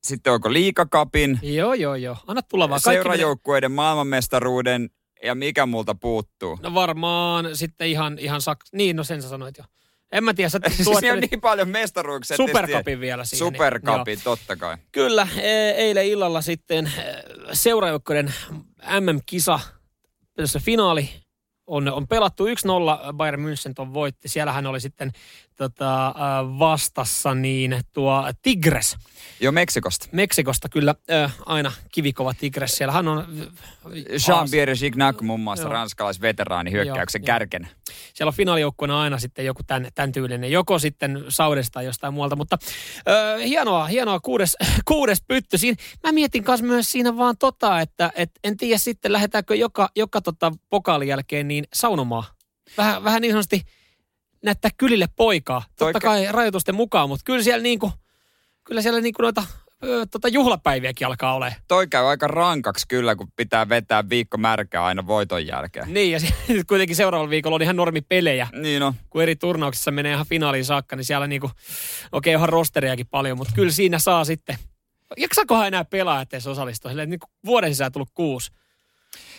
sitten 0.03 0.33
onko 0.33 0.53
liikakapin, 0.53 1.39
Joo, 1.41 1.73
joo, 1.73 1.95
joo. 1.95 2.17
Anna 2.27 2.41
tulla 2.41 2.69
vaan. 2.69 2.81
Seurajoukkueiden 2.81 3.71
maailmanmestaruuden 3.71 4.89
ja 5.25 5.35
mikä 5.35 5.65
multa 5.65 5.95
puuttuu. 5.95 6.59
No 6.61 6.73
varmaan 6.73 7.55
sitten 7.55 7.87
ihan, 7.87 8.19
ihan 8.19 8.41
saks... 8.41 8.69
Niin, 8.73 8.95
no 8.95 9.03
sen 9.03 9.21
sä 9.21 9.29
sanoit 9.29 9.57
jo. 9.57 9.63
En 10.11 10.23
mä 10.23 10.33
tiedä, 10.33 10.49
sä 10.49 10.59
Siis 10.67 10.87
tuot 10.87 10.99
siinä 10.99 11.13
on 11.13 11.19
niin 11.19 11.41
paljon 11.41 11.69
mestaruuksia. 11.69 12.37
Supercupin 12.37 12.99
vielä 12.99 13.25
siihen. 13.25 13.53
niin- 13.53 13.59
joo. 13.61 13.69
Supercupin, 13.69 14.19
totta 14.23 14.55
kai. 14.55 14.77
Kyllä, 14.91 15.27
e- 15.37 15.71
eilen 15.71 16.05
illalla 16.05 16.41
sitten 16.41 16.87
e, 16.87 17.23
seurajoukkojen 17.53 18.33
MM-kisa, 18.99 19.59
se 20.45 20.59
finaali 20.59 21.09
on, 21.67 21.87
on 21.87 22.07
pelattu 22.07 22.45
1-0, 22.45 22.49
Bayern 23.13 23.41
München 23.45 23.73
ton 23.75 23.93
voitti. 23.93 24.27
Siellähän 24.27 24.65
oli 24.65 24.79
sitten 24.79 25.11
tota, 25.55 26.07
ä, 26.07 26.11
vastassa 26.59 27.35
niin 27.35 27.81
tuo 27.93 28.23
Tigres 28.41 28.97
Jo 29.39 29.51
Meksikosta. 29.51 30.07
Meksikosta 30.11 30.69
kyllä 30.69 30.95
ä, 31.11 31.29
aina 31.45 31.71
kivikova 31.91 32.33
Tigres. 32.33 32.71
Siellähän 32.71 33.07
on... 33.07 33.25
Jean-Pierre 34.27 34.79
Gignac 34.79 35.21
muun 35.21 35.39
muassa 35.39 35.65
Joo. 35.65 35.73
ranskalaisveteraani 35.73 36.71
hyökkäyksen 36.71 37.19
Joo, 37.19 37.23
joo. 37.23 37.33
kärkenä. 37.33 37.67
siellä 38.13 38.29
on 38.29 38.33
finaalijoukkueena 38.33 39.01
aina 39.01 39.19
sitten 39.19 39.45
joku 39.45 39.61
tämän, 39.67 39.87
tämän 39.95 40.11
tyylinen, 40.11 40.51
joko 40.51 40.79
sitten 40.79 41.25
Saudesta 41.29 41.73
tai 41.73 41.85
jostain 41.85 42.13
muualta, 42.13 42.35
mutta 42.35 42.57
ö, 43.07 43.37
hienoa, 43.37 43.85
hienoa 43.85 44.19
kuudes, 44.19 44.57
kuudes 44.87 45.23
pytty. 45.27 45.57
Siinä, 45.57 45.77
mä 46.03 46.11
mietin 46.11 46.43
kanssa 46.43 46.65
myös 46.65 46.91
siinä 46.91 47.17
vaan 47.17 47.37
tota, 47.37 47.81
että 47.81 48.11
et, 48.15 48.31
en 48.43 48.57
tiedä 48.57 48.77
sitten 48.77 49.13
lähdetäänkö 49.13 49.55
joka, 49.55 49.89
joka 49.95 50.21
tota 50.21 50.51
pokaalin 50.69 51.07
jälkeen 51.07 51.47
niin 51.47 51.54
saunomaan. 51.73 52.23
Vähän, 52.77 53.03
vähän 53.03 53.21
niin 53.21 53.31
sanotusti 53.31 53.61
näyttää 54.43 54.71
kylille 54.77 55.07
poikaa. 55.15 55.63
Totta 55.77 55.99
kai 55.99 56.27
rajoitusten 56.31 56.75
mukaan, 56.75 57.09
mutta 57.09 57.23
kyllä 57.25 57.43
siellä 57.43 57.63
niinku, 57.63 57.91
kyllä 58.63 58.81
siellä 58.81 59.01
niinku 59.01 59.21
noita 59.21 59.43
tota 60.11 60.27
juhlapäiviäkin 60.27 61.07
alkaa 61.07 61.33
olemaan. 61.33 61.61
Toi 61.67 61.87
käy 61.87 62.05
aika 62.05 62.27
rankaksi 62.27 62.85
kyllä, 62.87 63.15
kun 63.15 63.27
pitää 63.35 63.69
vetää 63.69 64.09
viikko 64.09 64.37
märkää 64.37 64.85
aina 64.85 65.07
voiton 65.07 65.47
jälkeen. 65.47 65.93
Niin, 65.93 66.11
ja 66.11 66.19
sitten 66.19 66.65
kuitenkin 66.67 66.95
seuraavalla 66.95 67.29
viikolla 67.29 67.55
on 67.55 67.61
ihan 67.61 67.75
normi 67.75 68.01
pelejä. 68.01 68.47
Niin 68.53 68.83
on. 68.83 68.93
kun 69.09 69.23
eri 69.23 69.35
turnauksissa 69.35 69.91
menee 69.91 70.13
ihan 70.13 70.25
finaaliin 70.25 70.65
saakka, 70.65 70.95
niin 70.95 71.05
siellä 71.05 71.27
niinku, 71.27 71.47
okei, 71.47 71.55
okay, 72.11 72.35
onhan 72.35 72.49
rosteriakin 72.49 73.07
paljon, 73.07 73.37
mutta 73.37 73.53
kyllä 73.55 73.71
siinä 73.71 73.99
saa 73.99 74.25
sitten, 74.25 74.57
jaksakohan 75.17 75.67
enää 75.67 75.85
pelaa, 75.85 76.21
ettei 76.21 76.41
se 76.41 76.49
osallistua. 76.49 76.91
Silleen, 76.91 77.09
niin 77.09 77.19
vuoden 77.45 77.73
sisään 77.73 77.91
tullut 77.91 78.11
kuusi. 78.13 78.51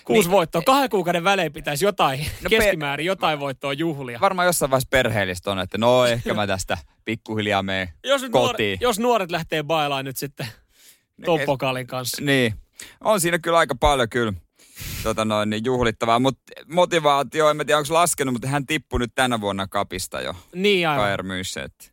Kuusi 0.06 0.28
Niin, 0.28 0.30
voittoa. 0.30 0.62
Kahden 0.62 0.90
kuukauden 0.90 1.24
välein 1.24 1.52
pitäisi 1.52 1.84
jotain, 1.84 2.26
No 2.42 2.50
keskimäärin 2.50 3.06
jotain 3.06 3.40
voittoa 3.40 3.72
juhlia. 3.72 4.20
Varmaan 4.20 4.46
jossain 4.46 4.70
vaiheessa 4.70 4.88
perheellistä 4.90 5.50
on, 5.50 5.58
että 5.58 5.78
no 5.78 6.04
ehkä 6.06 6.34
mä 6.34 6.46
tästä 6.46 6.78
pikkuhiljaa 7.04 7.62
menen 7.62 7.88
Jos, 8.04 8.22
kotiin. 8.22 8.32
nuoret, 8.32 8.80
jos 8.80 8.98
nuoret 8.98 9.30
lähtee 9.30 9.62
bailaan 9.62 10.04
nyt 10.04 10.16
sitten 10.16 10.46
kes- 11.36 11.46
pokaalin 11.46 11.86
kanssa. 11.86 12.22
Niin. 12.22 12.54
On 13.00 13.20
siinä 13.20 13.38
kyllä 13.38 13.58
aika 13.58 13.74
paljon 13.74 14.08
kyllä 14.08 14.32
tota 15.02 15.24
noin, 15.24 15.50
niin 15.50 15.64
juhlittavaa, 15.64 16.18
mutta 16.18 16.42
motivaatio, 16.66 17.50
en 17.50 17.56
mä 17.56 17.64
tiedä 17.64 17.78
onko 17.78 17.94
laskenut, 17.94 18.32
mutta 18.34 18.48
hän 18.48 18.66
tippui 18.66 18.98
nyt 18.98 19.12
tänä 19.14 19.40
vuonna 19.40 19.66
kapista 19.66 20.20
jo. 20.20 20.34
Niin 20.54 20.88
aivan, 20.88 21.04
Bayern 21.04 21.26
München. 21.26 21.90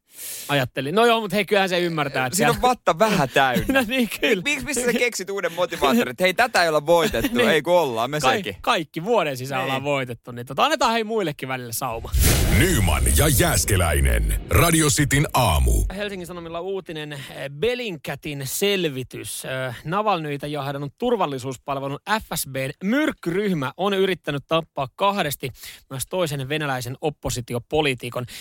Ajattelin. 0.50 0.96
No 0.96 1.06
joo, 1.06 1.22
mutta 1.22 1.36
hei, 1.36 1.46
kyllähän 1.46 1.70
se 1.70 1.80
ymmärtää. 1.80 2.26
Että 2.26 2.38
Siinä 2.38 2.50
on 2.52 2.62
vatta 2.62 3.00
vähän 3.00 3.30
täynnä. 3.30 3.66
no 3.80 3.86
niin, 3.88 4.10
kyllä. 4.22 4.42
Miksi 4.44 4.66
missä 4.66 4.86
sä 4.86 4.94
keksit 4.94 5.30
uuden 5.30 5.54
motivaattorin, 5.54 6.12
että 6.12 6.24
hei 6.24 6.34
tätä 6.34 6.64
ei 6.64 6.70
olla 6.70 6.86
voitettu, 6.86 7.38
Niin. 7.38 7.50
ei 7.50 7.62
kun 7.62 7.74
ollaan 7.74 8.12
me 8.12 8.20
Ka- 8.20 8.32
sekin. 8.32 8.56
kaikki 8.62 9.04
vuoden 9.04 9.38
sisään 9.38 9.60
Niin. 9.60 9.66
ollaan 9.66 9.84
voitettu. 9.84 10.32
Niin 10.32 10.46
tota, 10.46 10.64
annetaan 10.64 10.92
hei 10.94 11.04
muillekin 11.04 11.50
välillä 11.50 11.74
sauma. 11.74 12.12
Nyman 12.60 13.04
ja 13.18 13.28
Jääskeläinen. 13.28 14.42
Radio 14.50 14.88
Cityn 14.90 15.28
aamu. 15.34 15.72
Helsingin 15.96 16.28
Sanomilla 16.28 16.60
uutinen 16.62 17.24
Belinkätin 17.60 18.42
selvitys. 18.46 19.44
Navalnyitä 19.86 20.48
jahdannut 20.48 20.94
turvallisuuspalvelun 20.98 22.00
FSBn 22.30 22.70
myrkkyryhmä 22.84 23.74
on 23.78 23.94
yrittänyt 23.94 24.44
tappaa 24.48 24.88
kahdesti 24.96 25.50
myös 25.90 26.04
toisen 26.10 26.50
venäläisen 26.50 26.98
oppositiopoliitikon. 27.02 28.24
Eh, 28.30 28.38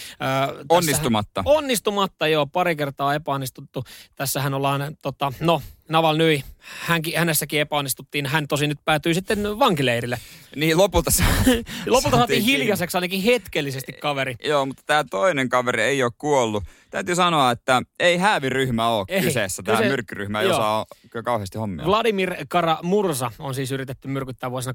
tässähän- 0.56 0.68
Onnistumatta. 1.62 2.28
Joo. 2.28 2.46
Pari 2.46 2.76
kertaa 2.76 3.14
epäonnistuttu. 3.14 3.84
Tässähän 4.16 4.54
ollaan, 4.54 4.96
tota, 5.02 5.32
no, 5.40 5.62
Navalny, 5.88 6.40
hänkin, 6.58 7.18
hänessäkin 7.18 7.60
epäonnistuttiin. 7.60 8.26
Hän 8.26 8.48
tosi 8.48 8.66
nyt 8.66 8.78
päätyi 8.84 9.14
sitten 9.14 9.58
vankileirille. 9.58 10.18
Niin 10.56 10.78
lopulta 10.78 11.10
se... 11.10 11.24
Lopulta 11.86 12.16
saatiin 12.16 12.42
hiljaiseksi 12.42 12.96
ainakin 12.96 13.22
hetkellisesti 13.22 13.92
kaveri. 13.92 14.36
Joo, 14.44 14.66
mutta 14.66 14.82
tämä 14.86 15.04
toinen 15.10 15.48
kaveri 15.48 15.82
ei 15.82 16.02
ole 16.02 16.12
kuollut. 16.18 16.64
Täytyy 16.90 17.14
sanoa, 17.14 17.50
että 17.50 17.82
ei 18.00 18.18
hääviryhmä 18.18 18.88
ole 18.88 19.04
Ei. 19.08 19.22
kyseessä. 19.22 19.62
Tämä 19.62 19.78
Kyse- 19.78 19.88
myrkkyryhmä 19.88 20.40
ei 20.40 20.46
joo. 20.46 20.56
osaa 20.56 20.86
kyllä 21.10 21.22
kauheasti 21.22 21.58
hommia. 21.58 21.86
Vladimir 21.86 22.34
Karamursa 22.48 23.30
on 23.38 23.54
siis 23.54 23.72
yritetty 23.72 24.08
myrkyttää 24.08 24.50
vuosina 24.50 24.74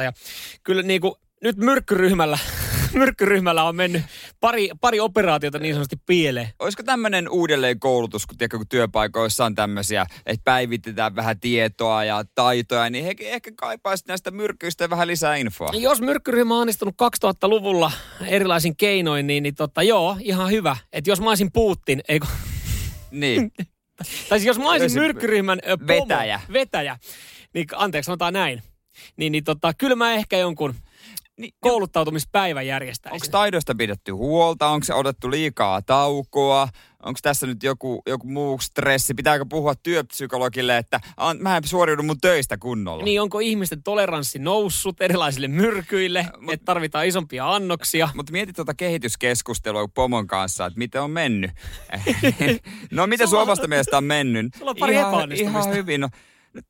2015-2017 0.00 0.04
ja 0.04 0.12
kyllä 0.62 0.82
niin 0.82 1.00
kuin, 1.00 1.14
nyt 1.42 1.56
myrkkyryhmällä, 1.56 2.38
myrkkyryhmällä 2.92 3.64
on 3.64 3.76
mennyt 3.76 4.02
pari, 4.40 4.68
pari 4.80 5.00
operaatiota 5.00 5.58
niin 5.58 5.74
sanotusti 5.74 5.96
pieleen. 6.06 6.48
Olisiko 6.58 6.82
tämmöinen 6.82 7.28
uudelleen 7.28 7.80
koulutus, 7.80 8.26
kun, 8.26 8.38
tiedätkö, 8.38 8.56
kun 8.56 8.68
työpaikoissa 8.68 9.44
on 9.44 9.54
tämmöisiä, 9.54 10.06
että 10.26 10.44
päivitetään 10.44 11.16
vähän 11.16 11.40
tietoa 11.40 12.04
ja 12.04 12.24
taitoja, 12.34 12.90
niin 12.90 13.04
he 13.04 13.14
ehkä 13.20 13.50
kaipaisivat 13.56 14.08
näistä 14.08 14.30
myrkkyistä 14.30 14.90
vähän 14.90 15.08
lisää 15.08 15.36
infoa. 15.36 15.70
Jos 15.72 16.00
myrkkyryhmä 16.00 16.54
on 16.54 16.60
onnistunut 16.60 16.94
2000-luvulla 17.24 17.92
erilaisin 18.26 18.76
keinoin, 18.76 19.26
niin, 19.26 19.42
niin 19.42 19.54
tota, 19.54 19.82
joo, 19.82 20.16
ihan 20.20 20.50
hyvä. 20.50 20.76
Että 20.92 21.10
jos 21.10 21.20
mä 21.20 21.28
olisin 21.28 21.52
Putin, 21.52 22.00
ei 22.08 22.20
kun- 22.20 22.28
Niin. 23.10 23.52
tai 24.28 24.38
siis 24.38 24.44
jos 24.46 24.58
mä 24.58 24.64
olisin 24.70 24.82
Olisin 24.84 25.02
myrkkyryhmän 25.02 25.58
ö, 25.68 25.76
pomo, 25.78 26.08
vetäjä. 26.08 26.40
vetäjä, 26.52 26.96
niin 27.54 27.66
anteeksi 27.74 28.06
sanotaan 28.06 28.32
näin, 28.32 28.62
niin, 29.16 29.32
niin 29.32 29.44
tota, 29.44 29.74
kyllä 29.74 29.96
mä 29.96 30.12
ehkä 30.12 30.38
jonkun 30.38 30.74
Niin, 31.40 31.54
kouluttautumispäivä 31.60 32.62
järjestäisi. 32.62 33.14
Onko 33.14 33.26
taidoista 33.30 33.74
pidetty 33.74 34.12
huolta? 34.12 34.68
Onko 34.68 34.84
se 34.84 34.94
otettu 34.94 35.30
liikaa 35.30 35.82
taukoa? 35.82 36.68
Onko 37.02 37.18
tässä 37.22 37.46
nyt 37.46 37.62
joku, 37.62 38.02
joku 38.06 38.26
muu 38.26 38.58
stressi? 38.58 39.14
Pitääkö 39.14 39.44
puhua 39.48 39.74
työpsykologille, 39.74 40.76
että 40.76 41.00
an, 41.16 41.36
mä 41.40 41.56
en 41.56 41.64
suoriudu 41.64 42.02
mun 42.02 42.20
töistä 42.20 42.56
kunnolla? 42.58 43.04
Niin, 43.04 43.20
onko 43.20 43.38
ihmisten 43.38 43.82
toleranssi 43.82 44.38
noussut 44.38 45.00
erilaisille 45.00 45.48
myrkyille, 45.48 46.26
Mut, 46.40 46.54
että 46.54 46.64
tarvitaan 46.64 47.06
isompia 47.06 47.54
annoksia? 47.54 48.08
Mutta 48.14 48.32
mieti 48.32 48.52
tuota 48.52 48.74
kehityskeskustelua 48.74 49.88
pomon 49.88 50.26
kanssa, 50.26 50.66
että 50.66 50.78
miten 50.78 51.02
on 51.02 51.10
mennyt. 51.10 51.50
no 52.90 53.06
miten 53.06 53.28
suomasta 53.28 53.68
mielestä 53.68 53.98
on 53.98 54.04
mennyt? 54.04 54.54
Sulla 54.58 54.70
on 54.70 54.76
pari 54.80 54.94
ihan, 54.94 55.32
ihan 55.32 55.74
hyvin. 55.74 56.00
No, 56.00 56.08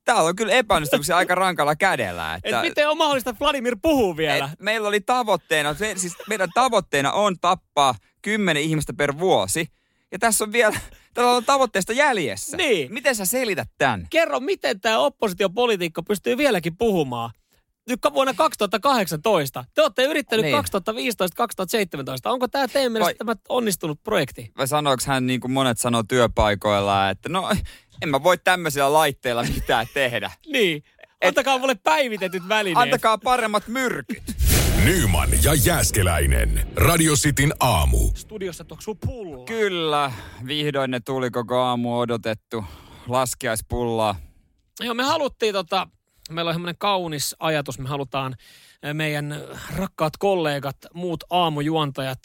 Täällä 0.04 0.22
on 0.22 0.36
kyllä 0.36 0.52
epäonnistumisia 0.52 1.16
aika 1.16 1.34
rankalla 1.34 1.76
kädellä. 1.76 2.34
Että, 2.34 2.60
et 2.60 2.68
miten 2.68 2.88
on 2.88 2.96
mahdollista, 2.96 3.30
että 3.30 3.44
Vladimir 3.44 3.76
puhuu 3.82 4.16
vielä? 4.16 4.50
Et 4.52 4.60
meillä 4.60 4.88
oli 4.88 5.00
tavoitteena, 5.00 5.74
se, 5.74 5.94
siis 5.96 6.16
meidän 6.28 6.48
tavoitteena 6.54 7.12
on 7.12 7.38
tappaa 7.40 7.94
kymmenen 8.22 8.62
ihmistä 8.62 8.92
per 8.92 9.18
vuosi. 9.18 9.66
Ja 10.12 10.18
tässä 10.18 10.44
on 10.44 10.52
vielä, 10.52 10.80
tällä 11.14 11.30
on 11.30 11.44
tavoitteesta 11.44 11.92
jäljessä. 11.92 12.56
Niin. 12.56 12.92
Miten 12.92 13.16
sä 13.16 13.24
selität 13.24 13.68
tämän? 13.78 14.06
Kerro, 14.10 14.40
miten 14.40 14.80
tämä 14.80 14.98
oppositiopolitiikko 14.98 16.02
pystyy 16.02 16.36
vieläkin 16.36 16.76
puhumaan? 16.76 17.30
Nyt 17.90 18.00
vuonna 18.14 18.34
2018. 18.34 19.64
Te 19.74 19.82
olette 19.82 20.04
yrittänyt 20.04 20.44
niin. 20.44 20.58
2015-2017. 20.58 20.60
Onko 22.24 22.48
tämä 22.48 22.68
teidän 22.68 22.92
mielestä 22.92 23.26
Vai, 23.26 23.34
tämä 23.36 23.42
onnistunut 23.48 24.02
projekti? 24.02 24.52
Vai 24.58 24.68
sanoiko 24.68 25.02
hän 25.06 25.26
niin 25.26 25.40
kuin 25.40 25.52
monet 25.52 25.78
sanoo 25.78 26.02
työpaikoilla, 26.02 27.10
että 27.10 27.28
no 27.28 27.50
en 28.02 28.08
mä 28.08 28.22
voi 28.22 28.38
tämmöisillä 28.38 28.92
laitteilla 28.92 29.42
mitään 29.42 29.86
tehdä. 29.94 30.30
niin. 30.46 30.82
Antakaa 31.24 31.54
Et, 31.54 31.60
mulle 31.60 31.74
päivitetyt 31.74 32.48
välineet. 32.48 32.82
Antakaa 32.82 33.18
paremmat 33.18 33.68
myrkyt. 33.68 34.22
Nyman 34.84 35.28
ja 35.42 35.54
Jääskeläinen. 35.54 36.66
Radio 36.76 37.14
Cityn 37.14 37.52
aamu. 37.60 38.10
Studiossa 38.14 38.64
tuoksuu 38.64 38.94
pullo. 39.06 39.44
Kyllä. 39.44 40.12
Vihdoin 40.46 40.90
ne 40.90 41.00
tuli 41.00 41.30
koko 41.30 41.58
aamu 41.60 41.98
odotettu. 41.98 42.64
Laskiaispullaa. 43.08 44.16
Joo, 44.80 44.94
me 44.94 45.02
haluttiin 45.02 45.52
tota, 45.52 45.88
meillä 46.30 46.48
on 46.48 46.54
semmoinen 46.54 46.78
kaunis 46.78 47.36
ajatus. 47.38 47.78
Me 47.78 47.88
halutaan 47.88 48.36
eh, 48.82 48.94
meidän 48.94 49.40
rakkaat 49.76 50.16
kollegat, 50.18 50.76
muut 50.94 51.24
aamujuontajat 51.30 52.18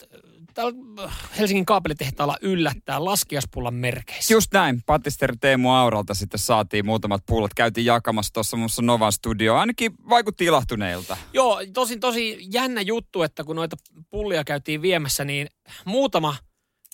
täällä 0.56 1.12
Helsingin 1.38 1.66
kaapelitehtaalla 1.66 2.38
yllättää 2.42 3.06
laskiaspullan 3.06 3.74
merkeissä. 3.74 4.34
Just 4.34 4.54
näin. 4.54 4.84
Patisteri 4.86 5.38
Teemu 5.38 5.72
Auralta 5.72 6.14
sitten 6.14 6.40
saatiin 6.40 6.86
muutamat 6.86 7.24
pullot. 7.26 7.54
Käytiin 7.54 7.86
jakamassa 7.86 8.34
tuossa 8.34 8.58
muussa 8.58 8.82
Novan 8.82 9.12
studio. 9.12 9.56
Ainakin 9.56 9.94
vaikutti 10.10 10.46
ilahtuneilta. 10.46 11.18
Joo, 11.34 11.62
tosin 11.74 12.00
tosi 12.00 12.38
jännä 12.54 12.82
juttu, 12.82 13.24
että 13.24 13.44
kun 13.44 13.56
noita 13.56 13.76
pullia 14.10 14.44
käytiin 14.44 14.82
viemässä, 14.82 15.26
niin 15.26 15.48
muutama 15.86 16.36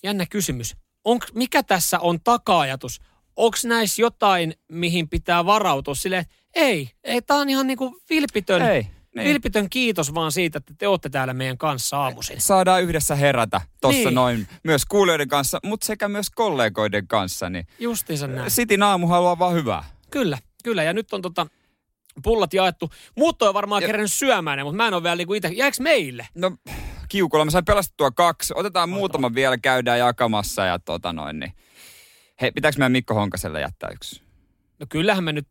jännä 0.04 0.26
kysymys. 0.26 0.76
Onk, 1.04 1.26
mikä 1.34 1.64
tässä 1.64 2.00
on 2.00 2.20
taka-ajatus? 2.24 3.00
Onko 3.36 3.58
näissä 3.66 4.02
jotain, 4.02 4.54
mihin 4.72 5.10
pitää 5.10 5.46
varautua? 5.46 5.96
Silleen, 5.96 6.26
ei, 6.56 6.92
ei, 7.04 7.22
tämä 7.22 7.40
on 7.40 7.50
ihan 7.50 7.68
niinku 7.68 8.02
vilpitön. 8.10 8.62
Ei 8.62 8.88
niin. 9.16 9.28
Vilpitön 9.28 9.70
kiitos 9.70 10.14
vaan 10.14 10.32
siitä, 10.32 10.58
että 10.58 10.74
te 10.78 10.88
olette 10.88 11.10
täällä 11.10 11.34
meidän 11.34 11.58
kanssa 11.58 11.98
aamuisin. 11.98 12.42
Saadaan 12.42 12.84
yhdessä 12.84 13.16
herätä 13.16 13.62
tuossa 13.82 14.04
niin. 14.04 14.16
noin 14.16 14.48
myös 14.64 14.86
kuulijoiden 14.86 15.28
kanssa, 15.28 15.60
mutta 15.64 15.86
sekä 15.86 16.08
myös 16.08 16.30
kollegoiden 16.30 17.08
kanssa. 17.08 17.50
Niin 17.50 17.68
Justiinsa 17.80 18.28
näin. 18.28 18.52
Sitin 18.52 18.84
aamu 18.84 19.08
haluaa 19.08 19.40
vaan 19.40 19.54
hyvää. 19.54 19.84
Kyllä, 20.12 20.38
kyllä. 20.64 20.84
Ja 20.84 20.94
nyt 20.94 21.14
on 21.14 21.22
tota, 21.22 21.48
pullat 22.24 22.54
jaettu. 22.54 22.90
Muut 23.18 23.42
on 23.42 23.54
varmaan 23.54 23.82
ja... 23.82 23.88
kerännyt 23.88 24.14
syömään 24.14 24.58
ne, 24.58 24.64
mutta 24.64 24.78
mä 24.78 24.88
en 24.88 24.94
ole 24.94 25.04
vielä 25.04 25.16
niinku 25.16 25.34
itse. 25.34 25.48
Jääkö 25.48 25.78
meille? 25.80 26.28
No 26.36 26.58
kiukulla 27.10 27.46
mä 27.46 27.52
sain 27.52 27.66
pelastettua 27.66 28.12
kaksi. 28.12 28.54
Otetaan 28.58 28.90
Oita. 28.90 29.00
muutama 29.00 29.34
vielä, 29.34 29.58
käydään 29.58 30.00
jakamassa 30.00 30.66
ja 30.66 30.80
tota 30.80 31.14
noin. 31.14 31.40
Niin. 31.40 31.54
Hei, 32.42 32.52
pitääkö 32.52 32.78
meidän 32.78 32.92
Mikko 32.92 33.14
Honkaselle 33.14 33.62
jättää 33.62 33.90
yksi? 33.94 34.22
No 34.80 34.86
kyllähän 34.90 35.24
me 35.24 35.34
nyt 35.34 35.48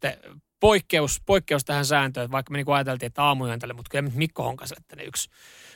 poikkeus, 0.61 1.23
poikkeus 1.27 1.65
tähän 1.65 1.87
sääntöön, 1.87 2.31
vaikka 2.31 2.51
me 2.51 2.59
niin 2.59 2.75
ajateltiin, 2.75 3.07
että 3.07 3.23
aamujen 3.23 3.59
mutta 3.75 3.91
kyllä 3.91 4.11
Mikko 4.15 4.43
Honkaselle 4.43 4.83
tänne 4.89 5.05
yksi, 5.05 5.31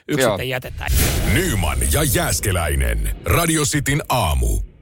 yksi 0.09 0.27
sitten 0.27 0.49
jätetään. 0.49 0.91
Nyman 1.33 1.79
ja 1.93 2.03
Jääskeläinen. 2.03 3.17
Radio 3.25 3.63
Cityn 3.63 4.03
aamu. 4.09 4.74